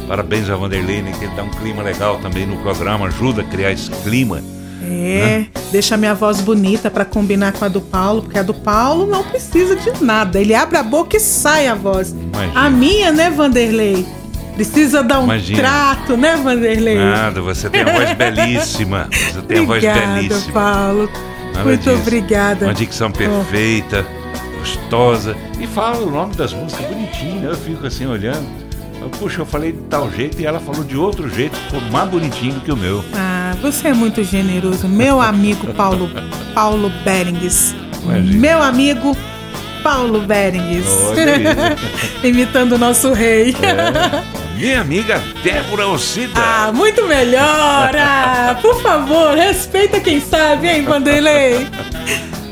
Parabéns 0.07 0.49
a 0.49 0.55
Vanderlei, 0.55 1.01
né, 1.01 1.11
que 1.17 1.25
ele 1.25 1.33
dá 1.35 1.43
um 1.43 1.49
clima 1.49 1.81
legal 1.81 2.19
também 2.19 2.45
no 2.45 2.55
programa, 2.57 3.07
ajuda 3.07 3.41
a 3.41 3.45
criar 3.45 3.71
esse 3.71 3.89
clima. 3.89 4.41
É, 4.87 5.45
deixa 5.71 5.95
a 5.95 5.97
minha 5.97 6.13
voz 6.13 6.39
bonita 6.41 6.91
pra 6.91 7.03
combinar 7.03 7.53
com 7.53 7.65
a 7.65 7.67
do 7.67 7.81
Paulo, 7.81 8.21
porque 8.21 8.37
a 8.37 8.43
do 8.43 8.53
Paulo 8.53 9.07
não 9.07 9.23
precisa 9.23 9.75
de 9.75 9.91
nada. 10.03 10.39
Ele 10.39 10.53
abre 10.53 10.77
a 10.77 10.83
boca 10.83 11.17
e 11.17 11.19
sai 11.19 11.67
a 11.67 11.73
voz. 11.73 12.11
Imagina. 12.11 12.59
A 12.61 12.69
minha, 12.69 13.11
né, 13.11 13.31
Vanderlei? 13.31 14.05
Precisa 14.53 15.01
dar 15.03 15.19
um 15.21 15.23
Imagina. 15.23 15.57
trato, 15.59 16.15
né, 16.15 16.35
Vanderlei? 16.35 16.97
Nada, 16.99 17.41
você 17.41 17.67
tem 17.67 17.81
a 17.81 17.85
voz 17.91 18.13
belíssima. 18.13 19.09
Você 19.11 19.41
tem 19.41 19.57
a 19.57 19.65
voz 19.65 19.83
Obrigada, 19.83 20.15
belíssima. 20.21 20.53
Paulo. 20.53 21.09
Nada 21.55 21.69
Muito 21.69 21.89
disso. 21.89 22.01
obrigada. 22.01 22.65
Uma 22.65 22.73
dicção 22.73 23.11
perfeita, 23.11 24.05
gostosa. 24.59 25.35
E 25.59 25.65
fala 25.65 25.97
o 26.05 26.11
nome 26.11 26.35
das 26.35 26.53
músicas 26.53 26.85
bonitinho, 26.87 27.41
né? 27.41 27.49
Eu 27.51 27.55
fico 27.55 27.85
assim 27.87 28.05
olhando. 28.05 28.65
Puxa, 29.19 29.41
eu 29.41 29.45
falei 29.45 29.71
de 29.71 29.79
tal 29.83 30.09
jeito 30.11 30.41
e 30.41 30.45
ela 30.47 30.59
falou 30.59 30.83
de 30.83 30.97
outro 30.97 31.29
jeito, 31.29 31.55
ficou 31.55 31.79
mais 31.91 32.09
bonitinho 32.09 32.55
do 32.55 32.61
que 32.61 32.71
o 32.71 32.77
meu. 32.77 33.03
Ah, 33.13 33.55
você 33.61 33.89
é 33.89 33.93
muito 33.93 34.23
generoso. 34.23 34.87
Meu 34.87 35.21
amigo 35.21 35.71
Paulo, 35.75 36.09
Paulo 36.55 36.91
Berengues. 37.03 37.75
Imagina. 38.03 38.39
Meu 38.39 38.63
amigo 38.63 39.15
Paulo 39.83 40.21
Berengues. 40.21 40.87
Imitando 42.23 42.73
o 42.73 42.77
nosso 42.79 43.13
rei. 43.13 43.55
Minha 44.55 44.81
amiga 44.81 45.21
Débora 45.43 45.87
Ocida. 45.87 46.33
Ah, 46.39 46.71
muito 46.73 47.05
melhor! 47.05 47.91
Ah, 47.95 48.57
por 48.61 48.81
favor, 48.81 49.35
respeita 49.35 49.99
quem 49.99 50.19
sabe, 50.21 50.67
hein, 50.69 50.83
Vanderlei? 50.83 51.67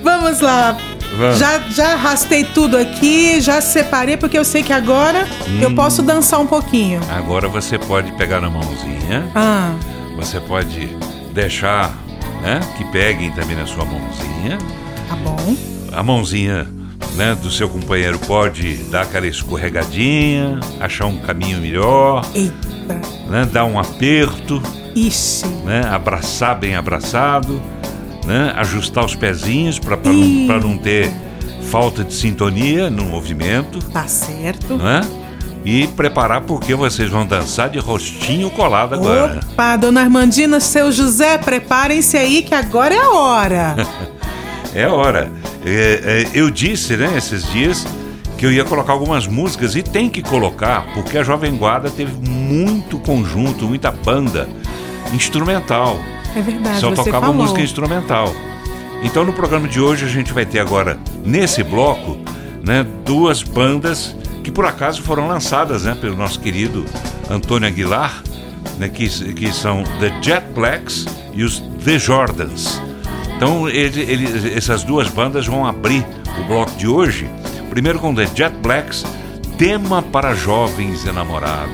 Vamos 0.04 0.40
lá. 0.42 0.78
Vamos. 1.18 1.38
Já, 1.38 1.60
já 1.70 1.94
arrastei 1.94 2.44
tudo 2.44 2.76
aqui, 2.78 3.40
já 3.40 3.62
separei, 3.62 4.18
porque 4.18 4.38
eu 4.38 4.44
sei 4.44 4.64
que 4.64 4.74
agora 4.74 5.28
eu 5.62 5.70
Hum. 5.70 5.76
posso 5.76 6.02
dançar 6.02 6.40
um 6.40 6.48
pouquinho. 6.48 7.00
Agora 7.10 7.48
você 7.48 7.78
pode 7.78 8.12
pegar 8.14 8.42
na 8.42 8.50
mãozinha, 8.50 9.24
Ah, 9.36 9.74
você 10.16 10.40
pode 10.40 10.88
deixar 11.32 11.94
né, 12.42 12.60
que 12.78 12.84
peguem 12.86 13.32
também 13.32 13.56
na 13.56 13.66
sua 13.66 13.86
mãozinha. 13.86 14.58
tá 15.08 15.16
bom. 15.16 15.56
A 15.92 16.02
mãozinha 16.04 16.68
né, 17.16 17.36
do 17.40 17.50
seu 17.52 17.70
companheiro 17.70 18.18
pode 18.20 18.76
dar 18.90 19.02
aquela 19.04 19.28
escorregadinha, 19.28 20.60
achar 20.80 21.06
um 21.06 21.18
caminho 21.18 21.60
melhor, 21.60 22.26
Eita, 22.34 22.56
né, 23.30 23.48
dar 23.52 23.66
um 23.66 23.78
aperto, 23.80 24.62
ixi. 24.96 25.46
né, 25.64 25.84
abraçar 25.90 26.58
bem 26.58 26.76
abraçado, 26.76 27.62
né, 28.26 28.54
ajustar 28.58 29.06
os 29.06 29.16
pezinhos 29.16 29.78
para 29.80 29.98
não, 29.98 30.48
pra 30.48 30.60
não 30.60 30.78
ter 30.78 31.12
falta 31.70 32.04
de 32.04 32.14
sintonia 32.14 32.90
no 32.90 33.04
movimento, 33.06 33.80
Tá 33.92 34.08
certo. 34.08 34.76
né? 34.78 35.02
E 35.66 35.88
preparar 35.88 36.42
porque 36.42 36.76
vocês 36.76 37.10
vão 37.10 37.26
dançar 37.26 37.70
de 37.70 37.80
rostinho 37.80 38.50
colado 38.50 38.96
agora. 38.96 39.40
Opa, 39.54 39.78
dona 39.78 40.02
Armandina, 40.02 40.60
seu 40.60 40.92
José, 40.92 41.38
preparem-se 41.38 42.18
aí 42.18 42.44
que 42.44 42.54
agora 42.54 42.94
é 42.94 43.00
a 43.00 43.10
hora. 43.12 43.76
É 44.76 44.88
hora. 44.88 45.32
É, 45.66 46.26
é, 46.26 46.30
eu 46.34 46.50
disse, 46.50 46.98
né, 46.98 47.18
esses 47.18 47.50
dias, 47.52 47.86
que 48.38 48.46
eu 48.46 48.52
ia 48.52 48.66
colocar 48.66 48.94
algumas 48.94 49.26
músicas 49.26 49.76
e 49.76 49.82
tem 49.82 50.10
que 50.10 50.22
colocar, 50.22 50.86
porque 50.94 51.18
a 51.18 51.24
Jovem 51.24 51.56
Guarda 51.56 51.90
teve 51.90 52.12
muito 52.28 53.00
conjunto, 53.00 53.66
muita 53.66 53.92
banda 53.92 54.50
instrumental. 55.14 55.98
É 56.36 56.42
verdade, 56.42 56.80
Só 56.80 56.92
tocava 56.92 57.28
falou. 57.28 57.36
música 57.36 57.62
instrumental. 57.62 58.34
Então 59.02 59.24
no 59.24 59.34
programa 59.34 59.68
de 59.68 59.80
hoje 59.80 60.06
a 60.06 60.10
gente 60.10 60.34
vai 60.34 60.46
ter 60.46 60.60
agora, 60.60 60.98
nesse 61.24 61.64
bloco, 61.64 62.18
né, 62.64 62.86
duas 63.06 63.44
bandas 63.44 64.16
que 64.44 64.52
por 64.52 64.66
acaso 64.66 65.02
foram 65.02 65.28
lançadas 65.28 65.84
né, 65.84 65.96
pelo 66.00 66.18
nosso 66.18 66.40
querido 66.40 66.86
Antônio 67.30 67.68
Aguilar, 67.68 68.24
né, 68.78 68.90
que, 68.90 69.08
que 69.34 69.54
são 69.54 69.84
The 70.00 70.14
Jet 70.22 70.46
Blacks 70.54 71.06
e 71.34 71.44
os 71.44 71.60
The 71.86 71.98
Jordans. 71.98 72.82
Então 73.44 73.68
ele, 73.68 74.00
ele- 74.02 74.54
essas 74.58 74.84
duas 74.86 75.10
bandas 75.10 75.46
vão 75.46 75.66
abrir 75.66 76.06
o 76.40 76.44
bloco 76.46 76.72
de 76.78 76.88
hoje, 76.88 77.30
primeiro 77.70 78.00
com 78.00 78.16
The 78.16 78.26
Jet 78.34 78.56
Blacks, 78.62 79.04
tema 79.58 80.02
para 80.02 80.34
jovens 80.34 81.06
enamorados. 81.06 81.74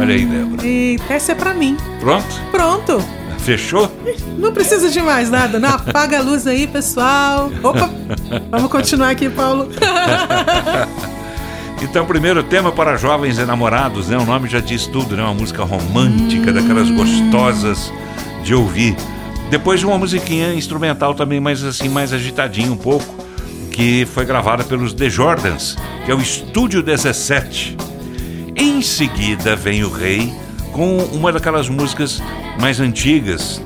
Olha 0.00 0.14
aí, 0.14 0.24
Débora. 0.24 0.66
Eita, 0.66 1.12
essa 1.12 1.32
é 1.32 1.34
pra 1.34 1.52
mim. 1.52 1.76
Pronto? 2.00 2.24
Pronto. 2.50 3.04
Fechou? 3.40 3.92
Não 4.38 4.52
precisa 4.54 4.88
de 4.88 5.02
mais 5.02 5.28
nada, 5.30 5.58
não. 5.60 5.68
Apaga 5.74 6.18
a 6.18 6.22
luz 6.22 6.46
aí, 6.46 6.66
pessoal. 6.66 7.50
Opa, 7.62 7.90
vamos 8.50 8.70
continuar 8.70 9.10
aqui, 9.10 9.28
Paulo. 9.28 9.68
Então, 11.82 12.06
primeiro 12.06 12.42
tema 12.42 12.72
para 12.72 12.96
jovens 12.96 13.38
enamorados, 13.38 14.08
né? 14.08 14.16
O 14.16 14.24
nome 14.24 14.48
já 14.48 14.60
diz 14.60 14.86
tudo, 14.86 15.14
né? 15.14 15.22
Uma 15.22 15.34
música 15.34 15.62
romântica, 15.62 16.50
daquelas 16.50 16.88
gostosas 16.90 17.92
de 18.42 18.54
ouvir. 18.54 18.96
Depois 19.50 19.82
uma 19.84 19.96
musiquinha 19.96 20.52
instrumental 20.54 21.14
também, 21.14 21.38
mais 21.38 21.62
assim, 21.62 21.88
mais 21.88 22.12
agitadinha 22.12 22.70
um 22.70 22.76
pouco, 22.76 23.14
que 23.70 24.06
foi 24.06 24.24
gravada 24.24 24.64
pelos 24.64 24.92
The 24.92 25.08
Jordans, 25.08 25.76
que 26.04 26.10
é 26.10 26.14
o 26.14 26.20
Estúdio 26.20 26.82
17. 26.82 27.76
Em 28.56 28.82
seguida 28.82 29.54
vem 29.54 29.84
o 29.84 29.90
Rei 29.90 30.32
com 30.72 30.98
uma 31.12 31.32
daquelas 31.32 31.68
músicas 31.68 32.22
mais 32.60 32.80
antigas, 32.80 33.62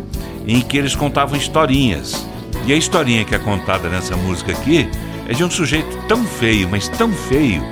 em 0.47 0.61
que 0.61 0.76
eles 0.76 0.95
contavam 0.95 1.37
historinhas. 1.37 2.26
E 2.66 2.72
a 2.72 2.76
historinha 2.76 3.24
que 3.24 3.35
é 3.35 3.39
contada 3.39 3.89
nessa 3.89 4.16
música 4.16 4.53
aqui 4.53 4.89
é 5.28 5.33
de 5.33 5.43
um 5.43 5.51
sujeito 5.51 5.97
tão 6.09 6.24
feio, 6.24 6.68
mas 6.68 6.89
tão 6.89 7.12
feio, 7.12 7.62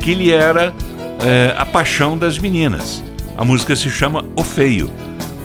que 0.00 0.12
ele 0.12 0.30
era 0.30 0.72
é, 1.20 1.54
a 1.56 1.66
paixão 1.66 2.16
das 2.16 2.38
meninas. 2.38 3.02
A 3.36 3.44
música 3.44 3.76
se 3.76 3.90
chama 3.90 4.24
O 4.34 4.42
Feio. 4.42 4.90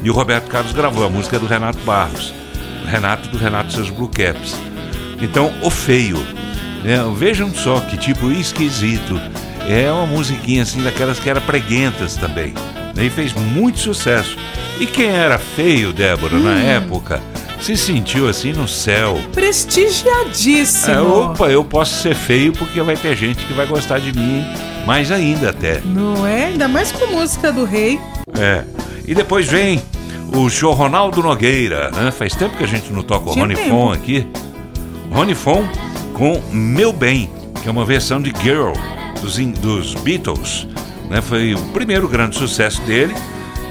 E 0.04 0.10
o 0.10 0.14
Roberto 0.14 0.48
Carlos 0.48 0.74
gravou 0.74 1.06
a 1.06 1.10
música 1.10 1.38
é 1.38 1.40
do 1.40 1.46
Renato 1.48 1.80
Barros. 1.80 2.34
Renato 2.86 3.30
do 3.30 3.38
Renato 3.38 3.72
seus 3.72 3.90
Blue 3.90 4.10
Caps. 4.10 4.56
Então, 5.22 5.54
O 5.62 5.70
Feio. 5.70 6.18
né? 6.84 6.98
vejam 7.16 7.54
só 7.54 7.80
que 7.80 7.96
tipo 7.98 8.30
esquisito. 8.32 9.20
É 9.68 9.90
uma 9.90 10.06
musiquinha 10.06 10.64
assim 10.64 10.82
daquelas 10.84 11.20
que 11.20 11.30
eram 11.30 11.42
preguentas 11.42 12.16
também. 12.18 12.54
né? 12.94 13.06
E 13.06 13.10
fez 13.10 13.34
muito 13.34 13.80
sucesso. 13.80 14.38
E 14.80 14.86
quem 14.86 15.08
era 15.08 15.38
feio, 15.40 15.94
Débora, 15.94 16.38
na 16.38 16.52
Hum. 16.52 16.68
época, 16.68 17.22
se 17.62 17.78
sentiu 17.78 18.28
assim 18.28 18.52
no 18.52 18.68
céu. 18.68 19.18
Prestigiadíssimo. 19.32 20.94
É, 20.94 21.02
opa, 21.02 21.50
eu 21.50 21.64
posso 21.64 22.02
ser 22.02 22.14
feio 22.16 22.52
porque 22.54 22.82
vai 22.82 22.98
ter 22.98 23.16
gente 23.16 23.46
que 23.46 23.54
vai 23.54 23.66
gostar 23.66 24.00
de 24.00 24.12
mim 24.12 24.44
mais 24.86 25.12
ainda 25.12 25.52
até. 25.52 25.82
Não 25.86 26.28
é? 26.28 26.46
Ainda 26.48 26.68
mais 26.68 26.92
com 26.92 27.06
música 27.08 27.52
do 27.54 27.64
rei. 27.64 28.00
É. 28.38 28.64
E 29.06 29.14
depois 29.14 29.48
vem 29.48 29.82
o 30.36 30.50
show 30.50 30.74
Ronaldo 30.74 31.22
Nogueira, 31.22 31.92
né? 31.92 32.12
Faz 32.12 32.36
tempo 32.36 32.58
que 32.58 32.64
a 32.64 32.68
gente 32.68 32.92
não 32.92 33.04
toca 33.04 33.30
o 33.30 33.34
Rony. 33.34 33.56
Fon 33.56 33.92
aqui. 33.92 34.28
Rony 35.12 35.36
Fon 35.36 35.68
com 36.14 36.42
Meu 36.52 36.94
Bem, 36.94 37.30
que 37.62 37.68
é 37.68 37.72
uma 37.72 37.86
versão 37.86 38.22
de 38.22 38.34
Girl 38.42 38.74
dos, 39.22 39.38
dos 39.38 39.94
Beatles. 39.96 40.68
Né? 41.10 41.22
Foi 41.22 41.54
o 41.54 41.60
primeiro 41.66 42.08
grande 42.08 42.36
sucesso 42.36 42.82
dele. 42.82 43.14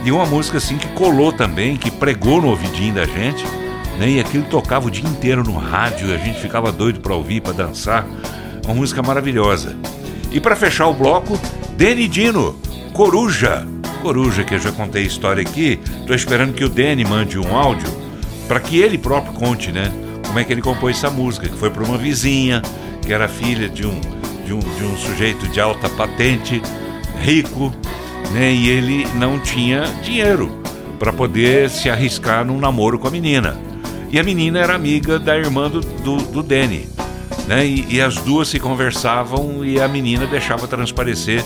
E 0.05 0.11
uma 0.11 0.27
música 0.27 0.59
assim 0.59 0.77
que 0.77 0.89
colou 0.89 1.33
também, 1.33 1.77
que 1.77 1.91
pregou 1.91 2.41
no 2.41 2.49
ouvidinho 2.49 2.95
da 2.95 3.07
gente. 3.07 3.45
Né? 3.99 4.11
E 4.11 4.21
aquilo 4.21 4.45
tocava 4.45 4.87
o 4.87 4.91
dia 4.91 5.09
inteiro 5.09 5.43
no 5.43 5.57
rádio, 5.57 6.09
e 6.09 6.15
a 6.15 6.19
gente 6.19 6.41
ficava 6.41 6.73
doido 6.73 7.01
para 7.01 7.15
ouvir, 7.15 7.41
para 7.41 7.53
dançar. 7.53 8.07
Uma 8.65 8.75
música 8.75 9.03
maravilhosa. 9.03 9.77
E 10.31 10.41
para 10.41 10.57
fechar 10.57 10.87
o 10.87 10.95
bloco, 10.95 11.39
Danny 11.77 12.09
Dino, 12.09 12.57
Coruja. 12.93 13.67
Coruja, 14.03 14.43
que 14.43 14.55
eu 14.55 14.59
já 14.59 14.73
contei 14.73 15.05
a 15.05 15.07
história 15.07 15.43
aqui. 15.43 15.79
Tô 16.07 16.13
esperando 16.13 16.53
que 16.53 16.65
o 16.65 16.69
Danny 16.69 17.05
mande 17.05 17.39
um 17.39 17.57
áudio 17.57 17.89
para 18.49 18.59
que 18.59 18.79
ele 18.79 18.99
próprio 18.99 19.33
conte, 19.33 19.71
né? 19.71 19.93
Como 20.27 20.39
é 20.39 20.45
que 20.45 20.53
ele 20.53 20.61
compôs 20.61 20.97
essa 20.97 21.09
música, 21.09 21.49
que 21.49 21.57
foi 21.57 21.71
para 21.71 21.85
uma 21.85 21.97
vizinha, 21.97 22.61
que 23.01 23.13
era 23.13 23.29
filha 23.29 23.69
de 23.69 23.87
um, 23.87 24.01
de 24.45 24.53
um, 24.53 24.59
de 24.59 24.85
um 24.85 24.97
sujeito 24.97 25.47
de 25.49 25.61
alta 25.61 25.89
patente, 25.89 26.61
rico, 27.21 27.73
né? 28.33 28.53
E 28.53 28.69
ele 28.69 29.07
não 29.15 29.39
tinha 29.39 29.85
dinheiro 30.03 30.61
para 30.99 31.13
poder 31.13 31.71
se 31.71 31.89
arriscar 31.89 32.45
num 32.45 32.59
namoro 32.59 32.99
com 32.99 33.07
a 33.07 33.11
menina. 33.11 33.57
E 34.11 34.19
a 34.19 34.23
menina 34.23 34.59
era 34.59 34.75
amiga 34.75 35.19
da 35.19 35.37
irmã 35.39 35.71
do, 35.71 35.81
do, 35.81 36.17
do 36.17 36.43
Danny 36.43 36.93
né? 37.47 37.67
E, 37.67 37.97
e 37.97 38.01
as 38.01 38.17
duas 38.17 38.49
se 38.49 38.59
conversavam 38.59 39.65
e 39.65 39.81
a 39.81 39.89
menina 39.89 40.27
deixava 40.27 40.67
transparecer 40.67 41.45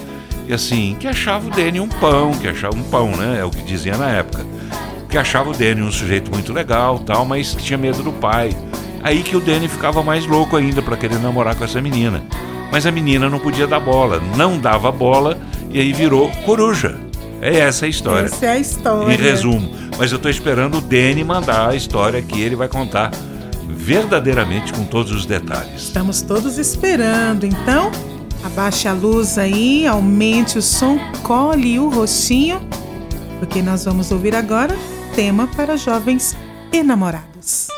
e 0.49 0.55
assim, 0.55 0.97
que 0.99 1.09
achava 1.09 1.47
o 1.47 1.51
Danny 1.51 1.81
um 1.81 1.89
pão, 1.89 2.33
que 2.33 2.47
achava 2.47 2.77
um 2.77 2.83
pão, 2.85 3.11
né? 3.17 3.39
É 3.41 3.45
o 3.45 3.51
que 3.51 3.63
dizia 3.63 3.97
na 3.97 4.11
época. 4.11 4.45
Que 5.09 5.19
achava 5.19 5.51
o 5.51 5.53
Danny 5.53 5.83
um 5.83 5.91
sujeito 5.91 6.31
muito 6.31 6.53
legal, 6.53 6.99
tal, 7.01 7.25
mas 7.25 7.55
que 7.55 7.63
tinha 7.63 7.79
medo 7.79 8.03
do 8.03 8.13
pai. 8.13 8.57
Aí 9.03 9.23
que 9.23 9.37
o 9.37 9.41
Danny 9.41 9.69
ficava 9.69 10.03
mais 10.03 10.27
louco 10.27 10.57
ainda 10.57 10.83
para 10.83 10.97
querer 10.97 11.19
namorar 11.19 11.55
com 11.57 11.65
essa 11.65 11.81
menina. 11.81 12.23
Mas 12.71 12.87
a 12.87 12.91
menina 12.91 13.29
não 13.29 13.39
podia 13.39 13.67
dar 13.67 13.81
bola, 13.81 14.21
não 14.37 14.59
dava 14.59 14.91
bola 14.91 15.39
e 15.71 15.81
aí 15.81 15.93
virou 15.93 16.31
coruja. 16.45 16.99
É 17.41 17.59
essa 17.59 17.87
a 17.87 17.89
história. 17.89 18.27
Essa 18.27 18.47
é 18.47 18.51
a 18.51 18.59
história. 18.59 19.13
Em 19.13 19.17
resumo, 19.17 19.71
mas 19.99 20.11
eu 20.11 20.19
tô 20.19 20.29
esperando 20.29 20.79
o 20.79 20.81
Danny 20.81 21.23
mandar 21.23 21.71
a 21.71 21.75
história 21.75 22.21
que 22.23 22.41
ele 22.41 22.57
vai 22.57 22.69
contar 22.69 23.11
verdadeiramente 23.69 24.73
com 24.73 24.85
todos 24.85 25.13
os 25.13 25.27
detalhes. 25.27 25.83
Estamos 25.83 26.23
todos 26.23 26.59
esperando. 26.59 27.45
Então, 27.45 27.93
abaixe 28.45 28.89
a 28.89 28.93
luz 28.93 29.39
aí, 29.39 29.87
aumente 29.87 30.59
o 30.59 30.63
som, 30.63 30.99
colhe 31.23 31.79
o 31.79 31.89
rostinho, 31.89 32.61
porque 33.39 33.63
nós 33.63 33.85
vamos 33.85 34.11
ouvir 34.11 34.35
agora 34.35 34.77
tema 35.15 35.47
para 35.47 35.77
jovens 35.77 36.37
enamorados. 36.73 37.69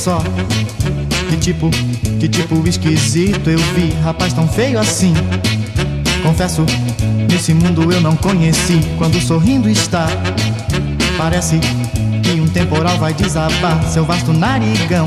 Só, 0.00 0.18
que 1.28 1.36
tipo, 1.36 1.68
que 2.18 2.26
tipo 2.26 2.66
esquisito 2.66 3.50
eu 3.50 3.58
vi, 3.74 3.92
rapaz 4.02 4.32
tão 4.32 4.48
feio 4.48 4.80
assim. 4.80 5.12
Confesso, 6.22 6.64
nesse 7.30 7.52
mundo 7.52 7.92
eu 7.92 8.00
não 8.00 8.16
conheci. 8.16 8.80
Quando 8.96 9.20
sorrindo 9.20 9.68
está, 9.68 10.06
parece 11.18 11.60
que 12.22 12.40
um 12.40 12.48
temporal 12.48 12.96
vai 12.96 13.12
desabar 13.12 13.82
seu 13.84 14.06
vasto 14.06 14.32
narigão. 14.32 15.06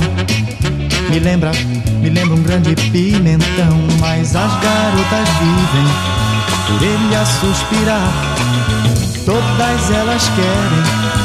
Me 1.10 1.18
lembra, 1.18 1.52
me 2.00 2.12
lembra 2.12 2.36
um 2.36 2.44
grande 2.44 2.76
pimentão, 2.92 3.76
mas 4.00 4.36
as 4.36 4.52
garotas 4.62 5.30
vivem 5.40 5.88
por 6.68 6.84
ele 6.84 7.16
a 7.16 7.26
suspirar. 7.26 8.14
Todas 9.26 9.90
elas 9.90 10.30
querem 10.36 11.23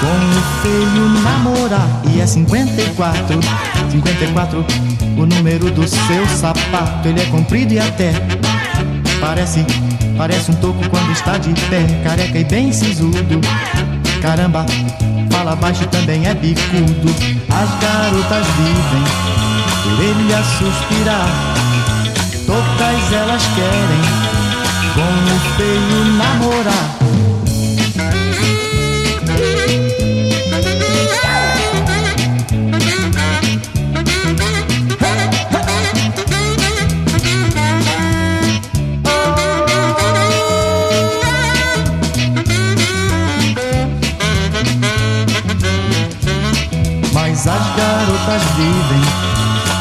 com 0.00 0.06
o 0.06 0.62
feio 0.62 1.08
namorar. 1.22 1.88
E 2.12 2.20
é 2.20 2.26
54, 2.26 3.40
54, 3.90 4.64
o 5.16 5.26
número 5.26 5.70
do 5.70 5.86
seu 5.86 6.26
sapato. 6.28 7.08
Ele 7.08 7.20
é 7.20 7.26
comprido 7.26 7.74
e 7.74 7.78
até 7.78 8.12
parece, 9.20 9.64
parece 10.16 10.50
um 10.50 10.54
toco 10.54 10.88
quando 10.88 11.10
está 11.12 11.38
de 11.38 11.52
pé, 11.68 11.84
careca 12.04 12.38
e 12.38 12.44
bem 12.44 12.72
sisudo. 12.72 13.40
Caramba, 14.22 14.66
fala 15.30 15.56
baixo 15.56 15.86
também 15.86 16.26
é 16.26 16.34
bicudo. 16.34 17.14
As 17.50 17.70
garotas 17.80 18.46
vivem 18.56 19.04
por 19.82 20.04
ele 20.04 20.34
a 20.34 20.42
suspirar. 20.42 21.28
Todas 22.46 23.12
elas 23.12 23.42
querem 23.54 24.28
com 24.94 25.34
o 25.34 25.56
feio 25.56 26.04
namorar. 26.16 27.07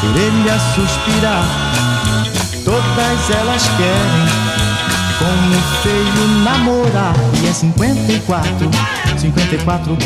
Por 0.08 0.20
ele 0.20 0.50
a 0.50 0.60
suspirar. 0.74 1.44
Todas 2.64 3.30
elas 3.30 3.64
querem 3.78 4.48
com 5.20 5.26
o 5.26 5.82
feio 5.82 6.28
namorar. 6.44 7.14
E 7.44 7.48
é 7.48 7.54
54, 7.54 8.70
54, 9.18 9.98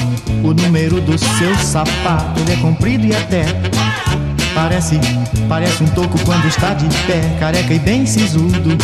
o 0.43 0.53
número 0.53 1.01
do 1.01 1.17
seu 1.17 1.55
sapato. 1.57 2.39
Ele 2.41 2.53
é 2.53 2.55
comprido 2.57 3.05
e 3.05 3.15
até 3.15 3.45
parece, 4.55 4.99
parece 5.47 5.83
um 5.83 5.87
toco 5.87 6.19
quando 6.25 6.45
está 6.47 6.73
de 6.73 6.87
pé, 7.05 7.21
careca 7.39 7.73
e 7.73 7.79
bem 7.79 8.05
sisudo. 8.05 8.77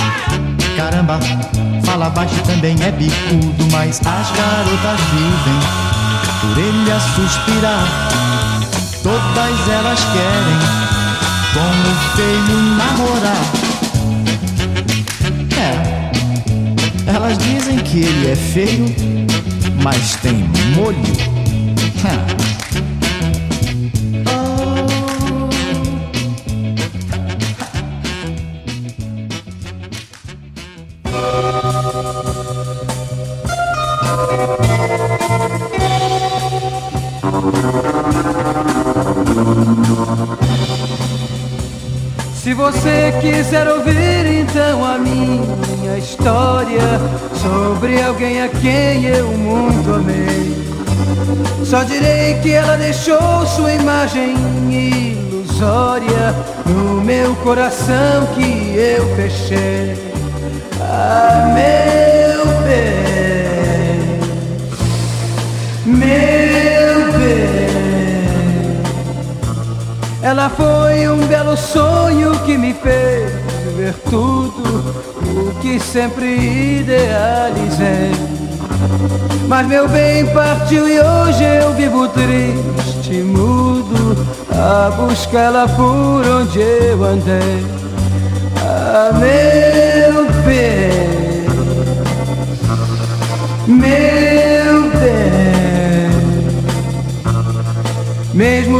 Caramba, 0.76 1.20
fala 1.84 2.09
baixo 2.09 2.36
também 2.45 2.76
é 2.84 2.91
bicudo, 2.91 3.68
mas 3.72 3.99
as 4.05 4.32
garotas 4.32 4.99
vivem 5.11 5.59
por 6.41 6.57
ele 6.57 6.91
a 6.91 6.99
suspirar. 6.99 8.09
Todas 9.01 9.70
elas 9.70 9.99
querem 10.03 10.96
com 11.58 11.64
o 11.64 11.95
feio 12.16 12.60
namorar. 12.78 13.45
É, 15.58 17.12
elas 17.12 17.36
dizem 17.39 17.80
que 17.80 18.01
ele 18.01 18.32
é 18.32 18.36
feio, 18.36 18.86
mas 19.84 20.16
tem 20.18 20.36
molho. 20.76 20.97
Hum. 22.05 22.57
Você 42.72 43.13
quiser 43.22 43.65
ouvir 43.65 44.26
então 44.41 44.84
a 44.84 44.97
minha 44.97 45.97
história 45.97 46.82
sobre 47.41 48.01
alguém 48.01 48.41
a 48.41 48.49
quem 48.49 49.05
eu 49.05 49.30
muito 49.30 49.93
amei, 49.93 50.53
só 51.63 51.84
direi 51.84 52.34
que 52.41 52.51
ela 52.51 52.76
deixou 52.76 53.45
sua 53.45 53.72
imagem 53.72 54.36
ilusória 54.70 56.36
no 56.65 56.99
meu 56.99 57.34
coração 57.38 58.28
que 58.36 58.76
eu 58.76 59.15
fechei. 59.15 59.95
Ah, 60.82 61.53
meu 61.55 62.45
bem, 62.65 64.20
meu 65.86 66.46
Ela 70.30 70.49
foi 70.49 71.07
um 71.07 71.25
belo 71.25 71.55
sonho 71.55 72.38
que 72.39 72.57
me 72.57 72.73
fez 72.73 73.32
ver 73.78 73.93
tudo 74.09 74.61
o 75.23 75.55
que 75.61 75.80
sempre 75.80 76.82
idealizei. 76.82 78.11
Mas 79.47 79.65
meu 79.67 79.88
bem 79.88 80.25
partiu 80.34 80.86
e 80.86 80.99
hoje 80.99 81.45
eu 81.45 81.71
vivo 81.75 82.09
triste, 82.09 83.23
mudo, 83.23 84.17
a 84.51 84.89
buscá-la 84.89 85.65
por 85.65 86.28
onde 86.28 86.59
eu 86.59 87.01
andei. 87.05 87.65
Ah, 88.65 89.11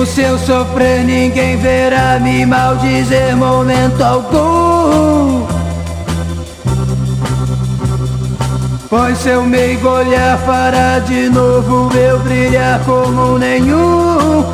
se 0.08 0.22
eu 0.22 0.38
sofrer, 0.40 1.04
ninguém 1.04 1.58
verá 1.58 2.20
me 2.20 2.46
maldizer 2.46 3.36
momento 3.36 4.02
algum. 4.02 5.46
Pois 8.90 9.18
seu 9.18 9.44
meigo 9.44 9.90
olhar 9.90 10.38
fará 10.40 11.00
de 11.00 11.30
novo 11.30 11.92
eu 11.98 12.20
brilhar 12.20 12.80
como 12.86 13.38
nenhum. 13.38 14.46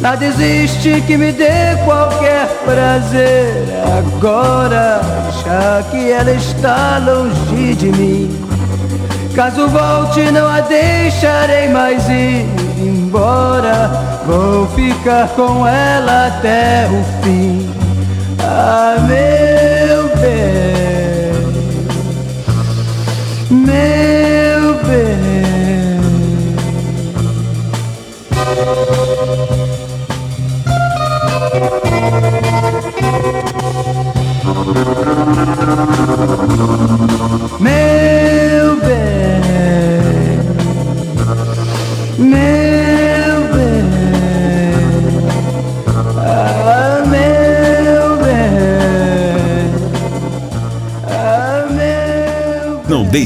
Nada 0.00 0.24
existe 0.24 1.00
que 1.02 1.16
me 1.16 1.32
dê 1.32 1.76
qualquer 1.84 2.46
prazer 2.64 3.66
agora, 3.98 5.00
já 5.44 5.82
que 5.90 6.12
ela 6.12 6.30
está 6.30 6.98
longe 6.98 7.74
de 7.74 7.86
mim. 7.86 8.48
Caso 9.34 9.68
volte, 9.68 10.30
não 10.30 10.46
a 10.48 10.60
deixarei 10.60 11.68
mais 11.68 12.08
ir 12.08 12.46
embora. 12.78 13.90
Vou 14.24 14.68
ficar 14.68 15.28
com 15.30 15.66
ela 15.66 16.28
até 16.28 16.86
o 16.86 17.02
fim. 17.22 17.68
Ah, 18.40 18.96
meu 19.00 20.08
bem, 20.16 21.32
meu 23.50 24.74
bem. 24.84 25.28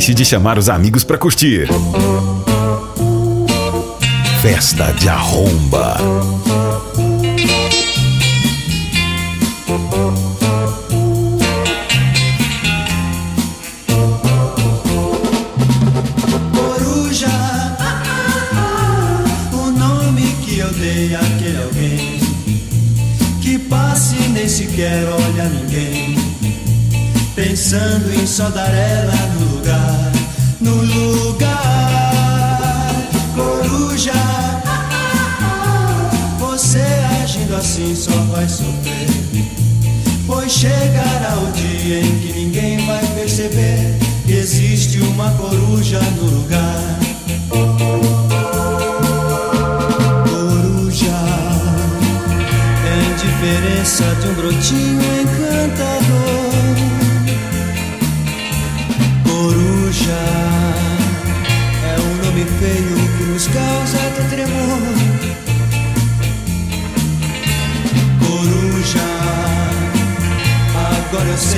Deixe 0.03 0.15
de 0.15 0.25
chamar 0.25 0.59
os 0.59 0.69
amigos 0.69 1.05
para 1.05 1.19
curtir. 1.19 1.69
Festa 4.41 4.93
de 4.95 5.09
Arromba. 5.09 6.42
Pensando 28.33 28.72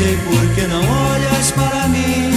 sei 0.04 0.18
por 0.18 0.54
que 0.54 0.66
não 0.66 0.82
olhas 1.12 1.50
para 1.52 1.88
mim. 1.88 2.30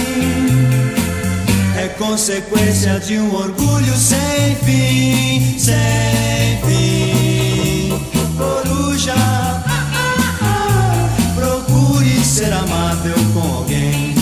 É 1.76 1.88
consequência 1.98 2.98
de 2.98 3.18
um 3.18 3.34
orgulho 3.34 3.94
sem 3.94 4.56
fim, 4.64 5.58
sem 5.58 6.58
fim. 6.66 8.00
Coruja, 8.38 9.14
procure 11.34 12.24
ser 12.24 12.52
amável 12.54 13.16
com 13.34 13.56
alguém. 13.56 14.14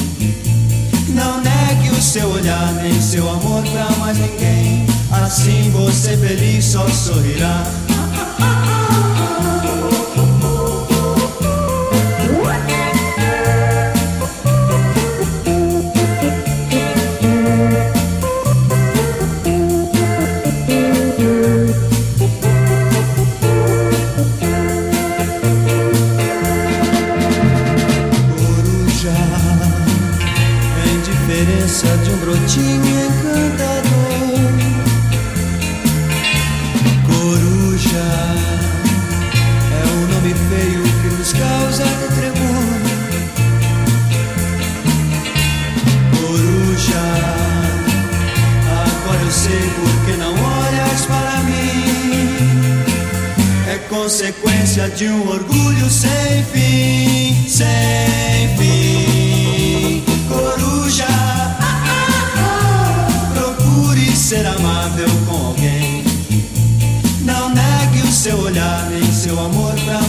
Não 1.10 1.40
negue 1.40 1.90
o 1.90 2.02
seu 2.02 2.28
olhar 2.28 2.72
nem 2.82 3.00
seu 3.00 3.28
amor 3.28 3.62
pra 3.62 3.88
mais 3.98 4.18
ninguém. 4.18 4.86
Assim 5.12 5.70
você 5.70 6.16
feliz 6.16 6.64
só 6.64 6.88
sorrirá. 6.88 7.85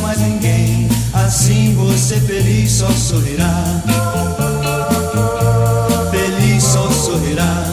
Mais 0.02 0.20
ninguém. 0.20 0.88
Assim 1.14 1.74
você 1.76 2.20
feliz 2.20 2.72
só 2.72 2.90
sorrirá. 2.92 3.64
Feliz 6.12 6.64
só 6.64 6.90
sorrirá. 6.92 7.66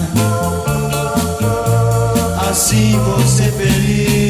Assim 2.49 2.99
você 3.01 3.51
feliz 3.53 4.24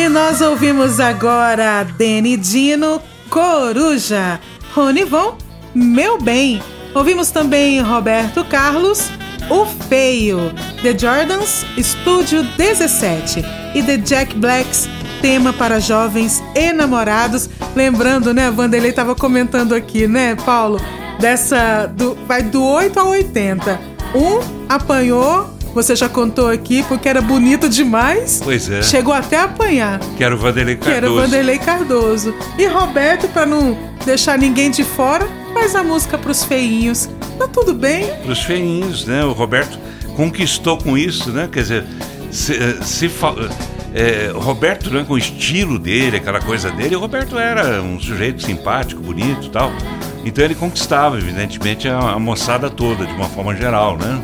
E 0.00 0.08
nós 0.08 0.40
ouvimos 0.40 0.98
agora 0.98 1.84
Deni 1.84 2.34
Dino, 2.34 3.02
Coruja, 3.28 4.40
Rony 4.74 5.04
Von, 5.04 5.36
Meu 5.74 6.16
Bem. 6.16 6.62
Ouvimos 6.94 7.30
também 7.30 7.82
Roberto 7.82 8.42
Carlos, 8.46 9.10
O 9.50 9.66
Feio, 9.66 10.54
The 10.80 10.96
Jordans, 10.98 11.66
Estúdio 11.76 12.42
17 12.56 13.44
e 13.74 13.82
The 13.82 13.98
Jack 13.98 14.34
Blacks, 14.36 14.88
tema 15.20 15.52
para 15.52 15.78
jovens 15.78 16.42
enamorados. 16.54 17.50
Lembrando, 17.76 18.32
né, 18.32 18.46
a 18.46 18.50
Vanderlei 18.50 18.92
estava 18.92 19.14
comentando 19.14 19.74
aqui, 19.74 20.08
né, 20.08 20.34
Paulo, 20.34 20.80
dessa, 21.20 21.84
do, 21.84 22.14
vai 22.26 22.42
do 22.42 22.64
8 22.64 22.98
ao 22.98 23.08
80. 23.08 23.78
Um 24.14 24.66
apanhou, 24.66 25.50
você 25.74 25.94
já 25.96 26.08
contou 26.08 26.48
aqui, 26.48 26.82
porque 26.84 27.08
era 27.08 27.20
bonito 27.20 27.68
demais. 27.68 28.40
Pois 28.42 28.68
é. 28.70 28.82
Chegou 28.82 29.12
até 29.14 29.36
a 29.36 29.44
apanhar. 29.44 29.98
Que 30.16 30.24
era 30.24 30.34
o 30.34 30.38
Vanderlei 30.38 30.76
Que 30.76 30.88
era 30.90 31.06
o 31.06 31.14
Cardoso. 31.14 31.20
Vanderlei 31.30 31.58
Cardoso. 31.58 32.34
E 32.58 32.66
Roberto, 32.66 33.28
para 33.28 33.46
não 33.46 33.76
deixar 34.04 34.36
ninguém 34.38 34.70
de 34.70 34.82
fora, 34.84 35.28
faz 35.54 35.74
a 35.74 35.82
música 35.82 36.16
pros 36.18 36.44
feinhos. 36.44 37.08
Tá 37.38 37.46
tudo 37.48 37.72
bem? 37.74 38.10
Os 38.28 38.42
feinhos, 38.42 39.06
né? 39.06 39.24
O 39.24 39.32
Roberto 39.32 39.78
conquistou 40.16 40.76
com 40.76 40.96
isso, 40.98 41.30
né? 41.30 41.48
Quer 41.50 41.62
dizer, 41.62 41.84
se, 42.30 42.52
eh, 42.54 42.78
se 42.82 43.08
fa- 43.08 43.34
eh, 43.94 44.30
o 44.34 44.38
Roberto, 44.38 44.90
né, 44.90 45.04
com 45.06 45.14
o 45.14 45.18
estilo 45.18 45.78
dele, 45.78 46.16
aquela 46.18 46.40
coisa 46.40 46.70
dele, 46.70 46.94
o 46.96 47.00
Roberto 47.00 47.38
era 47.38 47.80
um 47.82 47.98
sujeito 47.98 48.42
simpático, 48.44 49.00
bonito 49.00 49.46
e 49.46 49.50
tal. 49.50 49.72
Então 50.24 50.44
ele 50.44 50.54
conquistava, 50.54 51.16
evidentemente, 51.16 51.88
a, 51.88 51.98
a 51.98 52.18
moçada 52.18 52.68
toda, 52.68 53.06
de 53.06 53.12
uma 53.14 53.26
forma 53.28 53.54
geral, 53.56 53.96
né? 53.96 54.20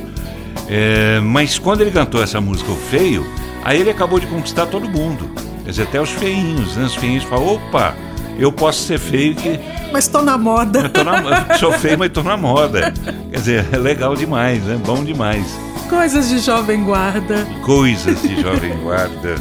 Eh, 0.68 1.20
mas 1.22 1.58
quando 1.58 1.80
ele 1.80 1.90
cantou 1.90 2.22
essa 2.22 2.40
música, 2.40 2.70
O 2.72 2.76
Feio, 2.76 3.26
aí 3.64 3.80
ele 3.80 3.90
acabou 3.90 4.18
de 4.18 4.26
conquistar 4.26 4.66
todo 4.66 4.88
mundo. 4.88 5.30
Quer 5.64 5.70
dizer, 5.70 5.82
até 5.84 6.00
os 6.00 6.10
feinhos, 6.10 6.76
né? 6.76 6.84
Os 6.84 6.94
feinhos 6.94 7.24
falam, 7.24 7.54
opa, 7.54 7.94
eu 8.38 8.52
posso 8.52 8.82
ser 8.84 8.98
feio 8.98 9.34
que 9.34 9.58
Mas 9.92 10.08
tô 10.08 10.20
na 10.22 10.36
moda. 10.36 10.80
eu 10.80 10.90
tô 10.90 11.04
na, 11.04 11.54
sou 11.58 11.72
feio, 11.72 11.98
mas 11.98 12.10
tô 12.12 12.22
na 12.22 12.36
moda. 12.36 12.92
Quer 13.30 13.38
dizer, 13.38 13.66
é 13.72 13.78
legal 13.78 14.14
demais, 14.14 14.62
né? 14.62 14.78
Bom 14.84 15.02
demais. 15.02 15.46
Coisas 15.88 16.28
de 16.28 16.38
jovem 16.40 16.82
guarda. 16.84 17.46
Coisas 17.62 18.20
de 18.22 18.38
jovem 18.42 18.76
guarda. 18.82 19.36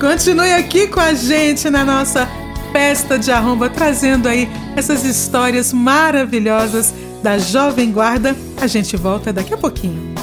Continue 0.00 0.52
aqui 0.52 0.88
com 0.88 1.00
a 1.00 1.14
gente 1.14 1.70
na 1.70 1.84
nossa 1.84 2.28
festa 2.72 3.18
de 3.18 3.30
arromba, 3.30 3.70
trazendo 3.70 4.28
aí 4.28 4.48
essas 4.76 5.04
histórias 5.04 5.72
maravilhosas 5.72 6.92
da 7.22 7.38
Jovem 7.38 7.90
Guarda. 7.90 8.36
A 8.60 8.66
gente 8.66 8.96
volta 8.96 9.32
daqui 9.32 9.54
a 9.54 9.56
pouquinho. 9.56 10.14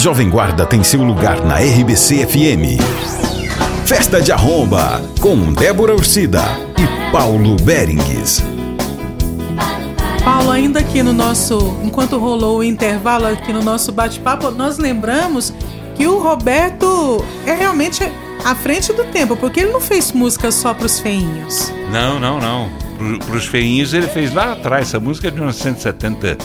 Jovem 0.00 0.30
Guarda 0.30 0.64
tem 0.64 0.82
seu 0.82 1.02
lugar 1.02 1.44
na 1.44 1.56
RBC 1.56 2.26
FM. 2.26 2.80
Festa 3.84 4.18
de 4.18 4.32
Arromba, 4.32 5.02
com 5.20 5.52
Débora 5.52 5.94
Ursida 5.94 6.42
e 6.78 7.12
Paulo 7.12 7.54
Berengues. 7.56 8.42
Paulo, 10.24 10.52
ainda 10.52 10.80
aqui 10.80 11.02
no 11.02 11.12
nosso, 11.12 11.76
enquanto 11.84 12.16
rolou 12.16 12.60
o 12.60 12.64
intervalo 12.64 13.26
aqui 13.26 13.52
no 13.52 13.62
nosso 13.62 13.92
bate-papo, 13.92 14.50
nós 14.50 14.78
lembramos 14.78 15.52
que 15.94 16.06
o 16.06 16.18
Roberto 16.18 17.22
é 17.44 17.52
realmente 17.52 18.02
à 18.42 18.54
frente 18.54 18.94
do 18.94 19.04
tempo, 19.04 19.36
porque 19.36 19.60
ele 19.60 19.70
não 19.70 19.82
fez 19.82 20.12
música 20.12 20.50
só 20.50 20.72
pros 20.72 20.98
feinhos. 20.98 21.70
Não, 21.92 22.18
não, 22.18 22.40
não. 22.40 22.70
Pro, 22.96 23.18
pros 23.18 23.44
feinhos 23.44 23.92
ele 23.92 24.08
fez 24.08 24.32
lá 24.32 24.52
atrás. 24.52 24.88
Essa 24.88 24.98
música 24.98 25.28
é 25.28 25.30
de 25.30 25.36
1970. 25.36 26.38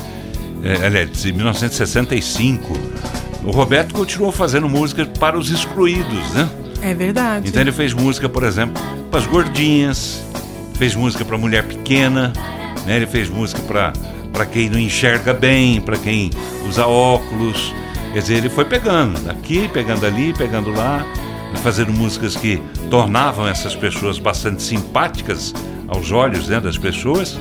É, 0.61 0.85
aliás, 0.85 1.09
de 1.21 1.31
1965. 1.31 2.73
O 3.45 3.51
Roberto 3.51 3.93
continuou 3.93 4.31
fazendo 4.31 4.67
música 4.67 5.05
para 5.05 5.37
os 5.37 5.51
excluídos, 5.51 6.33
né? 6.33 6.49
É 6.81 6.93
verdade. 6.93 7.47
Então 7.47 7.61
ele 7.61 7.71
fez 7.71 7.93
música, 7.93 8.27
por 8.27 8.43
exemplo, 8.43 8.81
para 9.11 9.19
as 9.19 9.27
gordinhas, 9.27 10.23
fez 10.73 10.95
música 10.95 11.23
para 11.23 11.37
mulher 11.37 11.63
pequena, 11.63 12.33
né? 12.87 12.95
Ele 12.95 13.07
fez 13.07 13.29
música 13.29 13.61
para 13.61 13.93
para 14.33 14.45
quem 14.45 14.69
não 14.69 14.77
enxerga 14.77 15.33
bem, 15.33 15.79
para 15.79 15.97
quem 15.97 16.29
usa 16.67 16.85
óculos. 16.85 17.73
Quer 18.11 18.19
dizer, 18.19 18.33
ele 18.35 18.49
foi 18.49 18.65
pegando 18.65 19.29
aqui, 19.29 19.69
pegando 19.69 20.05
ali, 20.05 20.33
pegando 20.33 20.71
lá, 20.71 21.05
fazendo 21.63 21.93
músicas 21.93 22.35
que 22.35 22.61
tornavam 22.89 23.47
essas 23.47 23.73
pessoas 23.73 24.19
bastante 24.19 24.61
simpáticas 24.61 25.53
aos 25.87 26.11
olhos 26.11 26.49
né, 26.49 26.59
das 26.59 26.77
pessoas 26.77 27.37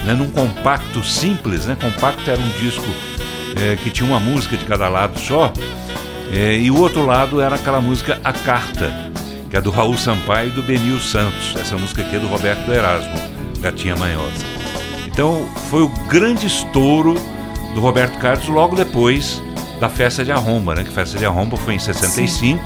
né, 0.03 0.13
num 0.13 0.29
compacto 0.29 1.01
simples, 1.03 1.65
né, 1.65 1.77
compacto 1.81 2.29
era 2.29 2.39
um 2.39 2.49
disco 2.61 2.85
é, 3.55 3.75
que 3.77 3.89
tinha 3.89 4.07
uma 4.07 4.19
música 4.19 4.55
de 4.57 4.63
cada 4.65 4.87
lado 4.89 5.17
só, 5.19 5.51
é, 6.31 6.55
e 6.57 6.69
o 6.69 6.77
outro 6.77 7.05
lado 7.05 7.41
era 7.41 7.55
aquela 7.55 7.81
música 7.81 8.19
A 8.23 8.31
Carta, 8.31 8.93
que 9.49 9.57
é 9.57 9.61
do 9.61 9.71
Raul 9.71 9.97
Sampaio 9.97 10.49
e 10.49 10.51
do 10.51 10.61
Benil 10.61 10.99
Santos. 10.99 11.55
Essa 11.59 11.75
música 11.75 12.01
aqui 12.03 12.15
é 12.17 12.19
do 12.19 12.27
Roberto 12.27 12.69
Erasmo, 12.71 13.15
Gatinha 13.59 13.95
Manhosa. 13.95 14.45
Então 15.19 15.45
foi 15.69 15.81
o 15.83 15.89
grande 16.07 16.47
estouro 16.47 17.13
do 17.75 17.81
Roberto 17.81 18.17
Carlos 18.19 18.47
logo 18.47 18.73
depois 18.73 19.43
da 19.77 19.89
festa 19.89 20.23
de 20.23 20.31
Arromba, 20.31 20.73
né? 20.73 20.85
Que 20.85 20.91
festa 20.91 21.17
de 21.19 21.25
Arromba 21.25 21.57
foi 21.57 21.73
em 21.73 21.79
65 21.79 22.63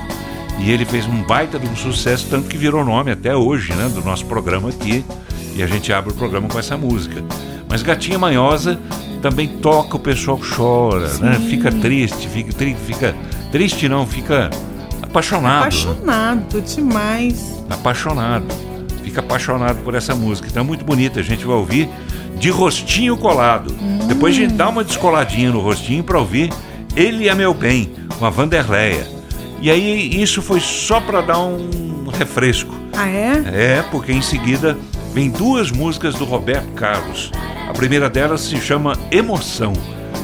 e 0.59 0.69
ele 0.69 0.85
fez 0.85 1.07
um 1.07 1.23
baita 1.23 1.57
de 1.57 1.67
um 1.67 1.75
sucesso, 1.75 2.27
tanto 2.29 2.47
que 2.47 2.55
virou 2.55 2.85
nome 2.85 3.09
até 3.09 3.35
hoje, 3.35 3.73
né? 3.73 3.89
Do 3.91 4.01
nosso 4.05 4.27
programa 4.27 4.69
aqui. 4.69 5.03
E 5.55 5.63
a 5.63 5.65
gente 5.65 5.91
abre 5.91 6.11
o 6.11 6.15
programa 6.15 6.47
com 6.47 6.59
essa 6.59 6.77
música. 6.77 7.23
Mas 7.67 7.81
Gatinha 7.81 8.19
Manhosa 8.19 8.79
também 9.19 9.47
toca, 9.47 9.95
o 9.95 9.99
pessoal 9.99 10.37
chora, 10.55 11.07
né? 11.17 11.39
Fica 11.49 11.71
triste, 11.71 12.27
fica, 12.27 12.53
tri- 12.53 12.77
fica 12.85 13.15
triste 13.51 13.89
não, 13.89 14.05
fica 14.05 14.51
apaixonado. 15.01 15.61
né? 15.61 15.61
Apaixonado 15.61 16.61
demais. 16.61 17.63
apaixonado. 17.67 18.45
Fica 19.03 19.21
apaixonado 19.21 19.77
por 19.83 19.95
essa 19.95 20.13
música. 20.13 20.47
Então 20.47 20.61
é 20.61 20.65
muito 20.65 20.85
bonita. 20.85 21.19
A 21.19 21.23
gente 21.23 21.43
vai 21.45 21.55
ouvir 21.55 21.89
de 22.37 22.49
rostinho 22.49 23.17
colado. 23.17 23.73
Depois 24.07 24.35
a 24.35 24.39
gente 24.39 24.53
dá 24.53 24.69
uma 24.69 24.83
descoladinha 24.83 25.51
no 25.51 25.59
rostinho 25.59 26.03
para 26.03 26.19
ouvir 26.19 26.51
Ele 26.95 27.29
é 27.29 27.35
Meu 27.35 27.53
Bem, 27.53 27.91
com 28.19 28.25
a 28.25 28.29
Vanderleia. 28.29 29.07
E 29.61 29.71
aí 29.71 30.21
isso 30.21 30.41
foi 30.41 30.59
só 30.59 30.99
para 30.99 31.21
dar 31.21 31.39
um 31.39 32.07
refresco. 32.09 32.73
Ah, 32.95 33.07
é? 33.07 33.43
É, 33.77 33.85
porque 33.89 34.11
em 34.11 34.21
seguida 34.21 34.77
vem 35.13 35.29
duas 35.29 35.71
músicas 35.71 36.15
do 36.15 36.25
Roberto 36.25 36.69
Carlos. 36.73 37.31
A 37.69 37.73
primeira 37.73 38.09
delas 38.09 38.41
se 38.41 38.59
chama 38.59 38.97
Emoção. 39.09 39.73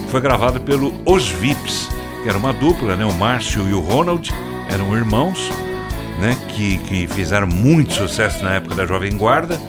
Foi 0.09 0.19
gravada 0.19 0.59
pelo 0.59 0.93
Os 1.05 1.29
Vips, 1.29 1.89
que 2.21 2.29
era 2.29 2.37
uma 2.37 2.51
dupla, 2.51 2.95
né? 2.95 3.05
O 3.05 3.13
Márcio 3.13 3.67
e 3.67 3.73
o 3.73 3.79
Ronald 3.79 4.29
eram 4.69 4.95
irmãos, 4.95 5.49
né? 6.19 6.35
Que, 6.49 6.77
que 6.79 7.07
fizeram 7.07 7.47
muito 7.47 7.93
sucesso 7.93 8.43
na 8.43 8.55
época 8.55 8.75
da 8.75 8.85
Jovem 8.85 9.15
Guarda. 9.15 9.59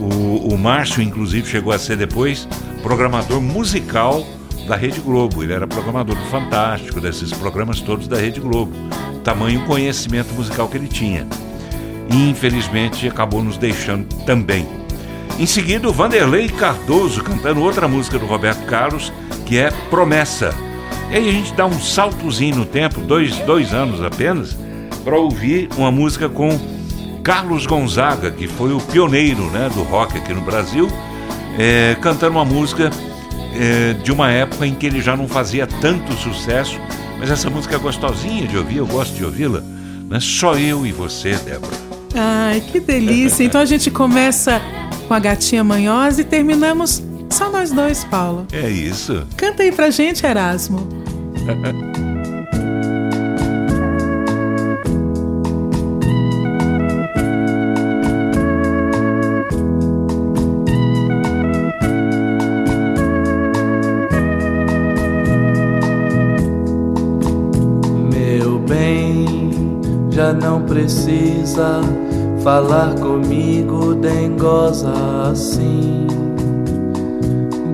O, 0.00 0.54
o 0.54 0.58
Márcio, 0.58 1.02
inclusive, 1.02 1.48
chegou 1.48 1.72
a 1.72 1.78
ser 1.78 1.96
depois 1.96 2.48
programador 2.82 3.40
musical 3.40 4.26
da 4.66 4.74
Rede 4.74 5.00
Globo. 5.00 5.42
Ele 5.42 5.52
era 5.52 5.66
programador 5.66 6.16
do 6.16 6.24
Fantástico, 6.24 7.00
desses 7.00 7.32
programas 7.32 7.80
todos 7.80 8.08
da 8.08 8.16
Rede 8.16 8.40
Globo. 8.40 8.72
Tamanho 9.22 9.64
conhecimento 9.66 10.32
musical 10.32 10.66
que 10.68 10.78
ele 10.78 10.88
tinha 10.88 11.26
e 12.10 12.28
infelizmente 12.28 13.06
acabou 13.06 13.42
nos 13.42 13.56
deixando 13.56 14.06
também. 14.24 14.66
Em 15.38 15.46
seguida, 15.46 15.88
o 15.88 15.92
Vanderlei 15.92 16.48
Cardoso 16.48 17.22
cantando 17.22 17.62
outra 17.62 17.88
música 17.88 18.18
do 18.18 18.26
Roberto 18.26 18.64
Carlos, 18.66 19.12
que 19.46 19.58
é 19.58 19.70
Promessa. 19.88 20.54
E 21.10 21.16
aí 21.16 21.28
a 21.28 21.32
gente 21.32 21.54
dá 21.54 21.64
um 21.64 21.80
saltozinho 21.80 22.56
no 22.56 22.66
tempo, 22.66 23.00
dois, 23.00 23.38
dois 23.40 23.72
anos 23.72 24.02
apenas, 24.02 24.56
para 25.02 25.16
ouvir 25.16 25.68
uma 25.76 25.90
música 25.90 26.28
com 26.28 26.50
Carlos 27.22 27.66
Gonzaga, 27.66 28.30
que 28.30 28.48
foi 28.48 28.72
o 28.72 28.80
pioneiro 28.80 29.50
né, 29.50 29.70
do 29.74 29.82
rock 29.82 30.16
aqui 30.16 30.32
no 30.32 30.40
Brasil, 30.40 30.88
é, 31.58 31.96
cantando 32.00 32.32
uma 32.32 32.44
música 32.44 32.90
é, 33.54 33.94
de 33.94 34.12
uma 34.12 34.30
época 34.30 34.66
em 34.66 34.74
que 34.74 34.86
ele 34.86 35.00
já 35.00 35.16
não 35.16 35.28
fazia 35.28 35.66
tanto 35.66 36.12
sucesso, 36.14 36.80
mas 37.18 37.30
essa 37.30 37.50
música 37.50 37.76
é 37.76 37.78
gostosinha 37.78 38.46
de 38.46 38.56
ouvir, 38.56 38.78
eu 38.78 38.86
gosto 38.86 39.14
de 39.14 39.24
ouvi-la. 39.24 39.60
Né? 40.08 40.18
Só 40.20 40.54
eu 40.54 40.86
e 40.86 40.92
você, 40.92 41.36
Débora. 41.36 41.76
Ai, 42.14 42.60
que 42.60 42.80
delícia. 42.80 43.44
Então 43.44 43.60
a 43.60 43.64
gente 43.64 43.90
começa 43.90 44.60
com 45.06 45.14
a 45.14 45.18
gatinha 45.18 45.62
manhosa 45.62 46.22
e 46.22 46.24
terminamos 46.24 47.02
só 47.30 47.50
nós 47.50 47.70
dois, 47.70 48.04
Paulo. 48.04 48.46
É 48.52 48.68
isso. 48.68 49.26
Canta 49.36 49.62
aí 49.62 49.70
pra 49.70 49.90
gente, 49.90 50.24
Erasmo. 50.26 50.88
falar 72.50 72.96
comigo 72.96 73.94
dengosa 73.94 74.92
assim. 75.30 76.08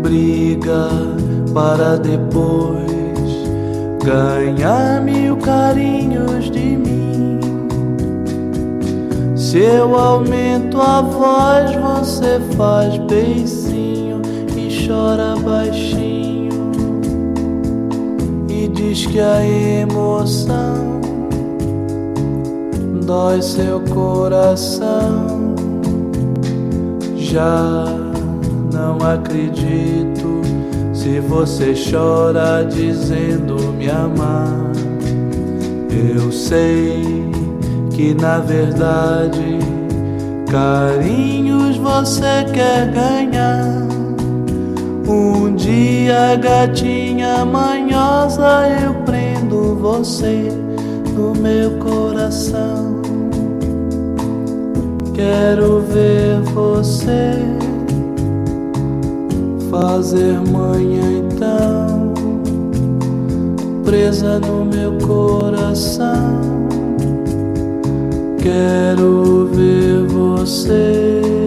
Briga 0.03 0.90
para 1.55 1.97
depois 1.97 2.85
ganhar 4.05 5.01
mil 5.01 5.39
carinhos 5.39 6.51
de 6.51 6.77
mim. 6.77 7.40
Se 9.35 9.61
eu 9.61 9.97
aumento 9.97 10.78
a 10.78 11.01
voz, 11.01 11.74
você 11.77 12.39
faz 12.55 12.98
beicinho 12.98 14.20
e 14.55 14.86
chora 14.86 15.36
baixinho 15.36 16.70
e 18.47 18.69
diz 18.69 19.07
que 19.07 19.20
a 19.20 19.43
emoção 19.43 20.85
dói 23.07 23.41
seu 23.41 23.81
coração. 23.83 25.55
Já 27.16 27.85
não 28.73 28.99
acredito 28.99 30.43
se 30.93 31.20
você 31.20 31.73
chora 31.73 32.65
dizendo 32.65 33.73
me 33.73 33.89
amar. 33.89 34.73
Eu 35.89 36.33
sei 36.33 37.31
que 37.93 38.12
na 38.15 38.41
verdade 38.41 39.59
carinhos 40.51 41.77
você 41.77 42.45
quer 42.53 42.91
ganhar. 42.91 43.87
Um 45.09 45.55
dia, 45.55 46.35
gatinha 46.35 47.45
manhosa, 47.45 48.69
eu 48.83 48.93
prendo 49.05 49.77
você 49.77 50.49
no 51.15 51.33
meu 51.41 51.78
coração. 51.78 52.76
Quero 55.16 55.80
ver 55.80 56.43
você 56.52 57.32
fazer 59.70 60.38
manhã 60.51 61.24
então, 61.24 62.12
presa 63.82 64.38
no 64.38 64.66
meu 64.66 64.93
coração. 64.98 66.38
Quero 68.43 69.48
ver 69.55 70.06
você. 70.06 71.45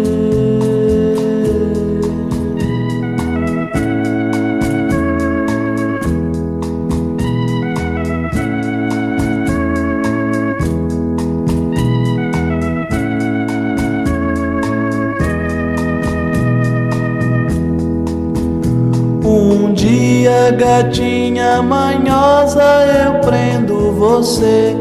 Gatinha 20.59 21.61
manhosa, 21.61 22.61
eu 22.61 23.21
prendo 23.21 23.93
você 23.93 24.75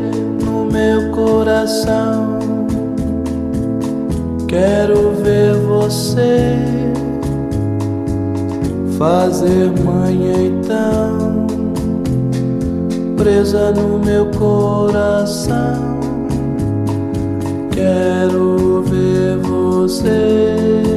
no 0.45 0.65
meu 0.65 1.13
coração. 1.13 2.41
Quero 4.49 5.13
ver 5.23 5.55
você 5.55 6.57
fazer 8.99 9.71
manhã 9.85 10.47
então, 10.47 11.47
presa 13.17 13.71
no 13.71 14.01
meu 14.01 14.27
coração. 14.33 16.01
Quero 17.73 18.83
ver 18.83 19.39
você. 19.39 20.89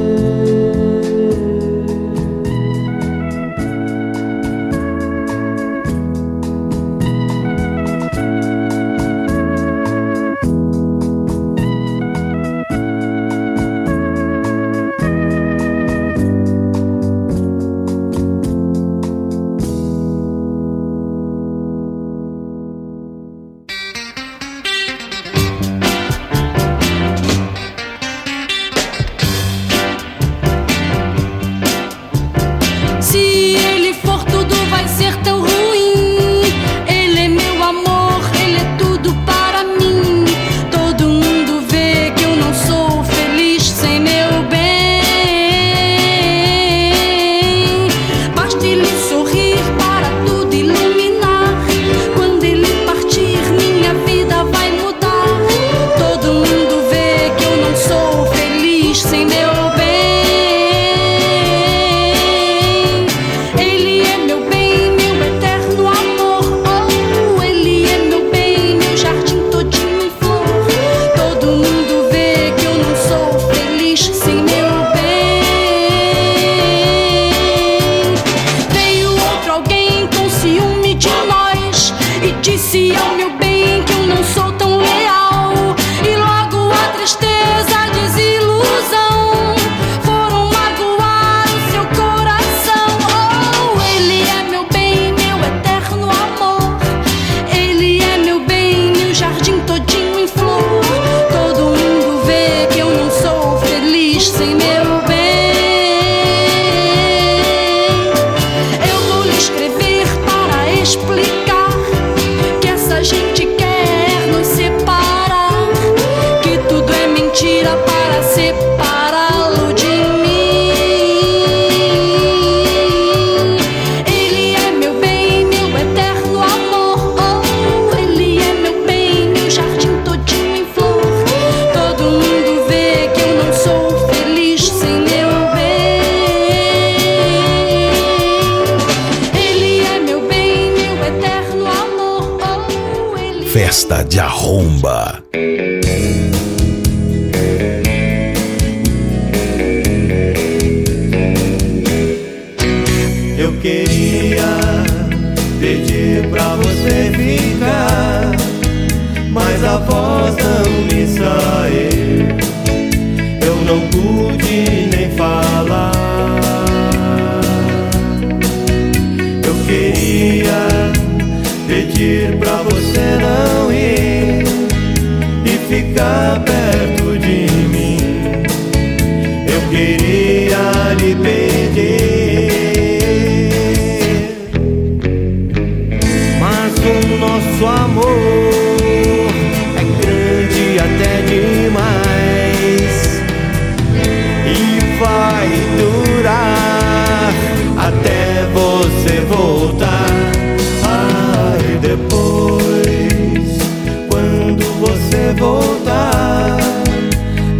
voltar, 205.42 206.56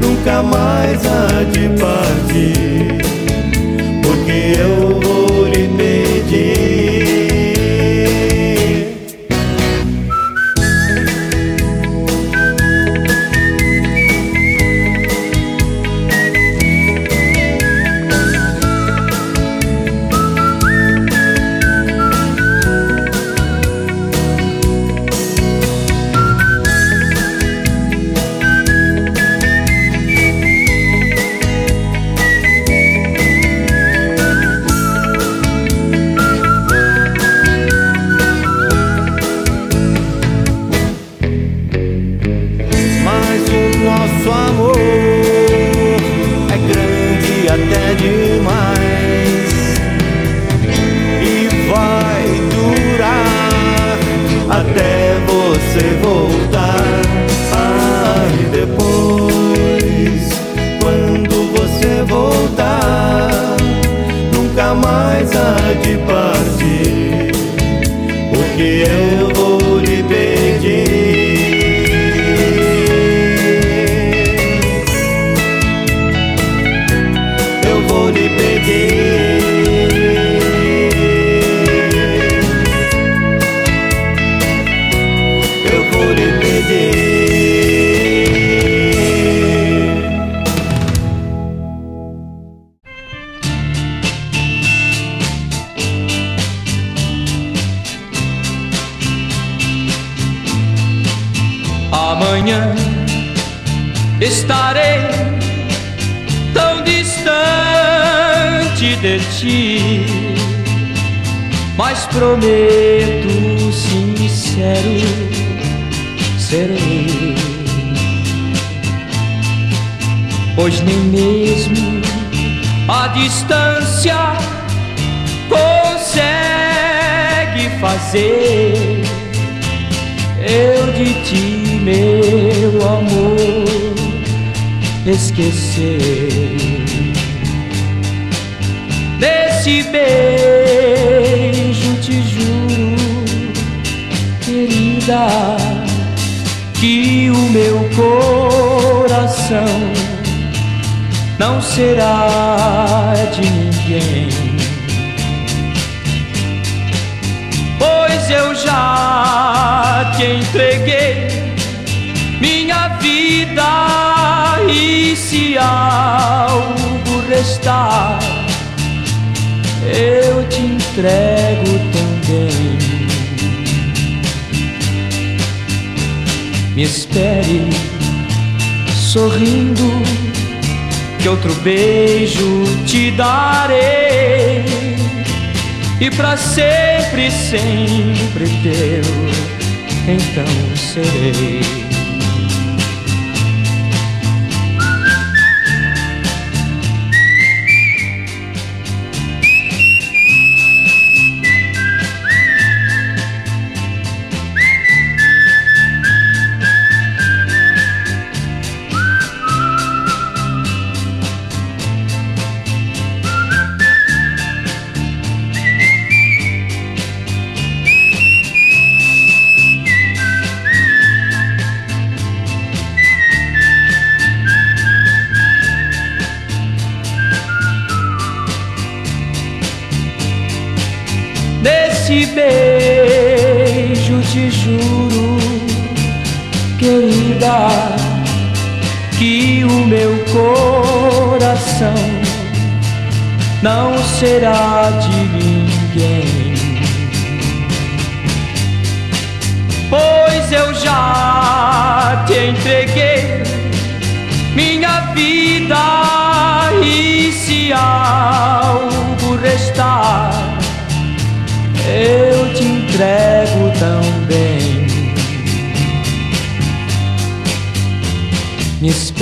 nunca 0.00 0.40
mais 0.40 1.04
há 1.04 1.42
de 1.50 1.68
partir. 1.80 2.61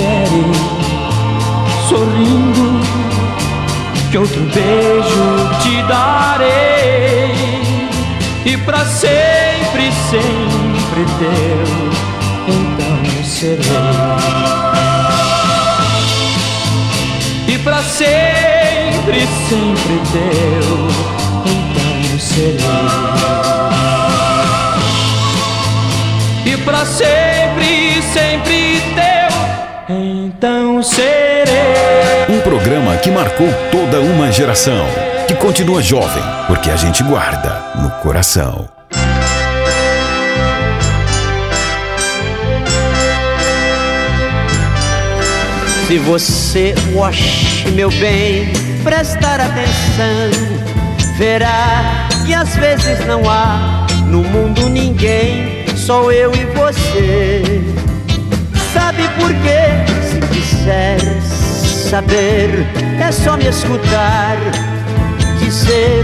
Espere 0.01 0.43
sorrindo, 1.87 2.81
que 4.09 4.17
outro 4.17 4.41
beijo 4.41 5.49
te 5.61 5.83
darei 5.83 7.35
e 8.45 8.57
pra 8.57 8.83
sempre, 8.85 9.91
sempre 10.09 11.05
teu, 11.19 11.67
então 12.47 13.23
serei. 13.23 13.61
E 17.47 17.57
pra 17.59 17.83
sempre, 17.83 19.27
sempre 19.49 20.01
teu, 20.11 20.87
então 21.45 22.19
serei. 22.19 22.57
E 26.45 26.57
pra 26.57 26.85
sempre, 26.85 28.01
sempre 28.13 28.81
teu, 28.95 29.10
então 30.35 30.81
serei. 30.81 31.45
Um 32.29 32.39
programa 32.41 32.95
que 32.97 33.11
marcou 33.11 33.47
toda 33.71 33.99
uma 33.99 34.31
geração. 34.31 34.85
Que 35.27 35.35
continua 35.35 35.81
jovem, 35.81 36.23
porque 36.47 36.69
a 36.69 36.75
gente 36.75 37.03
guarda 37.03 37.63
no 37.75 37.89
coração. 38.01 38.67
Se 45.87 45.97
você, 45.97 46.73
wash, 46.93 47.65
meu 47.73 47.89
bem, 47.91 48.51
prestar 48.83 49.41
atenção, 49.41 50.31
verá 51.17 52.07
que 52.25 52.33
às 52.33 52.55
vezes 52.55 53.05
não 53.05 53.29
há 53.29 53.85
no 54.05 54.23
mundo 54.23 54.69
ninguém, 54.69 55.65
só 55.75 56.11
eu 56.11 56.33
e 56.33 56.45
você. 56.45 57.61
Sabe 58.73 59.03
por 59.19 59.29
quê? 59.29 60.00
Se 60.51 60.57
quiser 60.57 60.99
saber, 61.89 62.49
é 63.01 63.11
só 63.11 63.37
me 63.37 63.47
escutar. 63.47 64.37
Dizer 65.39 66.03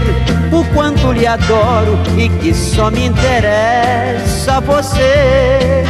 o 0.50 0.64
quanto 0.74 1.12
lhe 1.12 1.26
adoro 1.26 1.98
e 2.16 2.28
que 2.28 2.54
só 2.54 2.90
me 2.90 3.06
interessa 3.06 4.60
você. 4.60 5.84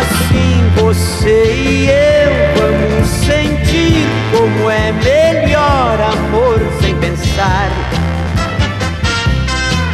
Assim 0.00 0.70
você 0.76 1.52
e 1.54 1.88
eu 1.88 2.60
vamos 2.60 3.08
sentir 3.08 4.06
como 4.36 4.70
é 4.70 4.92
melhor 4.92 6.00
amor 6.00 6.60
sem 6.80 6.94
pensar 6.96 7.70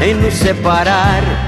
em 0.03 0.15
nos 0.15 0.35
separar. 0.35 1.45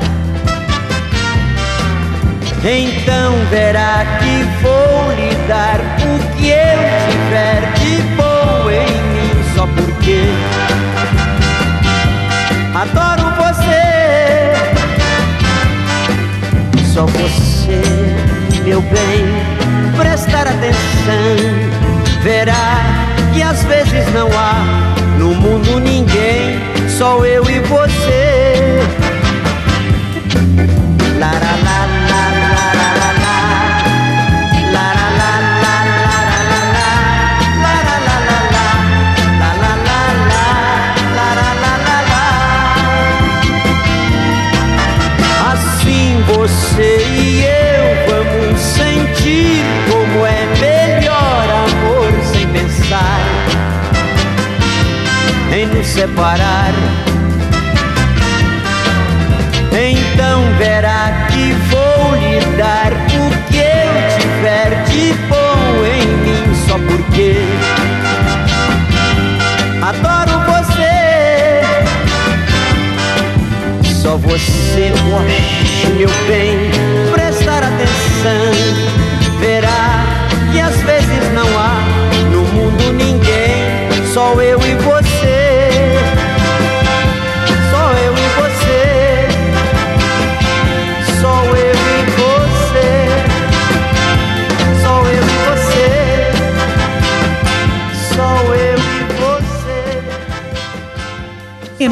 Então 2.65 3.35
verá 3.51 4.05
que 4.19 4.43
vou 4.61 5.13
lhe 5.15 5.35
dar 5.47 5.79
o 6.03 6.37
que 6.37 6.49
eu 6.49 6.79
tiver 7.09 7.73
de 7.79 8.03
bom 8.17 8.69
em 8.69 9.03
mim, 9.13 9.31
só 9.55 9.65
porque 9.67 10.25
adoro 12.75 13.31
você. 13.37 13.79
Só 16.93 17.07
você, 17.07 17.81
meu 18.65 18.83
bem, 18.83 19.25
prestar 19.97 20.49
atenção, 20.49 21.37
verá 22.23 22.81
que 23.33 23.41
às 23.41 23.63
vezes 23.65 24.13
não 24.13 24.29
há 24.37 24.55
no 25.17 25.33
mundo 25.33 25.79
ninguém, 25.79 26.59
só 26.89 27.25
eu 27.25 27.49
e 27.49 27.61
você. 27.61 28.28
Em 55.53 55.67
nos 55.67 55.87
separar. 55.87 56.73
Então 59.73 60.43
verá 60.59 61.29
que 61.31 61.53
vou 61.71 62.15
lhe 62.17 62.41
dar 62.57 62.93
o 62.93 63.31
que 63.51 63.59
eu 63.59 64.19
tiver 64.19 64.85
de 64.85 65.13
bom 65.29 65.85
em 65.87 66.07
mim, 66.25 66.55
só 66.67 66.79
porque 66.79 67.37
adoro 69.83 70.41
você. 70.47 71.63
Só 74.03 74.17
você, 74.17 74.93
oxe, 75.15 75.87
meu 75.97 76.09
bem, 76.27 76.71
prestar 77.13 77.63
atenção, 77.63 78.53
verá 79.39 80.05
que 80.53 80.61
às 80.61 80.77
vezes 80.83 81.33
não 81.35 81.47
há 81.59 81.81
no 82.31 82.43
mundo 82.43 82.93
ninguém, 82.95 83.65
só 84.13 84.35
eu 84.41 84.59
e 84.61 84.75
você. 84.83 84.98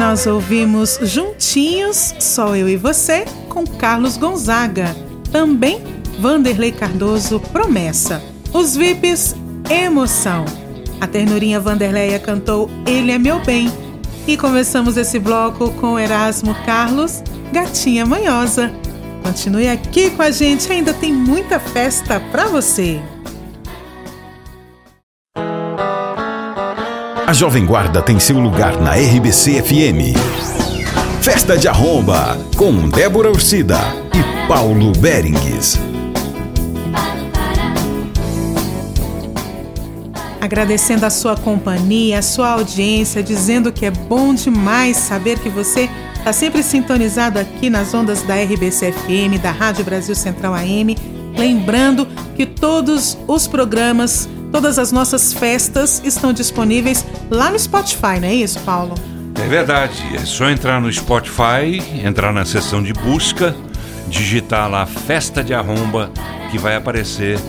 Nós 0.07 0.25
ouvimos 0.25 0.97
Juntinhos, 1.01 2.15
Só 2.17 2.55
Eu 2.55 2.69
e 2.69 2.77
Você, 2.77 3.25
com 3.49 3.67
Carlos 3.67 4.15
Gonzaga. 4.15 4.95
Também 5.33 5.83
Vanderlei 6.17 6.71
Cardoso, 6.71 7.41
Promessa. 7.51 8.23
Os 8.53 8.73
VIPs, 8.73 9.35
Emoção. 9.69 10.45
A 11.01 11.07
ternurinha 11.07 11.59
Vanderleia 11.59 12.17
cantou 12.19 12.69
Ele 12.85 13.11
é 13.11 13.17
Meu 13.17 13.41
Bem. 13.43 13.69
E 14.25 14.37
começamos 14.37 14.95
esse 14.95 15.19
bloco 15.19 15.71
com 15.71 15.99
Erasmo 15.99 16.55
Carlos, 16.65 17.21
Gatinha 17.51 18.05
Manhosa. 18.05 18.71
Continue 19.21 19.67
aqui 19.67 20.09
com 20.11 20.21
a 20.21 20.31
gente, 20.31 20.71
ainda 20.71 20.93
tem 20.93 21.11
muita 21.11 21.59
festa 21.59 22.17
pra 22.31 22.45
você. 22.45 23.01
A 27.27 27.33
Jovem 27.33 27.65
Guarda 27.65 28.01
tem 28.01 28.17
seu 28.21 28.39
lugar 28.39 28.79
na 28.79 28.93
RBC 28.93 29.61
FM. 29.61 30.15
Festa 31.21 31.57
de 31.57 31.67
Arromba, 31.67 32.37
com 32.55 32.87
Débora 32.87 33.29
Ursida 33.29 33.77
e 34.13 34.47
Paulo 34.47 34.93
Berengues. 34.93 35.77
Agradecendo 40.39 41.05
a 41.05 41.09
sua 41.09 41.35
companhia, 41.35 42.19
a 42.19 42.21
sua 42.21 42.51
audiência, 42.51 43.21
dizendo 43.21 43.73
que 43.73 43.85
é 43.85 43.91
bom 43.91 44.33
demais 44.33 44.95
saber 44.95 45.37
que 45.39 45.49
você 45.49 45.89
está 46.17 46.31
sempre 46.31 46.63
sintonizado 46.63 47.37
aqui 47.39 47.69
nas 47.69 47.93
ondas 47.93 48.21
da 48.21 48.35
RBC 48.35 48.93
FM, 48.93 49.41
da 49.43 49.51
Rádio 49.51 49.83
Brasil 49.83 50.15
Central 50.15 50.53
AM. 50.53 50.95
Lembrando 51.37 52.07
que 52.37 52.45
todos 52.45 53.17
os 53.27 53.47
programas, 53.47 54.29
todas 54.51 54.79
as 54.79 54.91
nossas 54.91 55.33
festas 55.33 56.01
estão 56.03 56.33
disponíveis 56.33 57.05
lá 57.29 57.49
no 57.49 57.59
Spotify, 57.59 58.19
não 58.19 58.27
é 58.27 58.35
isso, 58.35 58.59
Paulo? 58.61 58.95
É 59.35 59.47
verdade, 59.47 60.03
é 60.15 60.19
só 60.19 60.49
entrar 60.49 60.81
no 60.81 60.91
Spotify, 60.91 61.81
entrar 62.03 62.33
na 62.33 62.43
seção 62.43 62.81
de 62.81 62.91
busca, 62.93 63.55
digitar 64.07 64.69
lá 64.69 64.85
Festa 64.85 65.43
de 65.43 65.53
Arromba, 65.53 66.11
que 66.49 66.57
vai 66.57 66.75
aparecer 66.75 67.39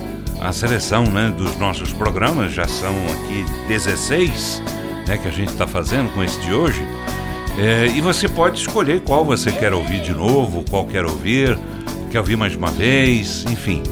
a 0.40 0.52
seleção 0.52 1.04
né, 1.04 1.32
dos 1.36 1.56
nossos 1.56 1.92
programas, 1.92 2.52
já 2.52 2.68
são 2.68 2.94
aqui 3.12 3.44
16 3.68 4.62
né, 5.08 5.16
que 5.16 5.26
a 5.26 5.30
gente 5.30 5.48
está 5.48 5.66
fazendo 5.66 6.12
com 6.12 6.22
esse 6.22 6.38
de 6.40 6.52
hoje. 6.52 6.86
É, 7.58 7.86
e 7.86 8.00
você 8.00 8.28
pode 8.28 8.60
escolher 8.60 9.00
qual 9.00 9.24
você 9.24 9.50
quer 9.50 9.72
ouvir 9.72 10.00
de 10.00 10.12
novo, 10.12 10.64
qual 10.70 10.86
quer 10.86 11.04
ouvir, 11.04 11.58
quer 12.10 12.20
ouvir 12.20 12.36
mais 12.36 12.54
uma 12.54 12.70
vez, 12.70 13.44
enfim. 13.50 13.82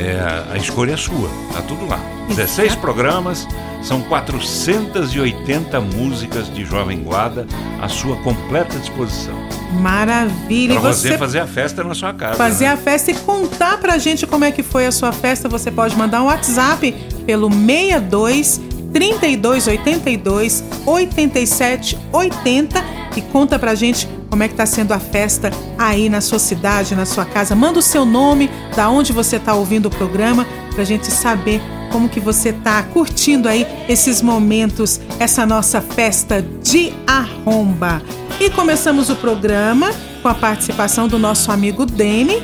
É, 0.00 0.52
a 0.52 0.56
escolha 0.56 0.94
é 0.94 0.96
sua, 0.96 1.28
tá 1.52 1.62
tudo 1.62 1.86
lá. 1.86 2.00
16 2.28 2.76
programas, 2.76 3.46
são 3.82 4.00
480 4.02 5.80
músicas 5.80 6.52
de 6.52 6.64
Jovem 6.64 7.02
Guarda 7.02 7.46
à 7.80 7.88
sua 7.88 8.16
completa 8.16 8.78
disposição. 8.78 9.34
Maravilha! 9.80 10.80
Para 10.80 10.92
você 10.92 11.18
fazer 11.18 11.40
a 11.40 11.46
festa 11.46 11.82
na 11.82 11.94
sua 11.94 12.12
casa. 12.12 12.36
fazer 12.36 12.66
né? 12.66 12.72
a 12.72 12.76
festa 12.76 13.10
e 13.10 13.14
contar 13.14 13.78
pra 13.78 13.98
gente 13.98 14.26
como 14.26 14.44
é 14.44 14.52
que 14.52 14.62
foi 14.62 14.86
a 14.86 14.92
sua 14.92 15.12
festa, 15.12 15.48
você 15.48 15.70
pode 15.70 15.96
mandar 15.96 16.22
um 16.22 16.26
WhatsApp 16.26 16.92
pelo 17.26 17.50
62 17.50 18.60
3282 18.92 20.62
8780 20.84 22.84
e 23.16 23.22
conta 23.22 23.58
pra 23.58 23.74
gente 23.74 24.06
como 24.28 24.42
é 24.42 24.48
que 24.48 24.54
tá 24.54 24.64
sendo 24.64 24.92
a 24.92 24.98
festa 24.98 25.50
aí 25.78 26.08
na 26.08 26.22
sua 26.22 26.38
cidade, 26.38 26.94
na 26.94 27.04
sua 27.04 27.24
casa. 27.24 27.54
Manda 27.54 27.78
o 27.78 27.82
seu 27.82 28.06
nome, 28.06 28.50
da 28.74 28.88
onde 28.88 29.12
você 29.12 29.38
tá 29.38 29.54
ouvindo 29.54 29.86
o 29.86 29.90
programa, 29.90 30.46
pra 30.74 30.84
gente 30.84 31.10
saber 31.10 31.60
como 31.92 32.08
que 32.08 32.18
você 32.18 32.52
tá 32.52 32.82
curtindo 32.82 33.48
aí 33.48 33.66
esses 33.88 34.22
momentos, 34.22 35.00
essa 35.20 35.46
nossa 35.46 35.80
festa 35.80 36.42
de 36.62 36.92
arromba. 37.06 38.02
E 38.40 38.50
começamos 38.50 39.10
o 39.10 39.16
programa 39.16 39.92
com 40.22 40.28
a 40.28 40.34
participação 40.34 41.06
do 41.06 41.18
nosso 41.18 41.52
amigo 41.52 41.86
Dene. 41.86 42.42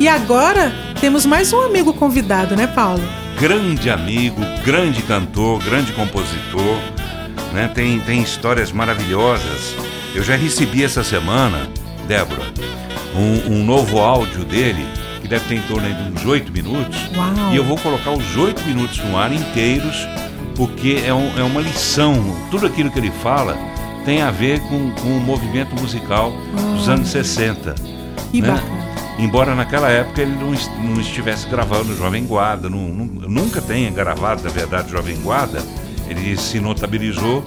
E 0.00 0.06
agora 0.08 0.72
temos 1.00 1.24
mais 1.24 1.52
um 1.52 1.62
amigo 1.62 1.94
convidado, 1.94 2.54
né, 2.54 2.66
Paulo? 2.66 3.02
grande 3.40 3.88
amigo, 3.88 4.40
grande 4.64 5.00
cantor, 5.02 5.62
grande 5.62 5.92
compositor, 5.92 6.76
né? 7.52 7.70
Tem, 7.72 8.00
tem 8.00 8.20
histórias 8.20 8.72
maravilhosas. 8.72 9.76
Eu 10.14 10.24
já 10.24 10.34
recebi 10.34 10.82
essa 10.82 11.04
semana, 11.04 11.68
Débora, 12.08 12.42
um, 13.14 13.54
um 13.54 13.64
novo 13.64 14.00
áudio 14.00 14.44
dele, 14.44 14.84
que 15.28 15.34
deve 15.34 15.44
ter 15.46 15.54
em 15.56 15.62
torno 15.62 15.86
de 15.88 16.12
uns 16.20 16.24
oito 16.26 16.50
minutos. 16.50 16.96
Uau. 17.14 17.52
E 17.52 17.56
eu 17.56 17.64
vou 17.64 17.76
colocar 17.78 18.10
os 18.12 18.36
oito 18.36 18.64
minutos 18.64 18.98
no 18.98 19.16
ar 19.16 19.32
inteiros, 19.32 20.08
porque 20.56 21.02
é, 21.04 21.12
um- 21.12 21.38
é 21.38 21.42
uma 21.42 21.60
lição. 21.60 22.14
Tudo 22.50 22.66
aquilo 22.66 22.90
que 22.90 22.98
ele 22.98 23.10
fala 23.22 23.56
tem 24.04 24.22
a 24.22 24.30
ver 24.30 24.60
com, 24.60 24.90
com 24.92 25.08
o 25.16 25.20
movimento 25.20 25.74
musical 25.80 26.32
dos 26.74 26.88
Ah. 26.88 26.92
anos 26.94 27.08
60. 27.10 27.74
Que 28.32 28.40
né? 28.40 28.48
bacana. 28.52 28.88
Embora 29.18 29.54
naquela 29.54 29.90
época 29.90 30.22
ele 30.22 30.32
não, 30.36 30.52
não 30.92 31.00
estivesse 31.00 31.48
gravando 31.48 31.94
Jovem 31.96 32.24
Guarda, 32.24 32.70
não- 32.70 32.88
não- 32.88 33.28
nunca 33.28 33.60
tenha 33.60 33.90
gravado, 33.90 34.42
na 34.44 34.50
verdade, 34.50 34.90
Jovem 34.90 35.16
Guarda, 35.16 35.60
ele 36.08 36.36
se 36.36 36.58
notabilizou 36.60 37.44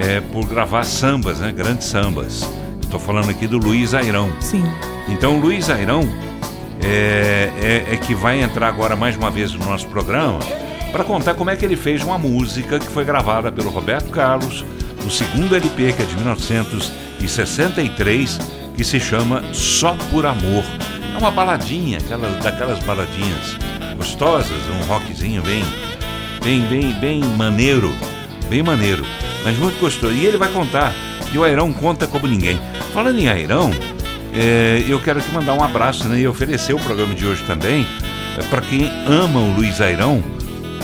é, 0.00 0.20
por 0.20 0.44
gravar 0.46 0.84
sambas, 0.84 1.38
né, 1.38 1.52
grandes 1.52 1.86
sambas. 1.86 2.48
Estou 2.82 2.98
falando 2.98 3.30
aqui 3.30 3.46
do 3.46 3.56
Luiz 3.58 3.94
Airão. 3.94 4.32
Sim. 4.40 4.64
Então, 5.08 5.38
Luiz 5.38 5.70
Airão 5.70 6.08
é, 6.82 7.50
é- 7.60 7.86
é 7.94 7.96
que 7.96 8.14
vai 8.14 8.40
entrar 8.42 8.68
agora 8.68 8.94
mais 8.96 9.16
uma 9.16 9.30
vez 9.30 9.52
no 9.52 9.64
nosso 9.64 9.86
programa 9.88 10.38
para 10.90 11.04
contar 11.04 11.34
como 11.34 11.50
é 11.50 11.56
que 11.56 11.64
ele 11.64 11.76
fez 11.76 12.02
uma 12.02 12.18
música 12.18 12.78
que 12.78 12.86
foi 12.86 13.04
gravada 13.04 13.50
pelo 13.50 13.70
Roberto 13.70 14.10
Carlos 14.10 14.62
no 15.02 15.10
segundo 15.10 15.56
LP, 15.56 15.92
que 15.94 16.02
é 16.02 16.06
de 16.06 16.14
1963, 16.16 18.38
que 18.76 18.84
se 18.84 19.00
chama 19.00 19.42
Só 19.52 19.96
por 20.10 20.26
Amor. 20.26 20.64
É 21.14 21.18
uma 21.18 21.30
baladinha, 21.30 21.98
aquela, 21.98 22.28
daquelas 22.42 22.78
baladinhas 22.80 23.56
gostosas, 23.96 24.50
um 24.80 24.84
rockzinho 24.86 25.42
bem, 25.42 25.64
bem, 26.42 26.60
bem, 26.62 26.92
bem 26.94 27.20
maneiro, 27.36 27.92
bem 28.48 28.62
maneiro, 28.62 29.04
mas 29.44 29.56
muito 29.58 29.78
gostoso. 29.80 30.14
E 30.14 30.24
ele 30.26 30.36
vai 30.38 30.48
contar, 30.50 30.94
e 31.32 31.38
o 31.38 31.44
Airão 31.44 31.72
conta 31.72 32.06
como 32.06 32.26
ninguém. 32.26 32.58
Falando 32.92 33.18
em 33.18 33.28
Airão, 33.28 33.70
é, 34.32 34.84
eu 34.88 35.00
quero 35.00 35.18
aqui 35.18 35.32
mandar 35.32 35.54
um 35.54 35.62
abraço 35.62 36.08
né, 36.08 36.20
e 36.20 36.28
oferecer 36.28 36.74
o 36.74 36.78
programa 36.78 37.14
de 37.14 37.26
hoje 37.26 37.42
também 37.44 37.86
para 38.48 38.62
quem 38.62 38.90
ama 39.06 39.40
o 39.40 39.54
Luiz 39.54 39.80
Airão, 39.80 40.22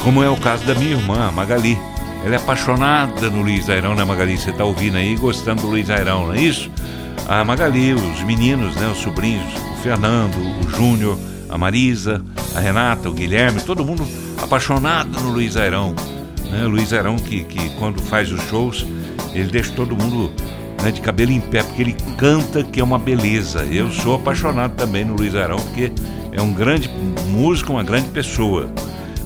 como 0.03 0.23
é 0.23 0.29
o 0.29 0.37
caso 0.37 0.65
da 0.67 0.75
minha 0.75 0.93
irmã, 0.93 1.31
Magali. 1.33 1.79
ela 2.25 2.35
é 2.35 2.37
apaixonada 2.37 3.31
no 3.31 3.43
Luiz 3.43 3.71
Airão, 3.71 3.95
né, 3.95 4.05
Magali? 4.05 4.37
Você 4.37 4.53
tá 4.53 4.65
ouvindo 4.65 4.97
aí, 4.97 5.17
gostando 5.17 5.63
do 5.63 5.69
Luiz 5.69 5.89
Airão, 5.89 6.27
não 6.27 6.35
é 6.35 6.41
isso? 6.41 6.71
A 7.27 7.45
Magali, 7.45 7.95
os 7.95 8.23
meninos, 8.23 8.75
né, 8.77 8.87
os 8.89 8.99
sobrinhos, 8.99 9.53
o 9.73 9.83
Fernando, 9.83 10.37
o 10.37 10.71
Júnior, 10.71 11.19
a 11.49 11.57
Marisa, 11.57 12.23
a 12.55 12.61
Renata, 12.61 13.09
o 13.09 13.13
Guilherme, 13.13 13.61
todo 13.61 13.85
mundo 13.85 14.07
apaixonado 14.43 15.19
no 15.21 15.31
Luiz 15.31 15.57
Airão. 15.57 15.95
Né? 16.51 16.65
Luiz 16.65 16.93
Airão 16.93 17.17
que, 17.17 17.45
que 17.45 17.71
quando 17.79 18.01
faz 18.03 18.31
os 18.31 18.43
shows, 18.49 18.87
ele 19.33 19.51
deixa 19.51 19.73
todo 19.73 19.97
mundo 19.97 20.33
né, 20.83 20.91
de 20.91 21.01
cabelo 21.01 21.33
em 21.33 21.41
pé, 21.41 21.63
porque 21.63 21.83
ele 21.83 21.97
canta 22.17 22.63
que 22.63 22.81
é 22.81 22.85
uma 22.85 22.99
beleza. 22.99 23.65
Eu 23.65 23.91
sou 23.91 24.15
apaixonado 24.17 24.75
também 24.75 25.05
no 25.05 25.15
Luiz 25.15 25.35
Airão, 25.35 25.59
porque 25.59 25.93
é 26.33 26.41
um 26.41 26.53
grande 26.53 26.89
músico, 27.29 27.73
uma 27.73 27.85
grande 27.85 28.09
pessoa. 28.09 28.71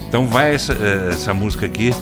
Então 0.08 0.26
vai 0.26 0.54
essa, 0.54 0.72
eh, 0.72 1.10
essa 1.12 1.32
música 1.32 1.66
aqui, 1.66 1.94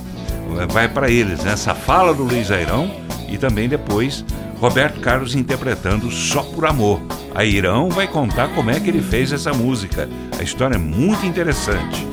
vai 0.71 0.89
para 0.89 1.11
eles, 1.11 1.45
né? 1.45 1.53
essa 1.53 1.75
fala 1.75 2.13
do 2.13 2.25
Luiz 2.25 2.51
Airão 2.51 2.91
e 3.29 3.39
também 3.39 3.69
depois 3.69 4.25
Roberto 4.61 5.01
Carlos 5.01 5.35
interpretando 5.35 6.11
Só 6.11 6.43
por 6.43 6.67
Amor. 6.67 7.01
A 7.35 7.45
Irão 7.45 7.89
vai 7.89 8.09
contar 8.09 8.49
como 8.49 8.71
é 8.71 8.81
que 8.81 8.91
ele 8.91 9.01
fez 9.01 9.33
essa 9.33 9.53
música. 9.53 10.09
A 10.39 10.43
história 10.43 10.75
é 10.75 10.79
muito 10.79 11.25
interessante. 11.25 12.07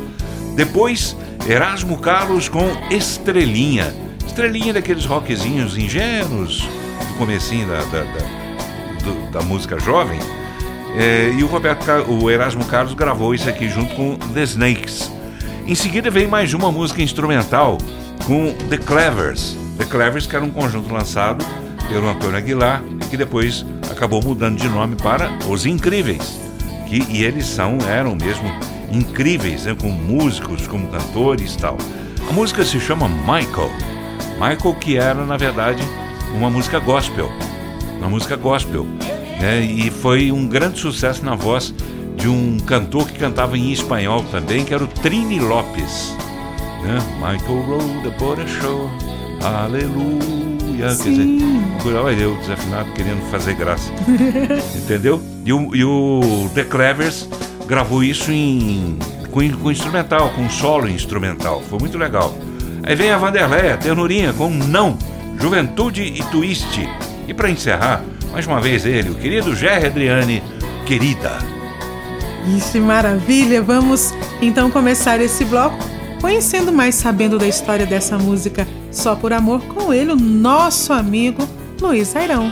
Depois, 0.56 1.18
Erasmo 1.48 1.98
Carlos 1.98 2.48
com 2.48 2.66
Estrelinha. 2.92 3.94
Estrelinha 4.26 4.74
daqueles 4.74 5.06
rockzinhos 5.06 5.78
ingênuos 5.78 6.70
comecinho 7.18 7.68
da, 7.68 7.80
da, 7.86 8.04
da, 8.04 9.40
da 9.40 9.42
música 9.42 9.80
jovem. 9.80 10.20
É, 10.96 11.32
e 11.38 11.44
o, 11.44 11.48
Roberto, 11.48 11.86
o 12.10 12.30
Erasmo 12.30 12.66
Carlos 12.66 12.94
gravou 12.94 13.34
isso 13.36 13.50
aqui 13.50 13.70
junto 13.70 13.94
com 13.96 14.18
The 14.34 14.44
Snakes. 14.44 15.12
Em 15.66 15.76
seguida 15.76 16.10
veio 16.10 16.30
mais 16.30 16.54
uma 16.54 16.72
música 16.72 17.02
instrumental 17.02 17.78
com 18.26 18.54
The 18.70 18.78
Clevers. 18.78 19.58
The 19.78 19.86
Clevers, 19.86 20.26
que 20.26 20.36
era 20.36 20.44
um 20.44 20.50
conjunto 20.50 20.92
lançado 20.94 21.46
pelo 21.88 22.10
Antônio 22.10 22.38
Aguilar 22.38 22.82
que 23.10 23.18
depois 23.18 23.66
acabou 23.90 24.22
mudando 24.22 24.58
de 24.58 24.68
nome 24.68 24.96
para 24.96 25.30
Os 25.50 25.66
Incríveis. 25.66 26.40
Que, 26.88 27.04
e 27.10 27.24
eles 27.24 27.46
são, 27.46 27.78
eram 27.90 28.16
mesmo 28.16 28.50
incríveis, 28.92 29.66
né, 29.66 29.76
como 29.80 29.94
músicos, 29.94 30.68
como 30.68 30.88
cantores 30.88 31.56
e 31.56 31.58
tal. 31.58 31.78
A 32.30 32.34
música 32.34 32.64
se 32.64 32.80
chama 32.80 33.08
Michael. 33.08 33.72
Michael 34.34 34.76
que 34.80 34.98
era, 34.98 35.26
na 35.26 35.38
verdade, 35.38 35.82
uma 36.34 36.50
música 36.50 36.80
gospel. 36.80 37.32
Uma 37.98 38.10
música 38.10 38.36
gospel. 38.36 38.86
Né, 39.40 39.62
e 39.62 39.92
foi 39.92 40.32
um 40.32 40.48
grande 40.48 40.80
sucesso 40.80 41.24
na 41.24 41.36
voz 41.36 41.74
de 42.16 42.28
um 42.28 42.58
cantor 42.60 43.08
que 43.08 43.20
cantava 43.20 43.58
em 43.58 43.72
espanhol 43.72 44.24
também, 44.32 44.66
que 44.66 44.74
era 44.74 44.84
o 44.84 44.88
Trini 44.88 45.40
Lopes. 45.40 46.16
Né? 46.84 47.00
Michael 47.16 47.62
Rowe, 47.62 48.02
The 48.04 48.10
Border 48.18 48.48
Show, 48.48 48.90
Aleluia. 49.44 50.90
Sim. 50.92 51.04
Quer 51.04 51.10
dizer, 51.12 51.82
cuidado 51.82 52.08
aí, 52.08 52.22
eu 52.22 52.36
desafinado 52.38 52.92
querendo 52.94 53.22
fazer 53.30 53.56
graça. 53.56 53.92
Entendeu? 54.76 55.22
E 55.46 55.54
o, 55.54 55.76
e 55.76 55.84
o 55.84 56.50
The 56.54 56.64
Clevers 56.64 57.30
gravou 57.68 58.04
isso 58.04 58.32
em, 58.32 58.98
com, 59.32 59.50
com 59.58 59.72
instrumental, 59.72 60.30
com 60.32 60.50
solo 60.50 60.90
instrumental. 60.90 61.62
Foi 61.70 61.80
muito 61.80 61.98
legal. 61.98 62.36
Aí 62.84 62.96
vem 62.96 63.12
a 63.12 63.18
Vanderleia, 63.18 63.78
ternurinha, 63.78 64.34
com 64.34 64.50
Não, 64.50 64.98
Juventude 65.40 66.02
e 66.04 66.24
Twist. 66.32 66.90
E 67.28 67.34
para 67.34 67.50
encerrar, 67.50 68.04
mais 68.32 68.48
uma 68.48 68.60
vez 68.60 68.86
ele, 68.86 69.10
o 69.10 69.16
querido 69.16 69.56
Jerry 69.56 69.88
Adriane, 69.88 70.44
querida. 70.86 71.32
Isso, 72.56 72.80
maravilha! 72.80 73.62
Vamos 73.62 74.14
então 74.42 74.72
começar 74.72 75.20
esse 75.22 75.44
bloco 75.46 75.78
conhecendo 76.22 76.72
mais, 76.72 76.96
sabendo 76.96 77.38
da 77.38 77.48
história 77.48 77.86
dessa 77.86 78.18
música 78.18 78.68
Só 78.92 79.16
por 79.16 79.32
Amor 79.32 79.62
com 79.66 79.94
ele, 79.94 80.14
o 80.14 80.16
nosso 80.16 80.92
amigo 80.94 81.48
Luiz 81.80 82.16
Airão. 82.16 82.52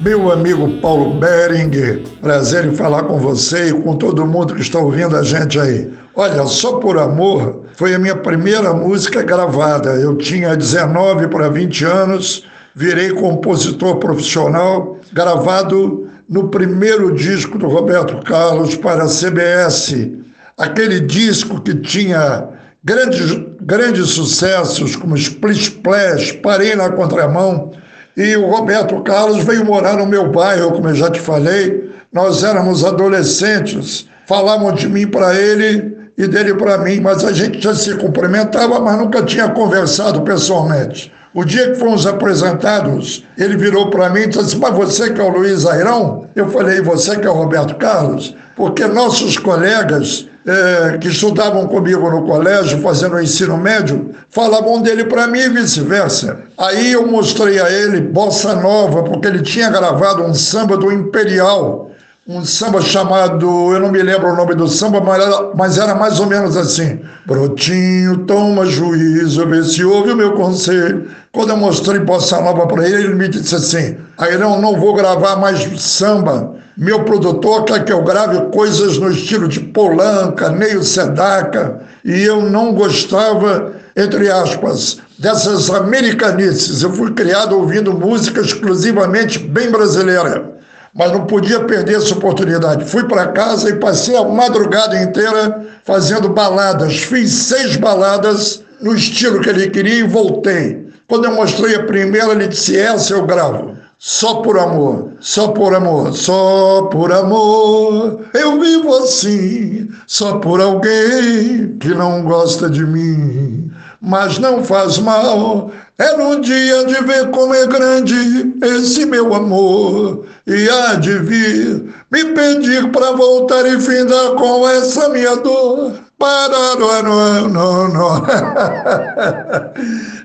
Meu 0.00 0.30
amigo 0.30 0.80
Paulo 0.80 1.14
Bering, 1.14 2.04
prazer 2.20 2.66
em 2.66 2.74
falar 2.74 3.04
com 3.04 3.18
você 3.18 3.70
e 3.70 3.82
com 3.82 3.96
todo 3.96 4.26
mundo 4.26 4.54
que 4.54 4.60
está 4.60 4.78
ouvindo 4.78 5.16
a 5.16 5.22
gente 5.22 5.58
aí. 5.58 5.90
Olha, 6.14 6.44
Só 6.46 6.78
por 6.78 6.98
Amor 6.98 7.63
foi 7.76 7.94
a 7.94 7.98
minha 7.98 8.16
primeira 8.16 8.72
música 8.72 9.22
gravada. 9.22 9.90
Eu 9.90 10.16
tinha 10.16 10.56
19 10.56 11.28
para 11.28 11.48
20 11.48 11.84
anos, 11.84 12.44
virei 12.74 13.10
compositor 13.10 13.96
profissional, 13.96 14.98
gravado 15.12 16.08
no 16.28 16.48
primeiro 16.48 17.12
disco 17.14 17.58
do 17.58 17.68
Roberto 17.68 18.22
Carlos 18.24 18.76
para 18.76 19.04
a 19.04 19.08
CBS. 19.08 20.10
Aquele 20.56 21.00
disco 21.00 21.60
que 21.60 21.74
tinha 21.74 22.48
grandes, 22.82 23.36
grandes 23.60 24.10
sucessos 24.10 24.94
como 24.94 25.16
Splish 25.16 25.62
Splash, 25.62 26.32
Parei 26.42 26.76
na 26.76 26.90
Contramão 26.90 27.72
e 28.16 28.36
o 28.36 28.46
Roberto 28.46 29.02
Carlos 29.02 29.42
veio 29.42 29.64
morar 29.64 29.96
no 29.96 30.06
meu 30.06 30.30
bairro, 30.30 30.72
como 30.72 30.88
eu 30.88 30.94
já 30.94 31.10
te 31.10 31.20
falei. 31.20 31.92
Nós 32.12 32.44
éramos 32.44 32.84
adolescentes, 32.84 34.08
falavam 34.28 34.72
de 34.72 34.88
mim 34.88 35.08
para 35.08 35.34
ele 35.34 36.03
e 36.16 36.26
dele 36.26 36.54
para 36.54 36.78
mim, 36.78 37.00
mas 37.00 37.24
a 37.24 37.32
gente 37.32 37.60
já 37.60 37.74
se 37.74 37.94
cumprimentava, 37.96 38.78
mas 38.80 38.98
nunca 38.98 39.22
tinha 39.22 39.48
conversado 39.48 40.22
pessoalmente. 40.22 41.12
O 41.34 41.44
dia 41.44 41.72
que 41.72 41.74
fomos 41.80 42.06
apresentados, 42.06 43.24
ele 43.36 43.56
virou 43.56 43.90
para 43.90 44.08
mim 44.08 44.20
e 44.20 44.26
disse 44.28 44.40
assim, 44.40 44.58
mas 44.58 44.74
você 44.74 45.12
que 45.12 45.20
é 45.20 45.24
o 45.24 45.36
Luiz 45.36 45.66
Airão? 45.66 46.28
Eu 46.36 46.48
falei, 46.48 46.80
você 46.80 47.18
que 47.18 47.26
é 47.26 47.30
o 47.30 47.34
Roberto 47.34 47.74
Carlos? 47.74 48.36
Porque 48.54 48.86
nossos 48.86 49.36
colegas 49.36 50.28
é, 50.46 50.98
que 50.98 51.08
estudavam 51.08 51.66
comigo 51.66 52.08
no 52.08 52.24
colégio, 52.24 52.80
fazendo 52.80 53.16
o 53.16 53.20
ensino 53.20 53.56
médio, 53.56 54.10
falavam 54.28 54.80
dele 54.80 55.06
para 55.06 55.26
mim 55.26 55.40
e 55.40 55.48
vice-versa. 55.48 56.38
Aí 56.56 56.92
eu 56.92 57.04
mostrei 57.06 57.58
a 57.58 57.68
ele 57.68 58.00
Bossa 58.00 58.54
Nova, 58.54 59.02
porque 59.02 59.26
ele 59.26 59.42
tinha 59.42 59.70
gravado 59.70 60.22
um 60.22 60.34
samba 60.34 60.76
do 60.76 60.92
Imperial, 60.92 61.90
um 62.26 62.42
samba 62.42 62.80
chamado, 62.80 63.46
eu 63.74 63.80
não 63.80 63.92
me 63.92 64.02
lembro 64.02 64.32
o 64.32 64.36
nome 64.36 64.54
do 64.54 64.66
samba, 64.66 64.98
mas 64.98 65.22
era, 65.22 65.50
mas 65.54 65.78
era 65.78 65.94
mais 65.94 66.18
ou 66.18 66.26
menos 66.26 66.56
assim: 66.56 67.00
Brotinho, 67.26 68.24
toma 68.24 68.64
juízo, 68.64 69.46
vê 69.46 69.62
se 69.62 69.84
ouve 69.84 70.12
o 70.12 70.16
meu 70.16 70.32
conselho. 70.32 71.10
Quando 71.30 71.50
eu 71.50 71.56
mostrei 71.58 72.00
Bossa 72.00 72.40
Nova 72.40 72.66
para 72.66 72.86
ele, 72.88 73.04
ele 73.04 73.14
me 73.14 73.28
disse 73.28 73.54
assim: 73.54 73.98
aí 74.16 74.38
não, 74.38 74.58
vou 74.74 74.94
gravar 74.94 75.36
mais 75.36 75.68
samba. 75.82 76.54
Meu 76.78 77.04
produtor 77.04 77.64
quer 77.64 77.84
que 77.84 77.92
eu 77.92 78.02
grave 78.02 78.40
coisas 78.50 78.96
no 78.96 79.10
estilo 79.10 79.46
de 79.46 79.60
Polanca, 79.60 80.48
Neio 80.48 80.82
Sedaka, 80.82 81.82
e 82.02 82.22
eu 82.22 82.50
não 82.50 82.72
gostava, 82.72 83.74
entre 83.94 84.30
aspas, 84.30 84.98
dessas 85.18 85.68
americanices. 85.68 86.82
Eu 86.82 86.92
fui 86.94 87.12
criado 87.12 87.54
ouvindo 87.54 87.92
música 87.92 88.40
exclusivamente 88.40 89.38
bem 89.38 89.70
brasileira 89.70 90.54
mas 90.94 91.10
não 91.12 91.26
podia 91.26 91.64
perder 91.64 91.96
essa 91.96 92.14
oportunidade. 92.14 92.84
Fui 92.84 93.04
para 93.04 93.28
casa 93.28 93.68
e 93.68 93.76
passei 93.76 94.16
a 94.16 94.24
madrugada 94.24 95.00
inteira 95.02 95.66
fazendo 95.84 96.28
baladas. 96.28 96.98
Fiz 96.98 97.32
seis 97.32 97.76
baladas 97.76 98.62
no 98.80 98.94
estilo 98.94 99.40
que 99.40 99.48
ele 99.48 99.70
queria 99.70 100.00
e 100.00 100.02
voltei. 100.04 100.88
Quando 101.08 101.24
eu 101.24 101.32
mostrei 101.32 101.74
a 101.74 101.84
primeira, 101.84 102.32
ele 102.32 102.48
disse: 102.48 102.78
Essa 102.78 103.14
eu 103.14 103.26
gravo. 103.26 103.76
Só 103.98 104.42
por 104.42 104.58
amor, 104.58 105.12
só 105.20 105.48
por 105.48 105.74
amor, 105.74 106.12
só 106.12 106.82
por 106.92 107.10
amor. 107.10 108.20
Eu 108.34 108.60
vivo 108.60 108.94
assim, 108.96 109.88
só 110.06 110.38
por 110.38 110.60
alguém 110.60 111.76
que 111.78 111.88
não 111.88 112.22
gosta 112.22 112.68
de 112.68 112.84
mim. 112.84 113.70
Mas 114.00 114.38
não 114.38 114.62
faz 114.62 114.98
mal, 114.98 115.70
é 115.96 116.16
no 116.16 116.40
dia 116.40 116.84
de 116.84 117.02
ver 117.04 117.30
como 117.30 117.54
é 117.54 117.66
grande 117.66 118.52
esse 118.62 119.06
meu 119.06 119.32
amor. 119.32 120.26
E 120.46 120.68
há 120.68 120.94
de 120.96 121.18
vir 121.20 121.94
me 122.12 122.24
pedir 122.34 122.90
para 122.92 123.12
voltar 123.12 123.66
e 123.66 123.80
findar 123.80 124.32
com 124.32 124.68
essa 124.68 125.08
minha 125.08 125.36
dor. 125.36 125.92
Parará, 126.18 127.02
não, 127.48 127.88
não. 127.88 128.24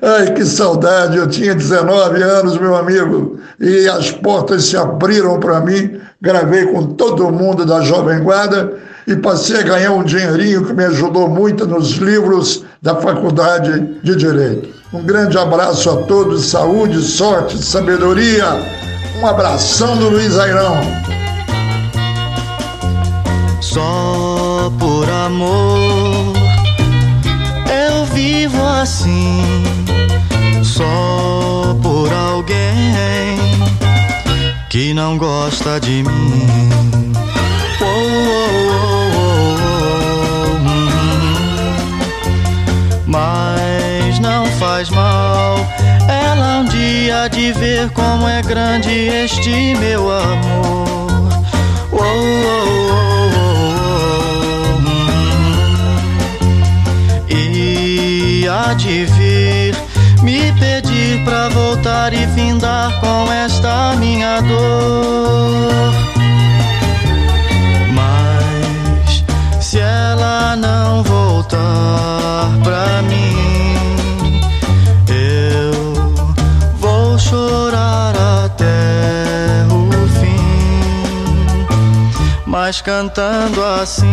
Ai, 0.02 0.34
que 0.34 0.46
saudade! 0.46 1.18
Eu 1.18 1.28
tinha 1.28 1.56
19 1.56 2.22
anos, 2.22 2.58
meu 2.58 2.76
amigo, 2.76 3.40
e 3.60 3.88
as 3.88 4.12
portas 4.12 4.66
se 4.66 4.78
abriram 4.78 5.40
para 5.40 5.62
mim. 5.62 6.00
Gravei 6.22 6.68
com 6.68 6.88
todo 6.94 7.32
mundo 7.32 7.66
da 7.66 7.82
Jovem 7.82 8.20
Guarda 8.20 8.74
e 9.08 9.16
passei 9.16 9.58
a 9.58 9.64
ganhar 9.64 9.92
um 9.92 10.04
dinheirinho 10.04 10.66
que 10.66 10.74
me 10.74 10.86
ajudou 10.86 11.28
muito 11.28 11.66
nos 11.66 11.94
livros 11.94 12.64
da 12.82 12.96
Faculdade 12.96 14.00
de 14.04 14.16
Direito. 14.16 14.70
Um 14.94 15.04
grande 15.04 15.38
abraço 15.38 15.90
a 15.90 16.04
todos, 16.04 16.46
saúde, 16.46 17.02
sorte, 17.02 17.58
sabedoria. 17.58 18.46
Um 19.22 19.28
abração 19.28 19.98
do 19.98 20.10
Luiz 20.10 20.40
Airão. 20.40 20.80
Só 23.60 24.72
por 24.80 25.10
amor 25.10 26.34
eu 27.70 28.06
vivo 28.06 28.66
assim, 28.66 29.44
só 30.64 31.76
por 31.84 32.14
alguém 32.14 33.38
que 34.70 34.94
não 34.94 35.18
gosta 35.18 35.82
de 35.82 36.02
mim. 36.02 36.72
Oh, 37.82 37.86
oh, 37.86 38.70
oh, 40.56 40.60
mas 43.06 43.59
há 47.12 47.28
de 47.28 47.52
ver 47.54 47.90
como 47.92 48.28
é 48.28 48.42
grande 48.42 48.90
este 48.90 49.76
meu 49.76 50.12
amor. 50.12 51.30
Oh, 51.92 51.98
oh, 51.98 52.06
oh, 52.94 53.60
oh. 54.86 55.00
E 57.30 58.48
há 58.48 58.74
de 58.74 59.06
vir 59.06 59.76
me 60.22 60.52
pedir 60.54 61.24
pra 61.24 61.50
voltar 61.50 62.14
e 62.14 62.28
findar 62.28 63.00
com 63.00 63.32
esta 63.32 63.96
minha 63.96 64.42
dor. 64.42 66.09
Mas 82.70 82.82
cantando 82.82 83.64
assim, 83.64 84.06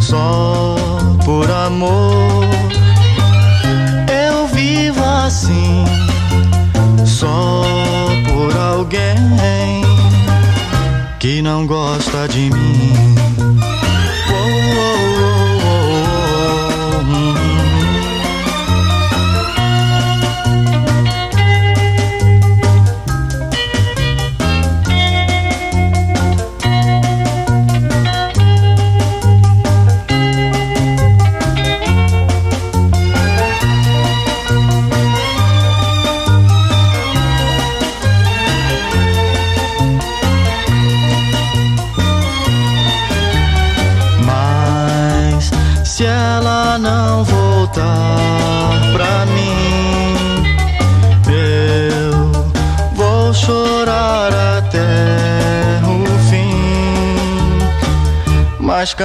só 0.00 0.76
por 1.24 1.50
amor. 1.50 2.44
Eu 4.08 4.46
vivo 4.46 5.04
assim, 5.04 5.84
só 7.04 7.64
por 8.28 8.56
alguém 8.56 9.82
que 11.18 11.42
não 11.42 11.66
gosta 11.66 12.28
de 12.28 12.48
mim. 12.48 13.15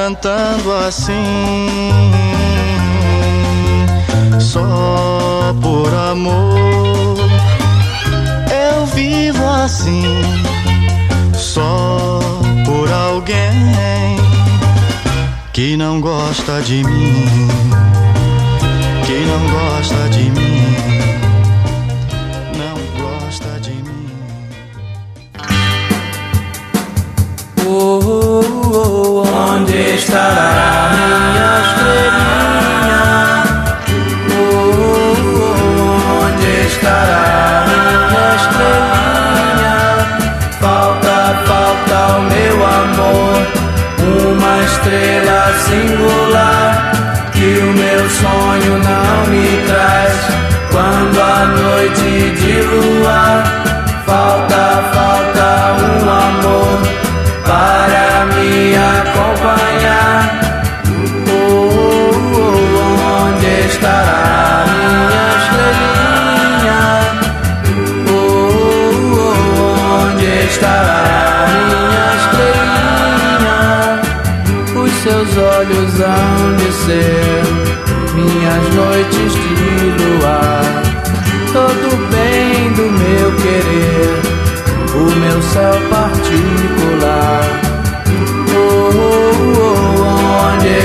Cantando 0.02 0.74
assim, 0.74 1.68
só 4.40 5.54
por 5.62 5.94
amor. 5.94 7.18
Eu 8.50 8.86
vivo 8.88 9.48
assim, 9.64 10.04
só 11.36 12.20
por 12.66 12.92
alguém 12.92 14.18
que 15.54 15.78
não 15.78 16.02
gosta 16.02 16.62
de 16.62 16.84
mim, 16.84 17.48
que 19.06 19.20
não 19.30 19.42
gosta 19.52 20.10
de 20.10 20.32
mim, 20.32 20.51
estará 30.12 30.92
minha 30.92 31.52
estrelinha? 31.68 33.04
Oh, 34.36 35.16
onde 36.26 36.52
estará 36.68 37.64
minha 37.72 38.26
estrelinha? 38.36 39.78
Falta, 40.60 41.18
falta 41.48 41.98
o 42.18 42.22
meu 42.24 42.58
amor, 42.66 43.40
uma 44.34 44.54
estrela 44.64 45.42
singular 45.60 46.72
que 47.32 47.50
o 47.60 47.72
meu 47.72 48.04
sonho 48.10 48.74
não 48.84 49.16
me 49.28 49.48
traz. 49.66 50.16
Quando 50.72 51.22
a 51.22 51.46
noite 51.46 52.32
de 52.32 52.62
luar 52.64 53.61
acompanhar. 59.12 60.40
Oh, 61.28 61.34
oh, 61.34 62.40
oh, 62.40 63.28
onde 63.28 63.52
estará 63.68 64.66
minha 64.72 65.26
estrelinha? 65.42 66.84
Oh, 68.08 68.14
oh, 68.14 69.20
oh, 69.20 70.04
onde 70.06 70.30
estará 70.48 71.02
minha 71.52 72.06
estrelinha? 72.22 73.60
Os 74.84 74.92
seus 75.04 75.32
olhos 75.38 75.92
hão 76.00 76.56
de 76.58 76.70
ser 76.72 77.44
minhas 78.16 78.64
noites 78.76 79.32
de 79.34 79.50
luar. 80.04 80.64
Todo 81.54 81.88
bem 82.12 82.72
do 82.74 82.86
meu 82.90 83.30
querer, 83.42 84.22
o 84.96 85.04
meu 85.20 85.42
céu 85.42 85.74
particular. 85.90 86.11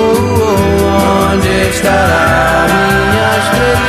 oh, 0.42 1.32
onde 1.32 1.54
estará 1.70 2.66
minha 2.68 3.28
estrelinha? 3.38 3.85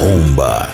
Arromba. 0.00 0.69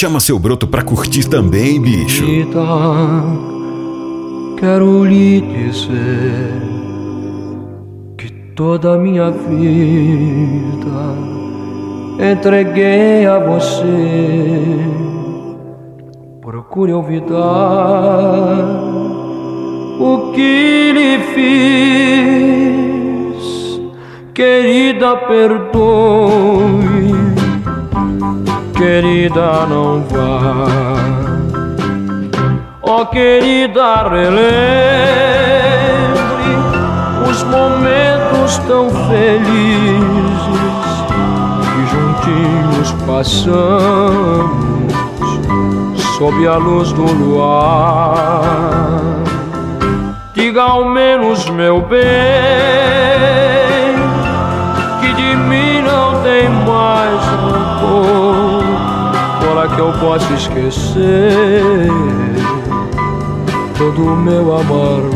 Chama 0.00 0.18
seu 0.18 0.38
broto 0.38 0.66
pra 0.66 0.80
curtir 0.80 1.28
também, 1.28 1.78
bicho. 1.78 2.24
Vida, 2.24 2.64
quero 4.58 5.04
lhe 5.04 5.42
dizer 5.42 6.54
que 8.16 8.30
toda 8.56 8.94
a 8.94 8.96
minha 8.96 9.30
vida 9.30 9.58
entreguei 12.32 13.26
a 13.26 13.38
você. 13.40 14.78
Procure 16.40 16.94
olvidar 16.94 17.36
o 20.00 20.32
que 20.32 20.92
lhe 20.94 21.18
fiz, 23.34 23.82
querida, 24.32 25.14
perdoe. 25.28 26.99
Querida, 28.80 29.66
não 29.68 30.02
vá. 30.08 30.66
Ó 32.80 33.04
querida, 33.04 34.08
relembre 34.08 34.40
os 37.30 37.42
momentos 37.42 38.56
tão 38.66 38.88
felizes 38.88 40.30
que 41.68 41.80
juntinhos 41.90 42.92
passamos 43.06 44.64
sob 46.16 46.48
a 46.48 46.56
luz 46.56 46.90
do 46.94 47.02
luar. 47.02 48.40
Diga 50.32 50.62
ao 50.62 50.86
menos, 50.86 51.50
meu 51.50 51.82
bem, 51.82 52.00
que 55.02 55.12
de 55.12 55.36
mim 55.36 55.82
não 55.82 56.22
tem 56.22 56.48
mais 56.48 57.22
rancor 57.26 58.29
para 59.52 59.66
que 59.66 59.80
eu 59.80 59.92
possa 59.94 60.32
esquecer 60.34 61.88
todo 63.76 64.00
o 64.00 64.16
meu 64.16 64.56
amargor. 64.56 65.10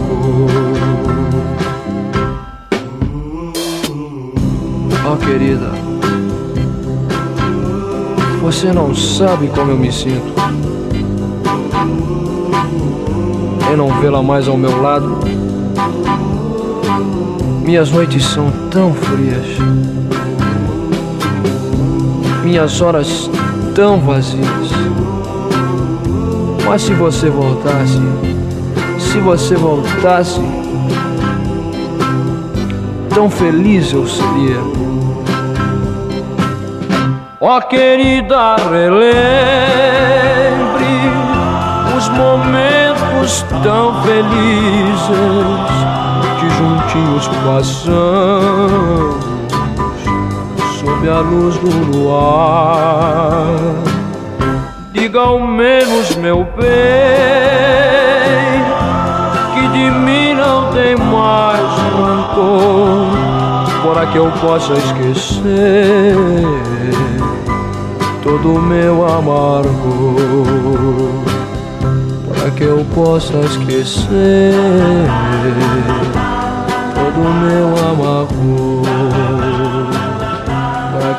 Oh, 5.06 5.16
querida, 5.24 5.70
você 8.43 8.73
não 8.73 8.93
sabe 8.93 9.47
como 9.48 9.70
eu 9.70 9.78
me 9.78 9.93
sinto 9.93 10.35
em 13.73 13.77
não 13.77 13.89
vê-la 14.01 14.23
mais 14.23 14.48
ao 14.48 14.56
meu 14.56 14.82
lado. 14.82 15.16
Minhas 17.62 17.89
noites 17.90 18.24
são 18.24 18.51
tão 18.70 18.93
frias, 18.93 19.47
minhas 22.43 22.81
horas 22.81 23.31
tão 23.75 23.99
vazias. 24.01 24.71
Mas 26.65 26.83
se 26.83 26.95
você 26.95 27.29
voltasse, 27.29 28.01
se 28.99 29.19
você 29.19 29.57
voltasse, 29.57 30.41
tão 33.13 33.29
feliz 33.29 33.93
eu 33.93 34.07
seria. 34.07 34.61
Ó 37.41 37.61
querida, 37.61 38.57
relembre 38.57 39.05
os 41.97 42.09
momentos 42.11 43.45
tão 43.63 44.03
felizes 44.03 45.09
que 46.41 46.49
juntinhos 46.51 47.29
passamos 47.45 49.24
a 51.09 51.21
luz 51.21 51.57
do 51.59 51.69
luar. 51.69 53.47
Diga 54.93 55.21
ao 55.21 55.41
menos, 55.41 56.17
meu 56.17 56.45
bem, 56.57 56.65
que 59.55 59.69
de 59.69 59.91
mim 59.91 60.35
não 60.35 60.73
tem 60.73 60.97
mais 60.97 61.61
rancor, 61.93 63.09
para 63.83 64.07
que 64.07 64.19
eu 64.19 64.31
possa 64.41 64.73
esquecer 64.75 66.15
todo 68.23 68.55
o 68.55 68.63
meu 68.63 69.07
amargor, 69.07 69.65
para 72.29 72.51
que 72.53 72.65
eu 72.65 72.85
possa 72.95 73.39
esquecer 73.41 74.55
todo 76.95 77.21
o 77.21 77.33
meu 77.35 77.69
amargor 77.91 79.44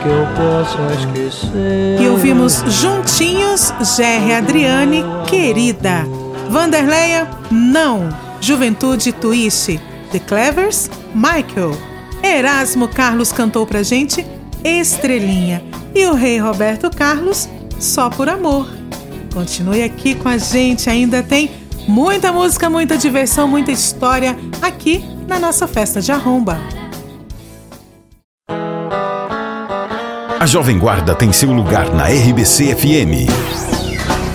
que 0.01 0.07
eu 0.07 0.25
possa 0.35 0.77
esquecer. 0.93 2.01
E 2.01 2.07
ouvimos 2.07 2.63
juntinhos 2.67 3.73
Gerry 3.95 4.33
Adriane, 4.33 5.03
querida. 5.27 6.05
Vanderleia, 6.49 7.27
não. 7.51 8.09
Juventude 8.41 9.11
Twist. 9.13 9.79
The 10.11 10.19
Clevers, 10.19 10.89
Michael. 11.13 11.77
Erasmo 12.23 12.87
Carlos 12.87 13.31
cantou 13.31 13.65
pra 13.65 13.83
gente 13.83 14.25
Estrelinha. 14.63 15.63
E 15.93 16.05
o 16.05 16.13
rei 16.13 16.37
Roberto 16.39 16.89
Carlos, 16.89 17.47
Só 17.79 18.09
por 18.09 18.27
Amor. 18.29 18.67
Continue 19.33 19.83
aqui 19.83 20.15
com 20.15 20.29
a 20.29 20.37
gente, 20.37 20.89
ainda 20.89 21.21
tem 21.21 21.51
muita 21.87 22.31
música, 22.31 22.69
muita 22.69 22.97
diversão, 22.97 23.47
muita 23.47 23.71
história 23.71 24.37
aqui 24.61 25.03
na 25.27 25.39
nossa 25.39 25.67
festa 25.67 26.01
de 26.01 26.11
arromba. 26.11 26.57
A 30.45 30.47
Jovem 30.47 30.77
Guarda 30.77 31.15
tem 31.15 31.33
seu 31.33 31.51
lugar 31.51 31.91
na 31.91 32.03
RBC 32.05 32.75
FM. 32.75 33.27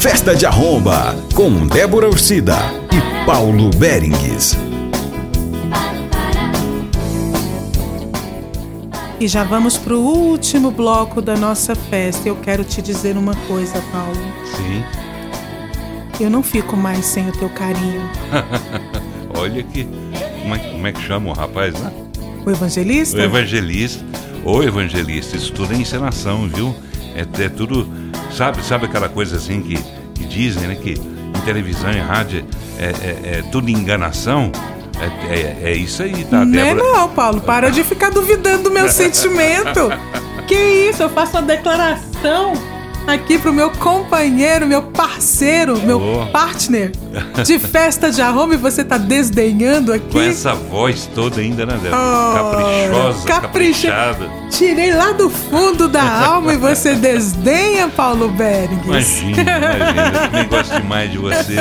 Festa 0.01 0.35
de 0.35 0.45
Arromba, 0.45 1.15
com 1.37 1.69
Débora 1.69 2.09
Ursida 2.09 2.57
e 2.91 3.24
Paulo 3.24 3.70
Berengues. 3.77 4.57
E 9.20 9.28
já 9.28 9.45
vamos 9.45 9.78
pro 9.78 10.01
último 10.01 10.73
bloco 10.73 11.23
da 11.23 11.37
nossa 11.37 11.77
festa. 11.77 12.28
Eu 12.28 12.35
quero 12.35 12.65
te 12.65 12.82
dizer 12.82 13.16
uma 13.16 13.37
coisa, 13.47 13.81
Paulo. 13.93 14.20
Sim. 14.57 14.82
Eu 16.19 16.28
não 16.28 16.43
fico 16.43 16.77
mais 16.77 17.07
sem 17.07 17.28
o 17.28 17.32
teu 17.39 17.49
carinho. 17.51 18.11
Olha 19.39 19.62
que. 19.62 19.85
Como 20.43 20.55
é, 20.57 20.59
como 20.59 20.87
é 20.89 20.93
que 20.93 21.03
chama 21.03 21.31
o 21.31 21.32
rapaz, 21.32 21.73
né? 21.78 21.93
O 22.45 22.51
evangelista? 22.51 23.16
O 23.16 23.20
evangelista. 23.20 24.05
O 24.45 24.62
evangelista. 24.62 25.37
Isso 25.37 25.53
tudo 25.53 25.73
é 25.73 25.77
encenação, 25.77 26.49
viu? 26.49 26.75
É, 27.15 27.45
é 27.45 27.49
tudo. 27.49 27.89
Sabe, 28.33 28.62
sabe 28.65 28.87
aquela 28.87 29.09
coisa 29.09 29.37
assim 29.37 29.61
que, 29.61 29.77
que 30.15 30.25
dizem, 30.25 30.69
né? 30.69 30.75
Que 30.75 30.93
em 30.93 31.41
televisão 31.45 31.91
e 31.93 31.99
rádio 31.99 32.45
é, 32.79 32.85
é, 32.85 33.39
é 33.39 33.43
tudo 33.51 33.71
enganação? 33.71 34.51
É, 35.01 35.35
é, 35.35 35.71
é 35.71 35.75
isso 35.75 36.03
aí, 36.03 36.25
tá, 36.25 36.45
Não 36.45 36.59
é 36.61 36.75
Débora? 36.75 36.93
não, 36.93 37.09
Paulo. 37.09 37.41
Para 37.41 37.71
de 37.71 37.83
ficar 37.83 38.11
duvidando 38.11 38.65
do 38.65 38.71
meu 38.71 38.89
sentimento. 38.93 39.91
Que 40.47 40.55
isso? 40.91 41.03
Eu 41.03 41.11
faço 41.11 41.33
uma 41.33 41.43
declaração 41.43 42.53
aqui 43.07 43.39
pro 43.39 43.53
meu 43.53 43.71
companheiro, 43.71 44.67
meu 44.67 44.83
parceiro, 44.83 45.81
meu 45.83 46.01
Oh. 46.01 46.27
partner 46.31 46.93
de 47.45 47.59
festa 47.59 48.11
de 48.11 48.21
arromba 48.23 48.55
e 48.55 48.57
você 48.57 48.85
tá 48.85 48.97
desdenhando 48.99 49.93
aqui. 49.93 50.07
Com 50.13 50.21
essa 50.21 50.55
voz 50.55 51.09
toda 51.15 51.41
ainda, 51.41 51.67
né, 51.67 51.79
Débora? 51.83 51.97
Oh, 52.01 52.35
Caprichosa, 52.35 53.27
capricha- 53.27 53.89
caprichada. 53.91 54.31
Tirei 54.51 54.93
lá 54.95 55.13
do 55.13 55.29
fundo 55.31 55.89
da 55.89 56.03
alma 56.27 56.55
e 56.55 56.57
você 56.57 56.95
desdenha, 56.95 57.89
Paulo 57.89 58.29
Berg. 58.29 58.73
Imagina, 58.85 59.41
imagina. 59.43 60.07
Eu 60.15 60.21
também 60.31 60.49
gosto 60.49 60.81
demais 60.81 61.11
de 61.11 61.19
você. 61.19 61.57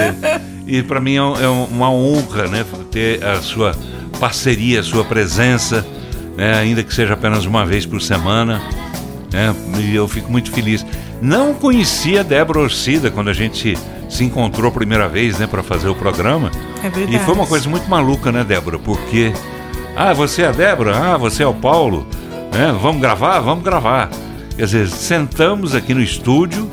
E 0.67 0.83
para 0.83 1.01
mim 1.01 1.15
é 1.15 1.23
um- 1.23 1.41
é 1.41 1.47
uma 1.47 1.89
honra, 1.91 2.47
né, 2.47 2.63
ter 2.91 3.23
a 3.25 3.41
sua 3.41 3.75
parceria, 4.19 4.81
a 4.81 4.83
sua 4.83 5.03
presença, 5.03 5.85
né, 6.37 6.53
ainda 6.59 6.83
que 6.83 6.93
seja 6.93 7.13
apenas 7.15 7.45
uma 7.45 7.65
vez 7.65 7.85
por 7.85 7.99
semana. 8.01 8.61
Né, 9.31 9.53
e 9.79 9.95
eu 9.95 10.07
fico 10.07 10.31
muito 10.31 10.51
feliz. 10.51 10.85
Não 11.21 11.53
conhecia 11.53 12.21
a 12.21 12.23
Débora 12.23 12.59
Orcida 12.59 13.11
quando 13.11 13.29
a 13.29 13.33
gente 13.33 13.77
se 14.09 14.23
encontrou 14.23 14.69
a 14.69 14.71
primeira 14.71 15.07
vez, 15.07 15.37
né, 15.37 15.47
para 15.47 15.61
fazer 15.61 15.89
o 15.89 15.95
programa. 15.95 16.49
É 16.83 16.89
verdade. 16.89 17.15
E 17.15 17.19
foi 17.19 17.33
uma 17.33 17.45
coisa 17.45 17.69
muito 17.69 17.89
maluca, 17.89 18.31
né, 18.31 18.43
Débora? 18.43 18.79
Porque, 18.79 19.33
ah, 19.95 20.13
você 20.13 20.43
é 20.43 20.47
a 20.47 20.51
Débora? 20.51 20.97
Ah, 20.97 21.17
você 21.17 21.43
é 21.43 21.47
o 21.47 21.53
Paulo? 21.53 22.07
Né? 22.51 22.75
Vamos 22.81 23.01
gravar? 23.01 23.39
Vamos 23.39 23.63
gravar. 23.63 24.09
Quer 24.55 24.65
dizer, 24.65 24.87
sentamos 24.89 25.75
aqui 25.75 25.93
no 25.93 26.01
estúdio, 26.01 26.69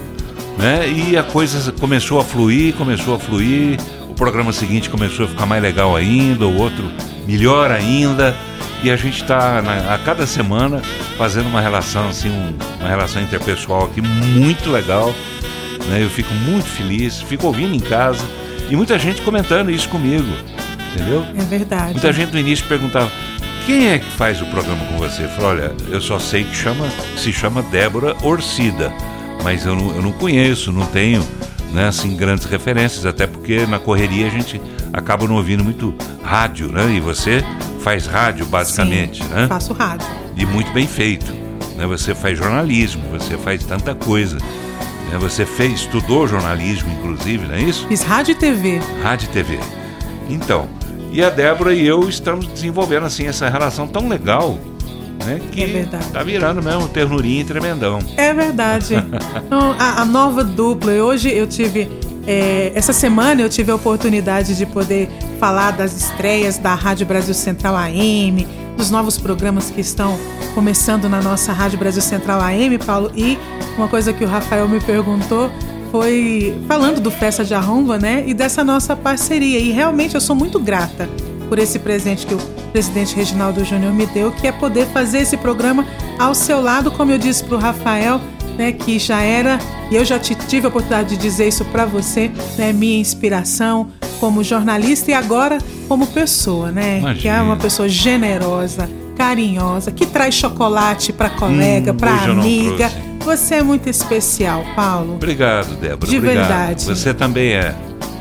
né? 0.59 0.89
E 0.89 1.17
a 1.17 1.23
coisa 1.23 1.71
começou 1.73 2.19
a 2.19 2.25
fluir, 2.25 2.75
começou 2.75 3.15
a 3.15 3.19
fluir. 3.19 3.79
O 4.09 4.15
programa 4.15 4.53
seguinte 4.53 4.89
começou 4.89 5.27
a 5.27 5.29
ficar 5.29 5.47
mais 5.47 5.63
legal 5.63 5.95
ainda, 5.95 6.47
o 6.47 6.57
outro 6.57 6.91
melhor 7.27 7.71
ainda. 7.71 8.35
E 8.83 8.91
a 8.91 8.97
gente 8.97 9.23
está 9.23 9.59
a 9.93 9.99
cada 9.99 10.27
semana 10.27 10.81
fazendo 11.17 11.49
uma 11.49 11.61
relação 11.61 12.09
assim, 12.09 12.31
um- 12.31 12.55
uma 12.81 12.89
relação 12.89 13.21
interpessoal 13.23 13.85
aqui 13.87 14.01
muito 14.01 14.71
legal. 14.71 15.13
Né? 15.89 16.03
Eu 16.03 16.11
fico 16.11 16.33
muito 16.35 16.67
feliz, 16.69 17.21
fico 17.23 17.47
ouvindo 17.47 17.75
em 17.75 17.81
casa 17.81 18.25
e 18.71 18.77
muita 18.77 18.99
gente 18.99 19.23
comentando 19.23 19.71
isso 19.71 19.89
comigo, 19.89 20.27
entendeu? 20.95 21.25
É 21.37 21.43
verdade. 21.43 21.93
Muita 21.93 22.13
gente 22.13 22.33
no 22.33 22.39
início 22.39 22.67
perguntava: 22.67 23.11
quem 23.65 23.89
é 23.89 23.99
que 23.99 24.11
faz 24.13 24.41
o 24.43 24.47
programa 24.47 24.85
com 24.87 24.99
você? 24.99 25.25
Eu 25.25 25.29
falei: 25.31 25.47
olha, 25.65 25.73
eu 25.89 26.01
só 26.01 26.19
sei 26.19 26.45
que 26.45 26.55
chama, 26.55 26.87
se 27.17 27.33
chama 27.33 27.63
Débora 27.63 28.15
Orcida, 28.23 28.93
mas 29.43 29.65
eu 29.65 29.75
não, 29.75 29.95
eu 29.97 30.03
não 30.03 30.13
conheço, 30.13 30.71
não 30.73 30.87
tenho 30.87 31.27
né, 31.73 31.89
assim, 31.89 32.17
grandes 32.17 32.47
referências, 32.47 33.05
até 33.07 33.27
porque 33.27 33.67
na 33.67 33.79
correria 33.79 34.27
a 34.27 34.31
gente 34.31 34.61
acaba 34.93 35.27
não 35.27 35.37
ouvindo 35.37 35.63
muito 35.65 35.95
rádio, 36.25 36.69
né? 36.69 36.93
E 36.95 37.01
você 37.01 37.45
faz 37.87 38.05
rádio 38.09 38.45
basicamente, 38.47 39.23
Sim, 39.23 39.29
né? 39.31 39.47
Faço 39.47 39.73
rádio. 39.73 40.09
E 40.37 40.45
muito 40.45 40.73
bem 40.73 40.89
feito. 40.89 41.33
Né? 41.77 41.87
Você 41.87 42.17
faz 42.17 42.37
jornalismo, 42.37 43.01
você 43.13 43.39
faz 43.39 43.63
tanta 43.65 43.95
coisa. 43.95 44.39
né? 44.39 45.17
Você 45.21 45.47
fez, 45.47 45.75
estudou 45.83 46.27
jornalismo, 46.27 46.91
inclusive, 46.99 47.47
não 47.47 47.55
é 47.55 47.61
isso? 47.63 47.87
Fiz 47.87 48.03
rádio 48.03 48.33
e 48.33 48.35
TV. 48.35 48.81
Rádio 49.05 49.27
e 49.27 49.29
TV. 49.29 49.61
Então, 50.29 50.67
e 51.13 51.23
a 51.23 51.31
Débora 51.31 51.73
e 51.73 51.87
eu 51.87 52.09
estamos 52.09 52.49
desenvolvendo 52.49 53.07
assim 53.07 53.29
essa 53.29 53.49
relação 53.49 53.87
tão 53.87 54.09
legal, 54.09 54.59
né? 55.25 55.41
Que 55.53 55.63
É 55.63 55.67
verdade. 55.69 56.07
tá 56.09 56.25
virando 56.25 56.61
mesmo 56.61 56.89
ternurinha 56.89 57.43
e 57.43 57.45
tremendão. 57.45 58.01
É 58.17 58.35
verdade. 58.35 58.95
Então, 59.47 59.77
a, 59.79 60.03
a 60.03 60.05
nova 60.05 60.43
dupla. 60.43 60.93
e 60.93 61.01
Hoje 61.01 61.31
eu 61.33 61.47
tive. 61.47 61.89
É, 62.27 62.73
essa 62.75 62.93
semana 62.93 63.41
eu 63.41 63.49
tive 63.49 63.71
a 63.71 63.75
oportunidade 63.75 64.57
de 64.57 64.67
poder 64.67 65.09
falar 65.39 65.71
das 65.71 65.97
estreias 65.97 66.59
da 66.59 66.75
Rádio 66.75 67.07
Brasil 67.07 67.35
Central 67.35 67.77
AM, 67.77 68.47
dos 68.77 68.91
novos 68.91 69.17
programas 69.17 69.71
que 69.71 69.81
estão 69.81 70.19
começando 70.55 71.09
na 71.09 71.23
nossa 71.23 71.53
Rádio 71.53 71.79
Brasil 71.79 72.03
Central 72.03 72.41
AM, 72.41 72.79
Paulo. 72.79 73.11
E 73.15 73.39
uma 73.77 73.89
coisa 73.89 74.13
que 74.13 74.25
o 74.25 74.29
Rafael 74.29 74.69
me 74.69 74.81
perguntou 74.81 75.51
foi 75.91 76.55
falando 76.67 77.01
do 77.01 77.11
Festa 77.11 77.45
de 77.45 77.55
Arromba, 77.55 77.99
né? 77.99 78.25
E 78.27 78.35
dessa 78.35 78.65
nossa 78.65 78.97
parceria. 78.97 79.59
E 79.59 79.71
realmente 79.71 80.15
eu 80.15 80.21
sou 80.21 80.35
muito 80.35 80.59
grata 80.59 81.09
por 81.49 81.59
esse 81.59 81.79
presente 81.79 82.27
que 82.27 82.35
o 82.35 82.39
presidente 82.73 83.15
Reginaldo 83.15 83.65
Júnior 83.65 83.93
me 83.93 84.05
deu, 84.07 84.33
que 84.33 84.47
é 84.47 84.53
poder 84.53 84.87
fazer 84.89 85.19
esse 85.19 85.37
programa 85.37 85.87
ao 86.19 86.35
seu 86.35 86.61
lado, 86.61 86.91
como 86.91 87.13
eu 87.13 87.19
disse 87.19 87.45
para 87.45 87.57
o 87.57 87.59
Rafael, 87.61 88.21
né, 88.57 88.73
que 88.73 88.99
já 88.99 89.21
era, 89.21 89.59
e 89.91 89.97
eu 89.97 90.05
já 90.05 90.19
tive 90.19 90.67
a 90.67 90.69
oportunidade 90.69 91.11
de 91.11 91.17
dizer 91.17 91.49
isso 91.49 91.65
para 91.67 91.85
você, 91.85 92.31
né, 92.57 92.73
minha 92.73 92.99
inspiração 92.99 93.89
como 94.21 94.43
jornalista 94.43 95.11
e 95.11 95.15
agora 95.15 95.59
como 95.89 96.07
pessoa, 96.07 96.73
né, 96.73 97.01
que 97.01 97.29
é 97.29 97.33
Imagina. 97.33 97.43
uma 97.43 97.57
pessoa 97.57 97.89
generosa, 97.89 98.89
carinhosa, 99.17 99.91
que 99.93 100.07
traz 100.07 100.35
chocolate 100.35 101.13
para 101.13 101.31
colega, 101.31 101.93
Hum, 101.93 101.97
para 101.97 102.13
amiga. 102.13 102.91
Você 103.25 103.57
é 103.57 103.63
muito 103.63 103.89
especial, 103.89 104.65
Paulo. 104.77 105.15
Obrigado, 105.15 105.75
Débora. 105.77 106.11
De 106.11 106.17
obrigado. 106.19 106.47
verdade. 106.49 106.85
Você 106.85 107.13
também 107.13 107.53
é. 107.55 107.75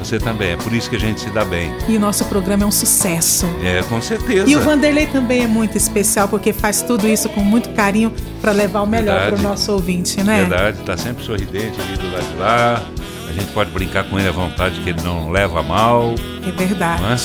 Você 0.06 0.19
também 0.19 0.52
é. 0.52 0.56
Por 0.56 0.72
isso 0.72 0.88
que 0.88 0.95
a 0.95 0.99
gente 0.99 1.19
se 1.19 1.32
dá 1.32 1.44
bem. 1.44 1.73
E 1.90 1.98
o 1.98 1.99
nosso 1.99 2.26
programa 2.26 2.64
é 2.64 2.65
um 2.68 2.72
sucesso. 2.72 3.48
É, 3.64 3.82
com 3.82 3.99
certeza. 3.99 4.48
E 4.48 4.56
o 4.56 4.61
Vanderlei 4.61 5.07
também 5.07 5.44
é 5.44 5.48
muito 5.48 5.76
especial, 5.76 6.27
porque 6.27 6.53
faz 6.53 6.84
tudo 6.84 7.07
isso 7.07 7.27
com 7.30 7.41
muito 7.41 7.69
carinho 7.69 8.14
para 8.40 8.52
levar 8.52 8.82
o 8.82 8.86
melhor 8.86 9.32
para 9.32 9.40
o 9.40 9.41
nosso 9.41 9.72
ouvinte, 9.72 10.23
né? 10.23 10.41
Verdade, 10.41 10.77
tá 10.86 10.95
sempre 10.95 11.23
sorridente 11.23 11.82
ali 11.82 11.98
do 11.98 12.11
lado 12.11 12.27
de 12.27 12.38
lá. 12.38 12.84
A 13.27 13.34
gente 13.34 13.52
pode 13.52 13.72
brincar 13.72 14.03
com 14.03 14.19
ele 14.19 14.30
à 14.30 14.32
vontade, 14.32 14.80
que 14.82 14.91
ele 14.91 15.02
não 15.02 15.32
leva 15.32 15.64
mal. 15.64 16.14
É 16.48 16.52
verdade. 16.52 17.02
Não 17.02 17.11
é? 17.11 17.18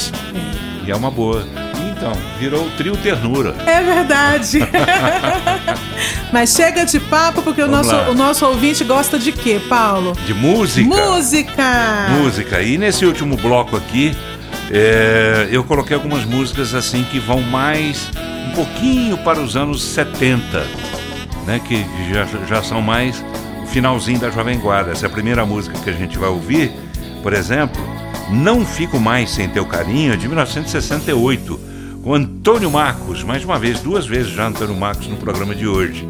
E 0.86 0.90
é 0.90 0.96
uma 0.96 1.10
boa. 1.10 1.44
Então, 2.00 2.12
virou 2.38 2.64
o 2.64 2.70
trio 2.70 2.96
ternura. 2.96 3.54
É 3.66 3.82
verdade. 3.82 4.60
Mas 6.32 6.54
chega 6.54 6.86
de 6.86 6.98
papo, 6.98 7.42
porque 7.42 7.60
o 7.60 7.68
nosso, 7.68 7.92
lá. 7.92 8.08
o 8.08 8.14
nosso 8.14 8.46
ouvinte 8.46 8.82
gosta 8.84 9.18
de 9.18 9.30
quê, 9.30 9.60
Paulo? 9.68 10.16
De 10.24 10.32
música. 10.32 10.88
Música! 10.88 12.06
Música. 12.18 12.62
E 12.62 12.78
nesse 12.78 13.04
último 13.04 13.36
bloco 13.36 13.76
aqui, 13.76 14.16
é, 14.70 15.48
eu 15.50 15.62
coloquei 15.62 15.94
algumas 15.94 16.24
músicas 16.24 16.74
assim 16.74 17.04
que 17.04 17.18
vão 17.18 17.42
mais 17.42 18.10
um 18.48 18.52
pouquinho 18.52 19.18
para 19.18 19.38
os 19.38 19.54
anos 19.54 19.82
70, 19.82 20.66
né? 21.46 21.60
Que 21.68 21.84
já, 22.10 22.24
já 22.46 22.62
são 22.62 22.80
mais 22.80 23.22
o 23.62 23.66
finalzinho 23.66 24.18
da 24.18 24.30
Jovem 24.30 24.58
Guarda. 24.58 24.92
Essa 24.92 25.04
é 25.04 25.08
a 25.08 25.12
primeira 25.12 25.44
música 25.44 25.78
que 25.78 25.90
a 25.90 25.94
gente 25.94 26.16
vai 26.16 26.30
ouvir, 26.30 26.72
por 27.22 27.34
exemplo, 27.34 27.78
Não 28.30 28.64
Fico 28.64 28.98
Mais 28.98 29.28
Sem 29.28 29.50
Teu 29.50 29.66
Carinho, 29.66 30.16
de 30.16 30.26
1968, 30.26 31.68
com 32.02 32.14
Antônio 32.14 32.70
Marcos, 32.70 33.22
mais 33.22 33.44
uma 33.44 33.58
vez, 33.58 33.80
duas 33.80 34.06
vezes 34.06 34.32
já 34.32 34.46
Antônio 34.46 34.74
Marcos 34.74 35.06
no 35.06 35.16
programa 35.16 35.54
de 35.54 35.66
hoje. 35.66 36.08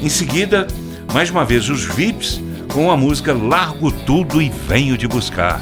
Em 0.00 0.08
seguida, 0.08 0.66
mais 1.12 1.30
uma 1.30 1.44
vez, 1.44 1.68
os 1.68 1.84
VIPs 1.84 2.40
com 2.72 2.90
a 2.90 2.96
música 2.96 3.32
Largo 3.32 3.90
Tudo 3.90 4.40
e 4.40 4.48
Venho 4.48 4.96
de 4.96 5.08
Buscar. 5.08 5.60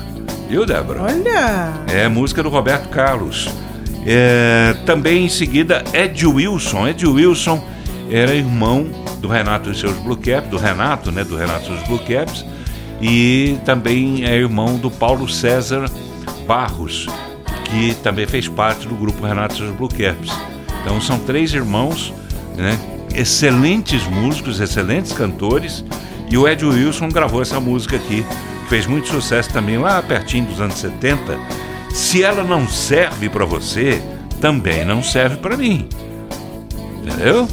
Viu, 0.49 0.67
Débora? 0.67 1.03
Olha! 1.03 1.73
É 1.89 2.09
música 2.09 2.43
do 2.43 2.49
Roberto 2.49 2.89
Carlos. 2.91 3.49
É, 4.07 4.75
também 4.85 5.25
em 5.25 5.29
seguida, 5.29 5.83
Ed 5.95 6.27
Wilson. 6.27 6.89
Ed 6.89 7.07
Wilson 7.07 7.63
era 8.11 8.35
irmão 8.35 8.89
do 9.21 9.29
Renato 9.29 9.71
e 9.71 9.75
seus 9.75 9.97
Blue 9.99 10.17
Caps, 10.17 10.51
do 10.51 10.59
Renato, 10.59 11.11
né? 11.11 11.25
Do 11.25 11.37
Renato 11.37 11.63
e 11.63 11.67
seus 11.67 11.83
Blue 11.87 12.01
Caps. 12.01 12.45
E 13.01 13.57
também 13.65 14.25
é 14.25 14.37
irmão 14.37 14.77
do 14.77 14.91
Paulo 14.91 15.29
César 15.29 15.91
Barros, 16.47 17.07
que 17.73 17.95
também 18.03 18.27
fez 18.27 18.47
parte 18.49 18.87
do 18.87 18.95
grupo 18.95 19.27
Renato 19.27 19.55
e 19.55 19.59
seus 19.59 19.75
Blue 19.75 19.89
Caps. 19.89 20.31
Então 20.83 21.01
são 21.01 21.19
três 21.19 21.55
irmãos, 21.55 22.13
né? 22.55 22.79
Excelentes 23.15 24.07
músicos, 24.07 24.61
excelentes 24.61 25.13
cantores. 25.13 25.83
E 26.31 26.37
o 26.37 26.47
Ed 26.47 26.65
Wilson 26.65 27.09
gravou 27.09 27.41
essa 27.41 27.59
música 27.59 27.97
aqui, 27.97 28.25
que 28.65 28.69
fez 28.69 28.87
muito 28.87 29.09
sucesso 29.09 29.51
também 29.51 29.79
lá 29.79 30.03
pertinho 30.03 30.45
dos 30.45 30.61
anos 30.61 30.77
70. 30.77 31.39
Se 31.91 32.23
ela 32.23 32.45
não 32.45 32.69
serve 32.69 33.31
pra 33.31 33.47
você, 33.47 34.03
também 34.41 34.85
não 34.85 35.03
serve 35.03 35.37
pra 35.39 35.57
mim. 35.57 35.89
Entendeu? 37.03 37.49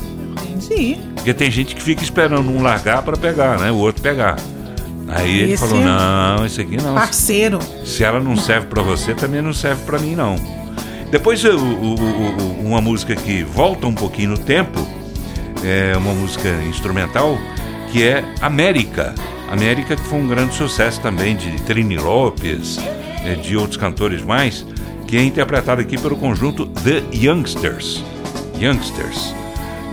Entendi. 0.49 0.97
Porque 1.15 1.33
tem 1.33 1.49
gente 1.49 1.75
que 1.75 1.81
fica 1.81 2.03
esperando 2.03 2.49
um 2.49 2.61
largar 2.61 3.01
pra 3.03 3.15
pegar, 3.15 3.57
né? 3.57 3.71
O 3.71 3.77
outro 3.77 4.01
pegar. 4.01 4.37
Aí 5.11 5.39
ele 5.41 5.51
Esse 5.53 5.67
falou: 5.67 5.81
é 5.81 5.85
não, 5.85 6.45
esse 6.45 6.61
aqui 6.61 6.77
não. 6.77 6.93
Parceiro. 6.93 7.59
Se 7.85 8.03
ela 8.03 8.19
não 8.19 8.35
serve 8.37 8.67
pra 8.67 8.81
você, 8.81 9.13
também 9.13 9.41
não 9.41 9.53
serve 9.53 9.83
pra 9.85 9.97
mim, 9.99 10.15
não. 10.15 10.35
Depois, 11.11 11.43
o- 11.43 11.49
o- 11.57 11.95
o- 11.95 12.65
uma 12.65 12.79
música 12.81 13.15
que 13.15 13.43
volta 13.43 13.87
um 13.87 13.93
pouquinho 13.95 14.31
no 14.31 14.37
tempo, 14.37 14.87
é 15.63 15.97
uma 15.97 16.13
música 16.13 16.49
instrumental, 16.69 17.37
que 17.91 18.03
é 18.03 18.23
América. 18.41 19.15
América, 19.51 19.95
que 19.95 20.03
foi 20.03 20.19
um 20.19 20.27
grande 20.27 20.53
sucesso 20.53 21.01
também 21.01 21.35
de 21.35 21.51
Trini 21.63 21.97
Lopes, 21.97 22.77
é, 23.25 23.33
de 23.33 23.57
outros 23.57 23.77
cantores 23.77 24.21
mais, 24.23 24.63
que 25.07 25.17
é 25.17 25.23
interpretada 25.23 25.81
aqui 25.81 25.97
pelo 25.97 26.15
conjunto 26.15 26.67
The 26.67 27.01
Youngsters. 27.11 28.03
Youngsters. 28.59 29.33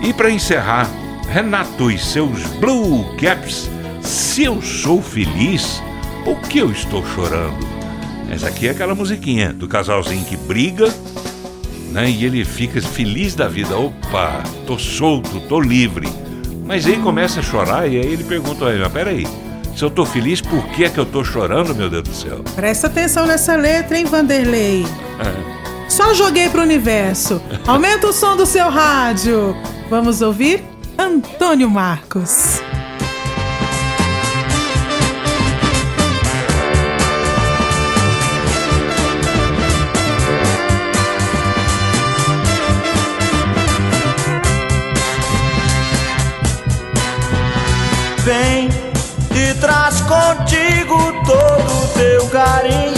E 0.02 0.12
para 0.12 0.30
encerrar, 0.30 0.86
Renato 1.30 1.90
e 1.90 1.98
seus 1.98 2.43
Blue 2.60 3.05
Caps. 3.16 3.70
Se 4.06 4.44
eu 4.44 4.62
sou 4.62 5.02
feliz, 5.02 5.82
por 6.24 6.40
que 6.42 6.58
eu 6.58 6.70
estou 6.70 7.04
chorando? 7.04 7.66
Essa 8.30 8.46
aqui 8.46 8.68
é 8.68 8.70
aquela 8.70 8.94
musiquinha 8.94 9.52
do 9.52 9.66
casalzinho 9.66 10.24
que 10.24 10.36
briga, 10.36 10.86
né? 11.90 12.08
E 12.08 12.24
ele 12.24 12.44
fica 12.44 12.80
feliz 12.80 13.34
da 13.34 13.48
vida. 13.48 13.76
Opa, 13.76 14.44
tô 14.64 14.78
solto, 14.78 15.40
tô 15.48 15.60
livre. 15.60 16.08
Mas 16.64 16.86
aí 16.86 16.98
começa 16.98 17.40
a 17.40 17.42
chorar 17.42 17.88
e 17.90 17.98
aí 17.98 18.06
ele 18.06 18.22
pergunta 18.22 18.66
a 18.66 18.70
ele, 18.70 18.78
mas 18.78 18.92
peraí, 18.92 19.26
se 19.74 19.82
eu 19.82 19.90
tô 19.90 20.06
feliz, 20.06 20.40
por 20.40 20.64
que 20.68 20.84
é 20.84 20.88
que 20.88 20.98
eu 20.98 21.06
tô 21.06 21.24
chorando, 21.24 21.74
meu 21.74 21.90
Deus 21.90 22.04
do 22.04 22.14
céu? 22.14 22.44
Presta 22.54 22.86
atenção 22.86 23.26
nessa 23.26 23.56
letra, 23.56 23.98
hein, 23.98 24.04
Vanderlei? 24.04 24.86
É. 25.18 25.90
Só 25.90 26.14
joguei 26.14 26.48
pro 26.48 26.62
universo. 26.62 27.42
Aumenta 27.66 28.06
o 28.06 28.12
som 28.12 28.36
do 28.36 28.46
seu 28.46 28.70
rádio. 28.70 29.56
Vamos 29.90 30.22
ouvir 30.22 30.64
Antônio 30.96 31.68
Marcos. 31.68 32.62
O 52.36 52.40
teu 52.40 52.42
carinho. 52.42 52.94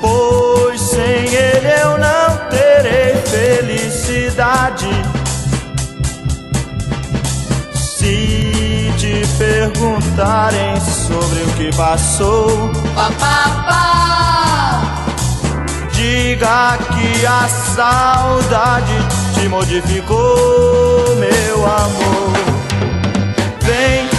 Pois 0.00 0.80
sem 0.80 1.34
ele 1.34 1.68
eu 1.80 1.98
não 1.98 2.48
terei 2.50 3.14
felicidade. 3.22 4.90
Se 7.74 8.92
te 8.98 9.22
perguntarem 9.38 10.80
sobre 10.80 11.42
o 11.42 11.52
que 11.56 11.76
passou, 11.76 12.70
diga 15.92 16.78
que 16.78 17.26
a 17.26 17.48
saudade 17.48 18.98
te 19.34 19.48
modificou, 19.48 21.16
meu 21.16 21.66
amor. 21.66 22.32
Vem 23.60 24.11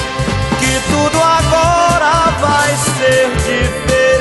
vai 2.40 2.72
ser 2.98 3.30
diferente. 3.38 4.14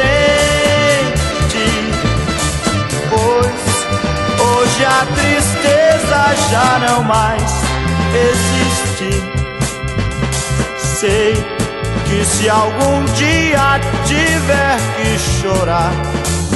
Pois 3.10 3.64
hoje 4.40 4.84
a 4.84 5.06
tristeza 5.14 6.20
já 6.50 6.78
não 6.86 7.02
mais 7.02 7.52
existe. 8.14 9.10
Sei 10.78 11.34
que 12.06 12.24
se 12.24 12.48
algum 12.48 13.04
dia 13.14 13.80
tiver 14.06 14.78
que 14.96 15.18
chorar, 15.18 15.92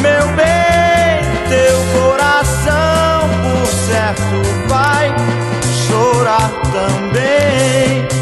meu 0.00 0.26
bem, 0.36 1.22
teu 1.48 2.00
coração 2.00 3.28
por 3.42 3.66
certo 3.66 4.42
vai 4.68 5.14
chorar 5.88 6.50
também. 6.72 8.15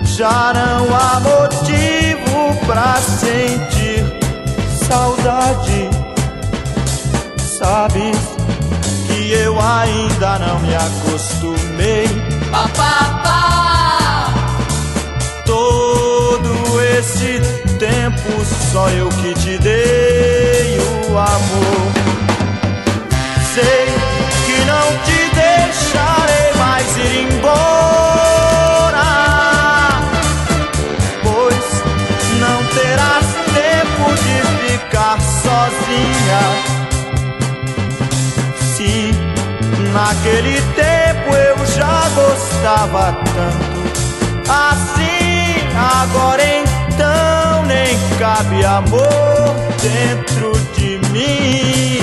Já 0.04 0.52
não 0.52 0.94
há 0.94 1.20
motivo 1.20 2.54
pra 2.66 2.96
sentir 2.96 4.04
saudade. 4.86 5.88
Sabes 7.38 8.18
que 9.06 9.32
eu 9.32 9.58
ainda 9.58 10.38
não 10.40 10.58
me 10.60 10.74
acostumei. 10.74 12.06
Todo 15.46 16.80
esse 16.98 17.40
tempo 17.78 18.44
só 18.72 18.88
eu 18.90 19.08
que 19.08 19.32
te 19.34 19.58
dei 19.58 20.78
o 21.08 21.18
amor. 21.18 21.73
Naquele 39.94 40.60
tempo 40.72 41.32
eu 41.32 41.66
já 41.66 42.02
gostava 42.16 43.16
tanto 43.32 43.84
assim, 44.50 45.62
agora 46.02 46.42
então 46.44 47.64
nem 47.66 47.96
cabe 48.18 48.64
amor 48.64 49.54
dentro 49.80 50.52
de 50.74 50.98
mim. 51.10 51.93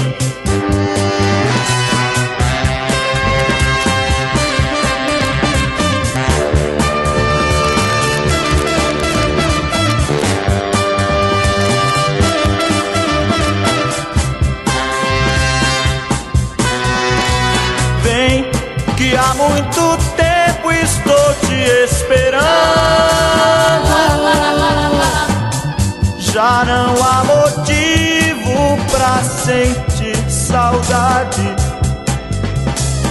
Já 26.41 26.65
não 26.65 26.95
há 27.05 27.23
motivo 27.23 28.75
pra 28.89 29.21
sentir 29.21 30.17
saudade. 30.27 31.55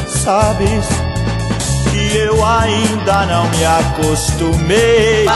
Sabes 0.05 0.85
que 1.93 2.17
eu 2.17 2.45
ainda 2.45 3.27
não 3.27 3.49
me 3.51 3.65
acostumei. 3.65 5.27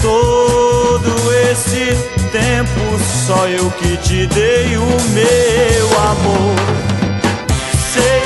Todo 0.00 1.34
esse 1.50 1.98
tempo 2.30 3.00
só 3.26 3.48
eu 3.48 3.68
que 3.72 3.96
te 3.96 4.24
dei 4.28 4.76
o 4.76 5.00
meu 5.10 6.00
amor. 6.12 6.54
Sei 7.92 8.22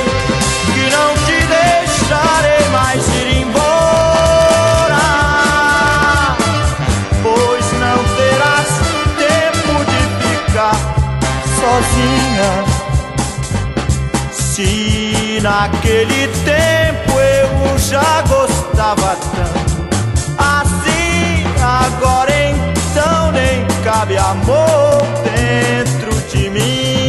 que 0.75 0.91
não 0.95 1.15
te 1.25 1.39
deixarei 1.47 2.69
mais 2.69 3.03
ir 3.09 3.41
embora, 3.41 3.72
sozinha. 11.73 12.65
Se 14.31 15.41
naquele 15.43 16.29
tempo 16.45 17.19
eu 17.19 17.79
já 17.79 18.23
gostava 18.23 19.17
tanto, 19.17 19.89
assim 20.39 21.45
agora 21.61 22.33
então 22.51 23.33
nem 23.33 23.65
cabe 23.83 24.19
amor 24.19 25.03
dentro 25.25 26.13
de 26.31 26.51
mim. 26.51 27.02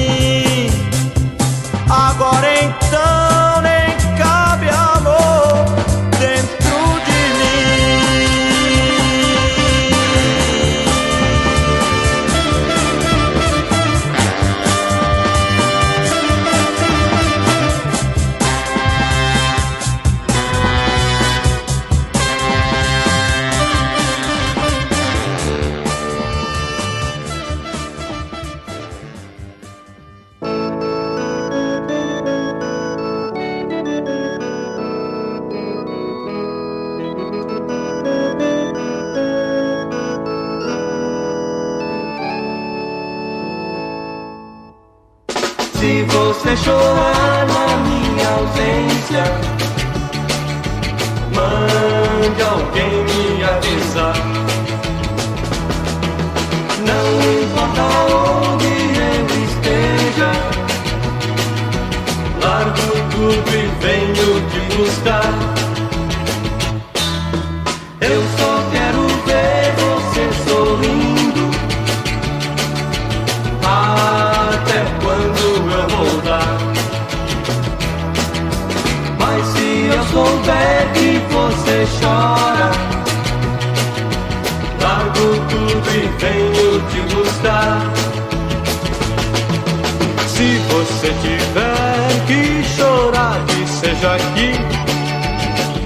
Que 94.04 94.10
seja 94.10 94.16
aqui. 94.16 94.52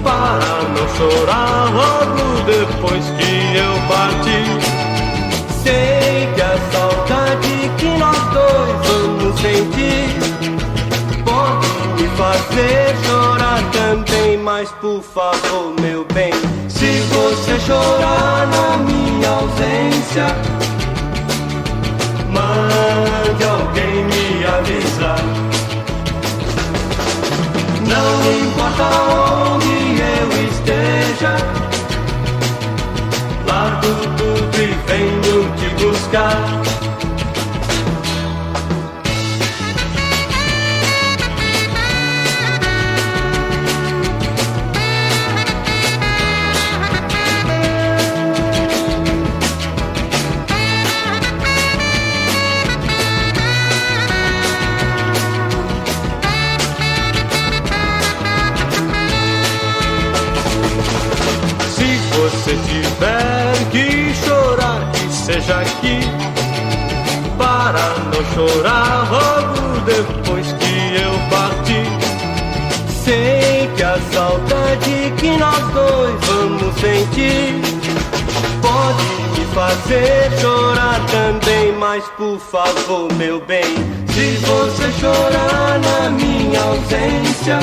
Para 0.02 0.62
não 0.74 0.88
chorar 0.96 1.70
logo 1.72 2.42
depois 2.46 3.04
que 3.16 3.56
eu 3.56 3.74
parti. 3.88 4.40
Sei 5.62 6.28
que 6.34 6.42
a 6.42 6.58
saudade 6.72 7.70
que 7.78 7.86
nós 7.98 8.18
dois 8.32 8.76
vamos 8.86 9.40
sentir 9.40 10.08
pode 11.24 12.02
me 12.02 12.08
fazer 12.16 12.96
chorar 13.06 13.62
também. 13.70 14.38
Mas 14.38 14.70
por 14.80 15.02
favor, 15.02 15.74
meu 15.80 16.04
bem, 16.12 16.32
se 16.68 17.00
você 17.12 17.58
chorar 17.60 18.46
na 18.48 18.76
minha 18.78 19.28
ausência. 19.28 20.67
Importa 28.58 28.84
onde 29.54 30.00
eu 30.00 30.28
esteja, 30.48 31.36
largo 33.46 33.86
tudo 34.16 34.56
e 34.60 34.74
venho 34.86 35.52
te 35.56 35.84
buscar. 35.84 36.57
Seja 65.38 65.60
aqui. 65.60 66.00
Para 67.36 67.94
não 68.10 68.24
chorar 68.34 69.08
logo 69.10 69.80
depois 69.84 70.46
que 70.52 70.96
eu 70.96 71.12
partir. 71.30 71.86
Sei 73.04 73.70
que 73.76 73.82
a 73.82 73.98
saudade 74.12 75.12
que 75.18 75.36
nós 75.36 75.72
dois 75.72 76.14
vamos 76.26 76.74
sentir 76.80 77.60
pode 78.60 79.38
me 79.38 79.46
fazer 79.54 80.30
chorar 80.40 81.00
também. 81.06 81.72
Mas 81.78 82.04
por 82.16 82.38
favor, 82.40 83.12
meu 83.14 83.40
bem, 83.40 83.76
se 84.08 84.36
você 84.44 84.92
chorar 85.00 85.78
na 85.78 86.10
minha 86.10 86.60
ausência. 86.60 87.60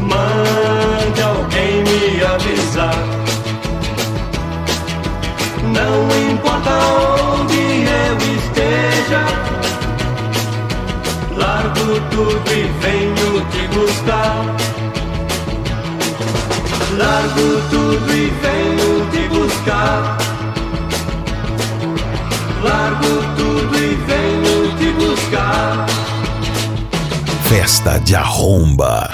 Mande 0.00 1.22
alguém 1.22 1.84
me 1.84 2.24
avisar. 2.24 3.07
Não 5.78 6.30
importa 6.32 6.70
onde 7.38 7.54
eu 7.54 8.16
esteja, 8.36 9.24
largo 11.36 12.00
tudo 12.10 12.52
e 12.52 12.64
venho 12.80 13.46
te 13.52 13.68
buscar. 13.68 14.56
Largo 16.98 17.60
tudo 17.70 18.12
e 18.12 18.28
venho 18.42 19.06
te 19.12 19.28
buscar. 19.28 20.18
Largo 22.64 23.22
tudo 23.36 23.76
e 23.76 23.94
venho 23.94 24.76
te 24.78 24.90
buscar. 24.94 25.86
Festa 27.44 28.00
de 28.00 28.16
arromba. 28.16 29.07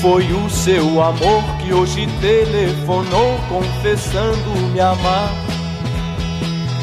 Foi 0.00 0.24
o 0.32 0.50
seu 0.50 1.02
amor 1.02 1.42
que 1.58 1.72
hoje 1.72 2.06
telefonou 2.20 3.38
confessando 3.48 4.50
me 4.72 4.80
amar. 4.80 5.30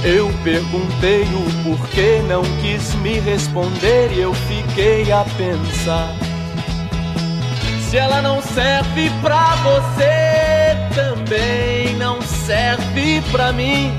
Eu 0.04 0.32
perguntei 0.44 1.24
o 1.24 1.64
porquê, 1.64 2.22
não 2.28 2.44
quis 2.62 2.94
me 2.96 3.20
responder 3.20 4.12
e 4.14 4.20
eu 4.20 4.34
fiquei 4.34 5.12
a 5.12 5.26
pensar. 5.38 6.14
Se 7.90 7.98
ela 7.98 8.22
não 8.22 8.42
serve 8.42 9.10
pra 9.22 9.56
você, 9.58 10.76
também 10.96 11.96
não 11.96 12.22
serve 12.22 13.22
pra 13.32 13.54
mim. 13.54 13.94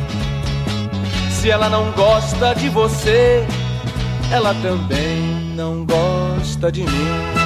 Se 1.31 1.51
ela 1.51 1.69
não 1.69 1.93
gosta 1.93 2.55
de 2.55 2.69
você, 2.69 3.47
ela 4.31 4.55
também 4.55 5.53
não 5.55 5.85
gosta 5.85 6.73
de 6.73 6.83
mim. 6.83 7.44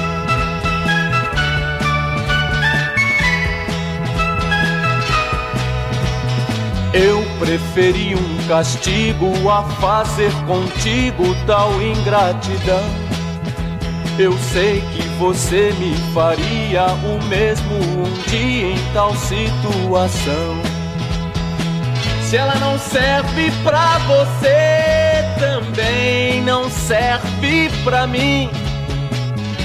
Eu 6.93 7.23
preferi 7.37 8.15
um 8.15 8.47
castigo 8.47 9.49
a 9.49 9.63
fazer 9.63 10.31
contigo 10.47 11.35
tal 11.45 11.71
ingratidão. 11.81 12.83
Eu 14.17 14.35
sei 14.51 14.81
que 14.81 15.07
você 15.19 15.71
me 15.79 15.95
faria 16.13 16.87
o 16.87 17.23
mesmo 17.25 17.75
um 17.75 18.11
dia 18.27 18.73
em 18.73 18.93
tal 18.93 19.15
situação. 19.15 20.61
Se 22.23 22.35
ela 22.37 22.55
não 22.55 22.77
serve 22.77 23.51
pra 23.63 23.99
você, 23.99 25.23
também 25.39 26.41
não 26.41 26.69
serve 26.69 27.69
pra 27.83 28.07
mim. 28.07 28.49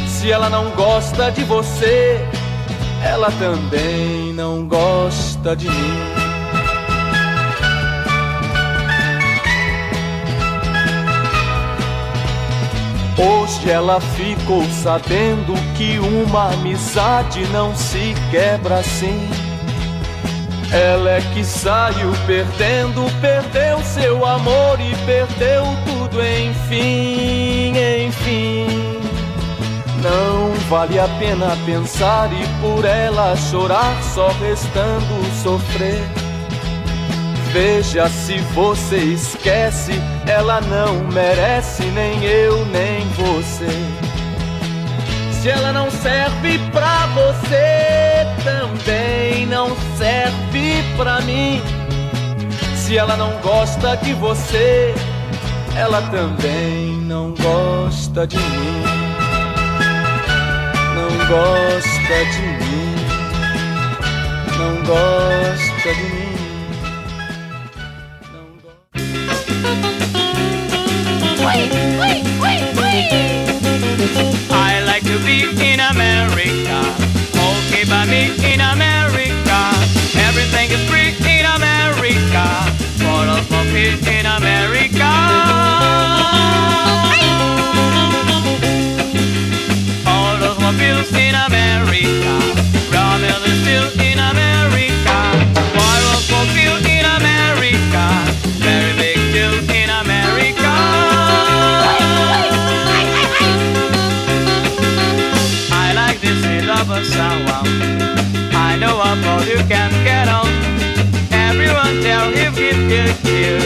Se 0.06 0.30
ela 0.30 0.48
não 0.48 0.70
gosta 0.70 1.32
de 1.32 1.42
você, 1.42 2.20
ela 3.02 3.30
também 3.32 4.32
não 4.34 4.68
gosta 4.68 5.56
de 5.56 5.68
mim. 5.68 6.13
Hoje 13.16 13.70
ela 13.70 14.00
ficou 14.00 14.64
sabendo 14.82 15.54
que 15.76 15.98
uma 16.00 16.52
amizade 16.52 17.46
não 17.52 17.74
se 17.76 18.12
quebra 18.30 18.80
assim. 18.80 19.30
Ela 20.72 21.12
é 21.12 21.20
que 21.32 21.44
saiu 21.44 22.10
perdendo, 22.26 23.04
perdeu 23.20 23.78
seu 23.84 24.26
amor 24.26 24.80
e 24.80 24.92
perdeu 25.06 25.62
tudo, 25.86 26.20
enfim, 26.20 27.72
enfim. 28.06 28.66
Não 30.02 30.52
vale 30.68 30.98
a 30.98 31.06
pena 31.18 31.56
pensar 31.64 32.28
e 32.32 32.44
por 32.60 32.84
ela 32.84 33.36
chorar, 33.36 34.02
só 34.02 34.26
restando 34.40 35.24
sofrer. 35.40 36.23
Veja 37.54 38.08
se 38.08 38.38
você 38.52 38.96
esquece, 38.96 39.92
ela 40.26 40.60
não 40.62 41.04
merece, 41.12 41.84
nem 41.84 42.24
eu, 42.24 42.66
nem 42.66 43.06
você. 43.10 43.68
Se 45.30 45.50
ela 45.50 45.72
não 45.72 45.88
serve 45.88 46.58
pra 46.72 47.06
você, 47.14 48.26
também 48.42 49.46
não 49.46 49.68
serve 49.96 50.82
pra 50.96 51.20
mim. 51.20 51.62
Se 52.74 52.98
ela 52.98 53.16
não 53.16 53.30
gosta 53.40 53.98
de 53.98 54.14
você, 54.14 54.92
ela 55.76 56.02
também 56.10 56.96
não 57.02 57.34
gosta 57.34 58.26
de 58.26 58.36
mim. 58.36 58.82
Não 60.96 61.08
gosta 61.28 62.24
de 62.32 62.42
mim. 62.64 62.96
Não 64.58 64.74
gosta 64.84 65.94
de 65.94 66.02
mim. 66.02 66.23
Wait, 71.44 71.70
wait, 72.00 72.24
wait, 72.40 72.64
wait. 72.80 73.10
I 74.50 74.82
like 74.86 75.04
to 75.04 75.18
be 75.28 75.44
in 75.44 75.78
America. 75.78 76.78
Okay 77.36 77.84
by 77.84 78.06
me 78.06 78.32
in 78.50 78.60
America. 78.60 79.58
Everything 80.26 80.70
is 80.72 80.82
free 80.88 81.12
in 81.28 81.44
America. 81.44 82.44
For 82.96 83.28
us 83.28 83.44
for 83.46 83.62
in 83.76 84.24
America. 84.24 85.10
Automobiles 90.06 91.12
in 91.12 91.34
America, 91.34 92.34
raw 92.90 93.18
is 93.20 93.60
still 93.60 93.88
in 94.00 94.18
America. 94.18 94.83
love 106.76 106.90
of 106.90 107.06
someone. 107.06 107.68
I 108.68 108.76
know 108.80 108.96
a 109.10 109.12
boat 109.22 109.46
you 109.46 109.60
can 109.72 109.92
get 110.04 110.26
on. 110.28 110.50
Everyone 111.30 111.94
tell 112.02 112.26
him 112.30 112.52
give 112.54 112.78
you 112.94 113.06
cheer. 113.22 113.60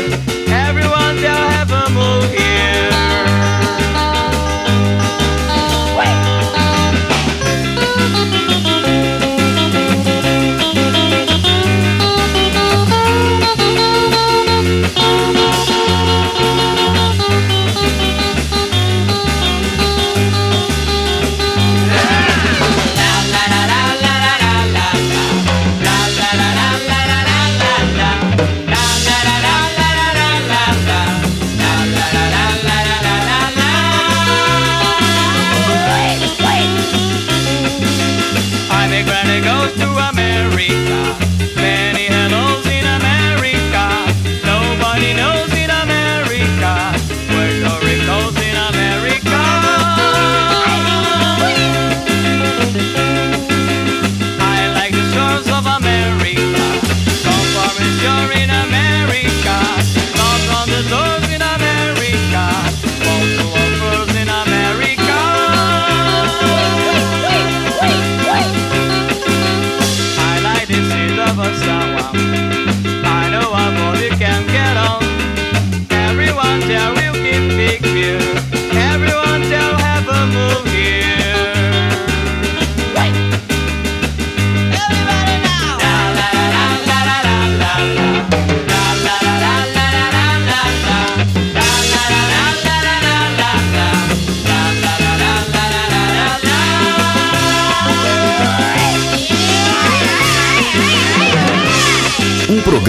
Everyone 0.66 1.14
tell 1.24 1.48
have 1.56 1.70
a 1.70 1.84
move 1.96 2.30
here. 2.30 3.47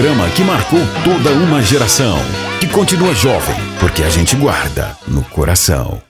programa 0.00 0.30
que 0.30 0.42
marcou 0.42 0.80
toda 1.04 1.30
uma 1.30 1.60
geração, 1.60 2.16
que 2.58 2.66
continua 2.66 3.14
jovem, 3.14 3.54
porque 3.78 4.02
a 4.02 4.08
gente 4.08 4.34
guarda 4.34 4.96
no 5.06 5.22
coração. 5.24 6.00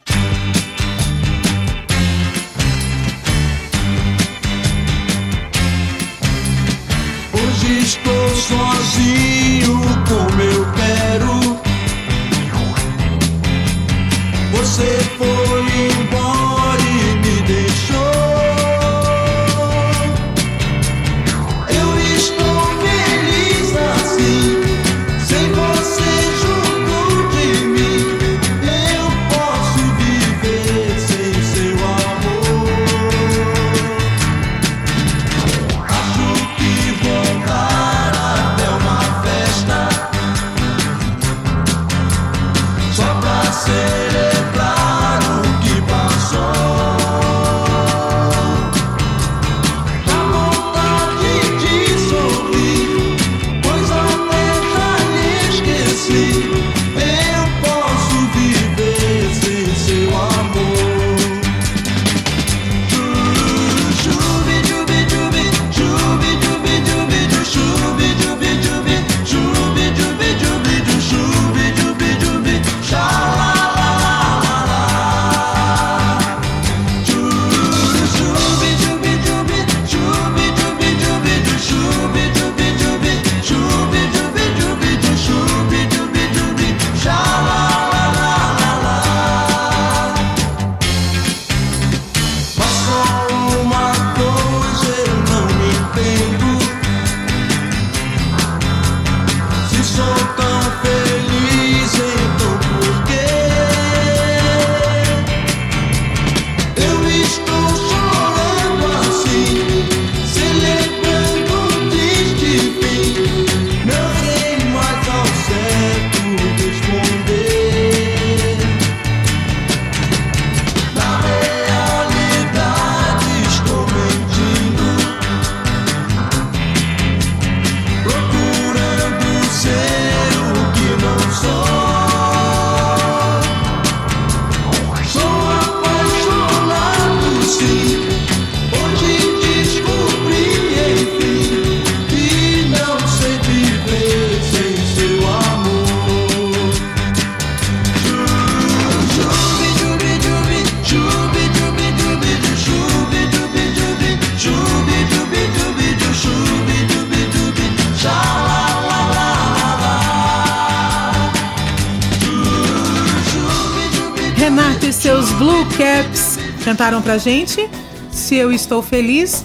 Cantaram 166.60 167.02
pra 167.02 167.18
gente. 167.18 167.68
Se 168.10 168.34
eu 168.36 168.52
estou 168.52 168.82
feliz, 168.82 169.44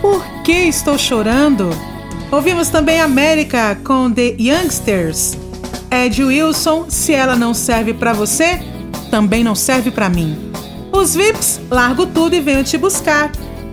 por 0.00 0.24
que 0.42 0.52
estou 0.52 0.96
chorando? 0.98 1.70
Ouvimos 2.30 2.68
também 2.68 3.00
América 3.00 3.76
com 3.84 4.10
The 4.10 4.36
Youngsters. 4.38 5.36
Ed 5.90 6.22
Wilson, 6.22 6.86
se 6.88 7.12
ela 7.12 7.34
não 7.34 7.52
serve 7.52 7.92
pra 7.92 8.12
você, 8.12 8.60
também 9.10 9.42
não 9.42 9.54
serve 9.54 9.90
pra 9.90 10.08
mim. 10.08 10.52
Os 10.92 11.14
VIPs, 11.14 11.60
largo 11.70 12.06
tudo 12.06 12.34
e 12.34 12.40
venho 12.40 12.62
te 12.62 12.78
buscar. 12.78 13.32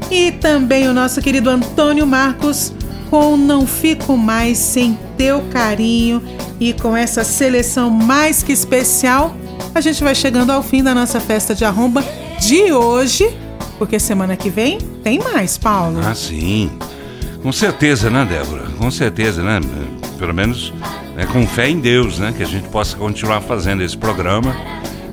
E 0.09 0.31
também 0.31 0.87
o 0.87 0.93
nosso 0.93 1.21
querido 1.21 1.49
Antônio 1.49 2.07
Marcos 2.07 2.73
com 3.09 3.37
Não 3.37 3.67
Fico 3.67 4.17
Mais 4.17 4.57
Sem 4.57 4.97
Teu 5.17 5.41
Carinho. 5.51 6.21
E 6.59 6.73
com 6.73 6.95
essa 6.95 7.23
seleção 7.23 7.89
mais 7.89 8.41
que 8.41 8.51
especial, 8.51 9.35
a 9.75 9.81
gente 9.81 10.03
vai 10.03 10.15
chegando 10.15 10.51
ao 10.51 10.63
fim 10.63 10.81
da 10.81 10.95
nossa 10.95 11.19
festa 11.19 11.53
de 11.53 11.63
arromba 11.63 12.03
de 12.47 12.71
hoje, 12.71 13.29
porque 13.77 13.99
semana 13.99 14.37
que 14.37 14.49
vem 14.49 14.77
tem 15.03 15.19
mais, 15.19 15.57
Paulo. 15.57 15.99
Ah, 16.01 16.15
sim. 16.15 16.71
Com 17.43 17.51
certeza, 17.51 18.09
né, 18.09 18.23
Débora? 18.23 18.63
Com 18.77 18.89
certeza, 18.89 19.43
né? 19.43 19.59
Pelo 20.17 20.33
menos 20.33 20.73
né, 21.13 21.25
com 21.25 21.45
fé 21.45 21.69
em 21.69 21.77
Deus, 21.77 22.19
né? 22.19 22.33
Que 22.35 22.43
a 22.43 22.45
gente 22.45 22.69
possa 22.69 22.95
continuar 22.95 23.41
fazendo 23.41 23.83
esse 23.83 23.97
programa, 23.97 24.55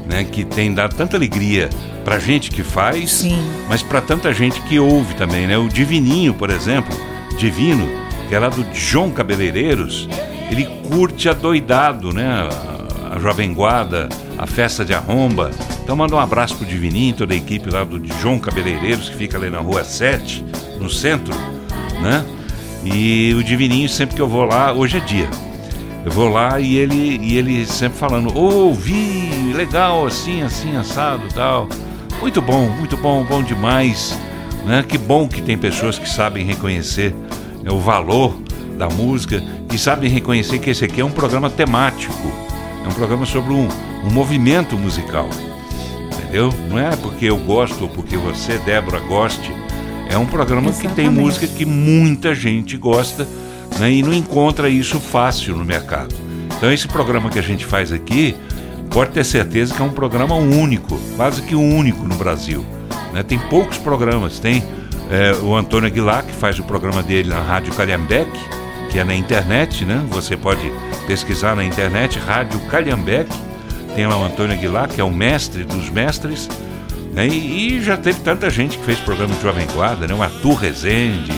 né? 0.06 0.22
Que 0.22 0.44
tem 0.44 0.72
dado 0.72 0.94
tanta 0.94 1.16
alegria 1.16 1.68
pra 2.04 2.20
gente 2.20 2.52
que 2.52 2.62
faz, 2.62 3.10
Sim. 3.10 3.42
mas 3.68 3.82
pra 3.82 4.00
tanta 4.00 4.32
gente 4.32 4.60
que 4.62 4.78
ouve 4.78 5.14
também, 5.14 5.48
né? 5.48 5.58
O 5.58 5.68
Divininho, 5.68 6.34
por 6.34 6.50
exemplo, 6.50 6.96
Divino, 7.36 7.88
que 8.28 8.34
é 8.36 8.38
lá 8.38 8.48
do 8.48 8.64
João 8.72 9.10
Cabeleireiros, 9.10 10.08
ele 10.52 10.66
curte 10.88 11.28
adoidado, 11.28 12.12
né? 12.12 12.48
A, 13.10 13.16
a 13.16 13.18
Jovem 13.18 13.52
Guarda, 13.52 14.08
a 14.38 14.46
festa 14.46 14.84
de 14.84 14.94
arromba. 14.94 15.50
Então 15.84 15.94
manda 15.94 16.16
um 16.16 16.18
abraço 16.18 16.56
pro 16.56 16.64
Divininho, 16.64 17.14
toda 17.14 17.34
a 17.34 17.36
equipe 17.36 17.68
lá 17.68 17.84
do 17.84 18.02
João 18.20 18.38
Cabeleireiros, 18.38 19.10
que 19.10 19.16
fica 19.16 19.36
ali 19.36 19.50
na 19.50 19.60
rua 19.60 19.84
7, 19.84 20.42
no 20.80 20.88
centro, 20.88 21.34
né? 22.00 22.24
E 22.82 23.34
o 23.34 23.44
Divininho, 23.44 23.88
sempre 23.88 24.16
que 24.16 24.22
eu 24.22 24.28
vou 24.28 24.44
lá, 24.44 24.72
hoje 24.72 24.96
é 24.96 25.00
dia. 25.00 25.28
Eu 26.04 26.10
vou 26.10 26.28
lá 26.28 26.58
e 26.58 26.76
ele, 26.76 27.18
e 27.22 27.36
ele 27.36 27.66
sempre 27.66 27.98
falando, 27.98 28.36
ouvi, 28.36 29.52
legal, 29.54 30.06
assim, 30.06 30.42
assim, 30.42 30.74
assado 30.74 31.22
tal. 31.34 31.68
Muito 32.20 32.40
bom, 32.40 32.66
muito 32.70 32.96
bom, 32.96 33.22
bom 33.22 33.42
demais. 33.42 34.18
Né? 34.64 34.82
Que 34.86 34.96
bom 34.96 35.28
que 35.28 35.42
tem 35.42 35.56
pessoas 35.56 35.98
que 35.98 36.08
sabem 36.08 36.46
reconhecer 36.46 37.14
né, 37.62 37.70
o 37.70 37.78
valor 37.78 38.34
da 38.78 38.88
música, 38.88 39.42
que 39.68 39.78
sabem 39.78 40.10
reconhecer 40.10 40.58
que 40.58 40.70
esse 40.70 40.84
aqui 40.84 41.02
é 41.02 41.04
um 41.04 41.10
programa 41.10 41.50
temático. 41.50 42.32
É 42.84 42.88
um 42.88 42.92
programa 42.92 43.26
sobre 43.26 43.52
um, 43.52 43.68
um 44.04 44.10
movimento 44.10 44.76
musical. 44.76 45.28
Entendeu? 46.34 46.52
Não 46.68 46.80
é 46.80 46.96
porque 46.96 47.26
eu 47.26 47.36
gosto 47.36 47.82
ou 47.82 47.88
porque 47.88 48.16
você, 48.16 48.58
Débora, 48.58 48.98
goste. 48.98 49.52
É 50.10 50.18
um 50.18 50.26
programa 50.26 50.72
que 50.72 50.80
tem 50.80 50.88
Exatamente. 50.88 51.20
música 51.20 51.46
que 51.46 51.64
muita 51.64 52.34
gente 52.34 52.76
gosta 52.76 53.24
né, 53.78 53.92
e 53.92 54.02
não 54.02 54.12
encontra 54.12 54.68
isso 54.68 54.98
fácil 54.98 55.56
no 55.56 55.64
mercado. 55.64 56.12
Então 56.56 56.72
esse 56.72 56.88
programa 56.88 57.30
que 57.30 57.38
a 57.38 57.42
gente 57.42 57.64
faz 57.64 57.92
aqui, 57.92 58.34
pode 58.90 59.12
ter 59.12 59.22
certeza 59.22 59.72
que 59.72 59.80
é 59.80 59.84
um 59.84 59.92
programa 59.92 60.34
único, 60.34 60.98
quase 61.16 61.40
que 61.40 61.54
único 61.54 62.02
no 62.02 62.16
Brasil. 62.16 62.66
né? 63.12 63.22
Tem 63.22 63.38
poucos 63.38 63.78
programas, 63.78 64.40
tem 64.40 64.64
é, 65.12 65.34
o 65.40 65.54
Antônio 65.54 65.86
Aguilar, 65.86 66.24
que 66.24 66.32
faz 66.32 66.58
o 66.58 66.64
programa 66.64 67.00
dele 67.00 67.28
na 67.28 67.40
Rádio 67.42 67.72
Calhambeque, 67.74 68.40
que 68.90 68.98
é 68.98 69.04
na 69.04 69.14
internet, 69.14 69.84
né? 69.84 70.04
Você 70.10 70.36
pode 70.36 70.72
pesquisar 71.06 71.54
na 71.54 71.64
internet, 71.64 72.18
Rádio 72.18 72.58
Calhambeque. 72.62 73.53
Tem 73.94 74.06
lá 74.06 74.16
o 74.16 74.24
Antônio 74.24 74.56
Aguilar, 74.56 74.88
que 74.88 75.00
é 75.00 75.04
o 75.04 75.10
mestre 75.10 75.64
dos 75.64 75.88
mestres. 75.90 76.48
Né? 77.12 77.28
E, 77.28 77.76
e 77.76 77.82
já 77.82 77.96
teve 77.96 78.20
tanta 78.20 78.50
gente 78.50 78.76
que 78.76 78.84
fez 78.84 78.98
programa 78.98 79.34
de 79.34 79.42
Jovem 79.42 79.66
Guarda, 79.72 80.06
né? 80.06 80.14
O 80.14 80.22
Arthur 80.22 80.54
Rezende. 80.54 81.32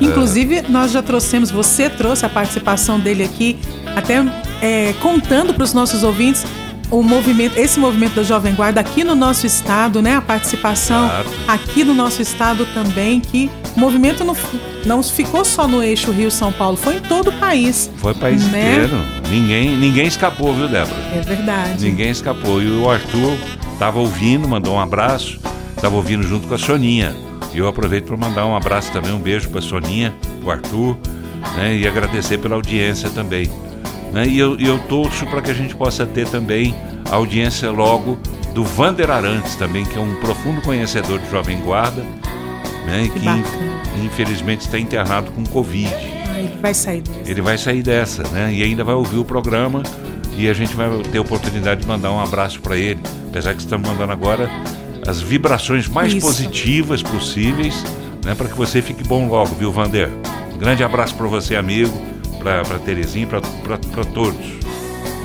Inclusive, 0.00 0.62
nós 0.68 0.92
já 0.92 1.02
trouxemos, 1.02 1.50
você 1.50 1.90
trouxe 1.90 2.24
a 2.24 2.28
participação 2.28 3.00
dele 3.00 3.24
aqui, 3.24 3.58
até 3.96 4.24
é, 4.62 4.92
contando 5.00 5.52
para 5.54 5.64
os 5.64 5.72
nossos 5.72 6.02
ouvintes 6.04 6.44
o 6.90 7.02
movimento, 7.02 7.58
esse 7.58 7.78
movimento 7.78 8.14
da 8.14 8.22
Jovem 8.22 8.54
Guarda 8.54 8.80
aqui 8.80 9.04
no 9.04 9.14
nosso 9.14 9.46
estado, 9.46 10.00
né? 10.00 10.16
A 10.16 10.22
participação 10.22 11.04
Exato. 11.06 11.30
aqui 11.46 11.84
no 11.84 11.94
nosso 11.94 12.22
estado 12.22 12.66
também, 12.72 13.20
que 13.20 13.50
o 13.78 13.80
movimento 13.80 14.24
não, 14.24 14.36
não 14.84 15.02
ficou 15.04 15.44
só 15.44 15.68
no 15.68 15.80
eixo 15.80 16.10
Rio-São 16.10 16.50
Paulo, 16.52 16.76
foi 16.76 16.96
em 16.96 17.00
todo 17.00 17.28
o 17.30 17.32
país. 17.34 17.88
Foi 17.98 18.10
o 18.10 18.14
país 18.16 18.44
Né? 18.48 18.72
inteiro. 18.72 18.96
Ninguém, 19.30 19.76
ninguém 19.76 20.06
escapou, 20.08 20.52
viu, 20.52 20.66
Débora? 20.66 21.00
É 21.14 21.20
verdade. 21.20 21.84
Ninguém 21.84 22.10
escapou. 22.10 22.60
E 22.60 22.68
o 22.68 22.90
Arthur 22.90 23.36
estava 23.74 24.00
ouvindo, 24.00 24.48
mandou 24.48 24.74
um 24.74 24.80
abraço. 24.80 25.38
Estava 25.76 25.94
ouvindo 25.94 26.24
junto 26.24 26.48
com 26.48 26.54
a 26.54 26.58
Soninha. 26.58 27.14
E 27.54 27.58
eu 27.58 27.68
aproveito 27.68 28.06
para 28.06 28.16
mandar 28.16 28.46
um 28.46 28.56
abraço 28.56 28.90
também, 28.90 29.12
um 29.12 29.20
beijo 29.20 29.48
para 29.48 29.60
a 29.60 29.62
Soninha, 29.62 30.12
o 30.44 30.50
Arthur, 30.50 30.96
né? 31.56 31.76
E 31.76 31.86
agradecer 31.86 32.38
pela 32.38 32.56
audiência 32.56 33.08
também. 33.10 33.48
Né? 34.12 34.26
E 34.26 34.40
eu, 34.40 34.58
eu 34.58 34.76
torço 34.80 35.24
para 35.26 35.40
que 35.40 35.52
a 35.52 35.54
gente 35.54 35.76
possa 35.76 36.04
ter 36.04 36.26
também 36.26 36.74
a 37.08 37.14
audiência 37.14 37.70
logo 37.70 38.18
do 38.52 38.64
Vander 38.64 39.08
Arantes 39.08 39.54
também, 39.54 39.84
que 39.84 39.96
é 39.96 40.00
um 40.00 40.16
profundo 40.16 40.60
conhecedor 40.62 41.20
de 41.20 41.30
Jovem 41.30 41.60
Guarda, 41.60 42.04
né? 42.88 43.04
E 43.04 43.10
Que 43.10 43.20
que 43.20 44.04
infelizmente 44.04 44.62
está 44.62 44.78
internado 44.78 45.30
com 45.32 45.44
Covid. 45.44 45.94
Ah, 45.94 46.38
ele 46.40 46.56
vai 46.60 46.74
sair 46.74 47.02
dessa. 47.02 47.30
Ele 47.30 47.42
vai 47.42 47.58
sair 47.58 47.82
dessa, 47.82 48.22
né? 48.28 48.52
E 48.52 48.62
ainda 48.62 48.82
vai 48.82 48.94
ouvir 48.94 49.18
o 49.18 49.24
programa 49.24 49.82
e 50.36 50.48
a 50.48 50.54
gente 50.54 50.74
vai 50.74 50.88
ter 51.10 51.18
a 51.18 51.20
oportunidade 51.20 51.82
de 51.82 51.86
mandar 51.86 52.12
um 52.12 52.20
abraço 52.20 52.60
para 52.60 52.76
ele. 52.76 53.00
Apesar 53.28 53.54
que 53.54 53.60
estamos 53.60 53.88
mandando 53.88 54.12
agora 54.12 54.50
as 55.06 55.20
vibrações 55.20 55.88
mais 55.88 56.12
Isso. 56.12 56.26
positivas 56.26 57.02
possíveis, 57.02 57.84
né? 58.24 58.34
Para 58.34 58.48
que 58.48 58.56
você 58.56 58.80
fique 58.80 59.02
bom 59.04 59.28
logo, 59.28 59.54
viu, 59.54 59.72
Vander? 59.72 60.08
Um 60.54 60.58
grande 60.58 60.82
abraço 60.82 61.14
para 61.14 61.26
você, 61.26 61.56
amigo, 61.56 61.92
para 62.38 62.78
Terezinha, 62.78 63.26
para 63.26 64.04
todos. 64.04 64.67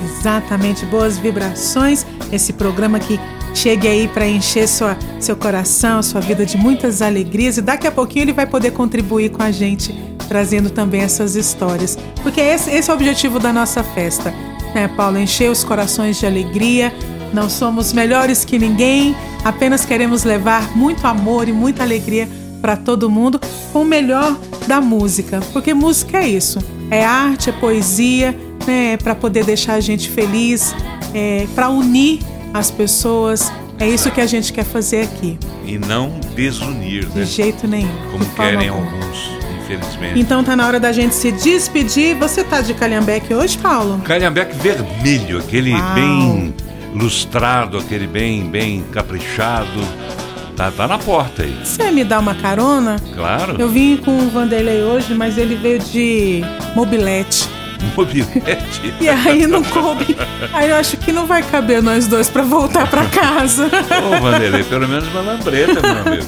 Exatamente, 0.02 0.84
boas 0.86 1.18
vibrações. 1.18 2.06
Esse 2.32 2.52
programa 2.52 2.98
que 2.98 3.18
chegue 3.54 3.86
aí 3.86 4.08
para 4.08 4.26
encher 4.26 4.68
sua, 4.68 4.96
seu 5.20 5.36
coração, 5.36 6.02
sua 6.02 6.20
vida 6.20 6.44
de 6.44 6.56
muitas 6.56 7.00
alegrias. 7.00 7.56
E 7.56 7.62
daqui 7.62 7.86
a 7.86 7.92
pouquinho 7.92 8.24
ele 8.24 8.32
vai 8.32 8.46
poder 8.46 8.72
contribuir 8.72 9.30
com 9.30 9.42
a 9.42 9.50
gente, 9.50 9.94
trazendo 10.28 10.70
também 10.70 11.00
essas 11.00 11.36
histórias. 11.36 11.96
Porque 12.22 12.40
esse, 12.40 12.70
esse 12.70 12.90
é 12.90 12.92
o 12.92 12.96
objetivo 12.96 13.38
da 13.38 13.52
nossa 13.52 13.82
festa, 13.82 14.34
né, 14.74 14.88
Paulo? 14.88 15.18
Encher 15.18 15.50
os 15.50 15.62
corações 15.62 16.18
de 16.18 16.26
alegria. 16.26 16.92
Não 17.32 17.48
somos 17.50 17.92
melhores 17.92 18.44
que 18.44 18.58
ninguém, 18.58 19.14
apenas 19.44 19.84
queremos 19.84 20.22
levar 20.22 20.76
muito 20.76 21.04
amor 21.04 21.48
e 21.48 21.52
muita 21.52 21.82
alegria 21.82 22.28
para 22.60 22.76
todo 22.76 23.10
mundo 23.10 23.40
com 23.72 23.82
o 23.82 23.84
melhor 23.84 24.36
da 24.66 24.80
música. 24.80 25.40
Porque 25.52 25.74
música 25.74 26.18
é 26.18 26.28
isso: 26.28 26.58
é 26.90 27.04
arte, 27.04 27.50
é 27.50 27.52
poesia, 27.52 28.34
né, 28.66 28.96
para 28.96 29.14
poder 29.14 29.44
deixar 29.44 29.74
a 29.74 29.80
gente 29.80 30.08
feliz, 30.10 30.74
é, 31.14 31.46
para 31.54 31.68
unir 31.68 32.20
as 32.52 32.70
pessoas. 32.70 33.52
É 33.78 33.88
isso 33.88 34.10
que 34.10 34.20
a 34.20 34.26
gente 34.26 34.52
quer 34.52 34.64
fazer 34.64 35.02
aqui, 35.02 35.36
E 35.66 35.76
não 35.78 36.20
desunir, 36.36 37.06
de 37.06 37.18
né? 37.20 37.24
jeito 37.26 37.66
nenhum. 37.66 37.88
Como 38.12 38.24
de 38.24 38.30
querem 38.30 38.68
alguma. 38.68 38.88
alguns, 38.92 39.18
infelizmente. 39.62 40.20
Então 40.20 40.44
tá 40.44 40.54
na 40.54 40.64
hora 40.66 40.78
da 40.78 40.92
gente 40.92 41.12
se 41.14 41.32
despedir. 41.32 42.14
Você 42.16 42.44
tá 42.44 42.60
de 42.60 42.72
calhambeque 42.72 43.34
hoje, 43.34 43.58
Paulo? 43.58 44.00
Calhambeque 44.04 44.56
vermelho, 44.58 45.38
aquele 45.38 45.72
Uau. 45.72 45.94
bem 45.94 46.54
lustrado, 46.94 47.76
aquele 47.78 48.06
bem, 48.06 48.44
bem 48.44 48.84
caprichado. 48.92 49.80
Tá, 50.56 50.70
tá 50.70 50.86
na 50.86 50.96
porta 50.98 51.42
aí. 51.42 51.58
Você 51.64 51.90
me 51.90 52.04
dá 52.04 52.20
uma 52.20 52.36
carona? 52.36 52.94
Claro. 53.12 53.56
Eu 53.58 53.68
vim 53.68 53.96
com 53.96 54.16
o 54.16 54.30
Vanderlei 54.30 54.84
hoje, 54.84 55.12
mas 55.12 55.36
ele 55.36 55.56
veio 55.56 55.80
de 55.80 56.42
mobilete. 56.76 57.48
Mobilete. 57.96 58.94
E 59.00 59.08
aí 59.08 59.46
não 59.46 59.62
coube. 59.62 60.16
Aí 60.52 60.70
eu 60.70 60.76
acho 60.76 60.96
que 60.96 61.12
não 61.12 61.26
vai 61.26 61.42
caber 61.42 61.82
nós 61.82 62.06
dois 62.06 62.28
pra 62.28 62.42
voltar 62.42 62.88
pra 62.88 63.04
casa. 63.06 63.66
Ô, 63.66 64.20
Vanderlei, 64.20 64.64
pelo 64.64 64.88
menos 64.88 65.06
uma 65.08 65.20
lambreta, 65.20 65.80
meu 65.80 65.90
amigo. 66.12 66.26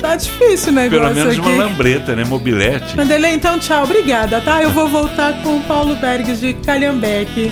Tá 0.00 0.14
difícil 0.14 0.70
o 0.70 0.74
negócio 0.76 1.00
Pelo 1.02 1.14
menos 1.14 1.38
aqui. 1.38 1.40
uma 1.40 1.64
lambreta, 1.64 2.14
né? 2.14 2.24
Mobilete. 2.24 2.94
Vanderlei, 2.94 3.32
então 3.34 3.58
tchau, 3.58 3.82
obrigada, 3.82 4.40
tá? 4.40 4.62
Eu 4.62 4.70
vou 4.70 4.88
voltar 4.88 5.42
com 5.42 5.56
o 5.56 5.60
Paulo 5.64 5.96
Bergs 5.96 6.40
de 6.40 6.54
Calhambeque. 6.54 7.50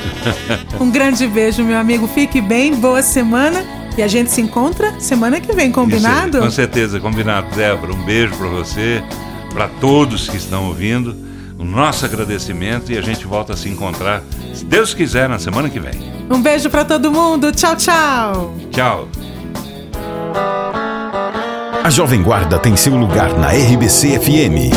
Um 0.80 0.90
grande 0.90 1.26
beijo, 1.26 1.64
meu 1.64 1.76
amigo. 1.76 2.06
Fique 2.06 2.40
bem, 2.40 2.74
boa 2.76 3.02
semana. 3.02 3.64
E 3.98 4.02
a 4.02 4.06
gente 4.08 4.30
se 4.30 4.40
encontra 4.40 4.92
semana 5.00 5.40
que 5.40 5.52
vem, 5.54 5.72
combinado? 5.72 6.36
Isso 6.36 6.46
com 6.46 6.50
certeza, 6.52 7.00
combinado, 7.00 7.48
Débora. 7.56 7.92
Um 7.94 8.04
beijo 8.04 8.36
pra 8.36 8.46
você, 8.46 9.02
pra 9.52 9.68
todos 9.80 10.28
que 10.28 10.36
estão 10.36 10.66
ouvindo. 10.66 11.16
O 11.58 11.64
nosso 11.64 12.04
agradecimento 12.04 12.92
e 12.92 12.98
a 12.98 13.00
gente 13.00 13.26
volta 13.26 13.54
a 13.54 13.56
se 13.56 13.68
encontrar, 13.68 14.22
se 14.54 14.64
Deus 14.64 14.92
quiser, 14.92 15.28
na 15.28 15.38
semana 15.38 15.70
que 15.70 15.80
vem. 15.80 16.12
Um 16.30 16.40
beijo 16.42 16.68
pra 16.68 16.84
todo 16.84 17.10
mundo. 17.10 17.50
Tchau, 17.52 17.76
tchau. 17.76 18.54
Tchau. 18.70 19.08
A 21.82 21.90
Jovem 21.90 22.22
Guarda 22.22 22.58
tem 22.58 22.76
seu 22.76 22.96
lugar 22.96 23.38
na 23.38 23.48
RBC 23.48 24.18
FM. 24.18 24.74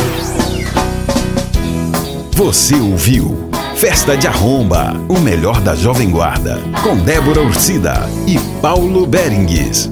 Você 2.34 2.76
ouviu 2.76 3.50
Festa 3.76 4.16
de 4.16 4.28
Arromba, 4.28 4.94
o 5.08 5.20
melhor 5.20 5.62
da 5.62 5.74
Jovem 5.74 6.10
Guarda, 6.10 6.60
com 6.84 6.98
Débora 6.98 7.42
Ursida 7.42 7.94
e 8.28 8.38
Paulo 8.62 9.08
Berengues. 9.08 9.90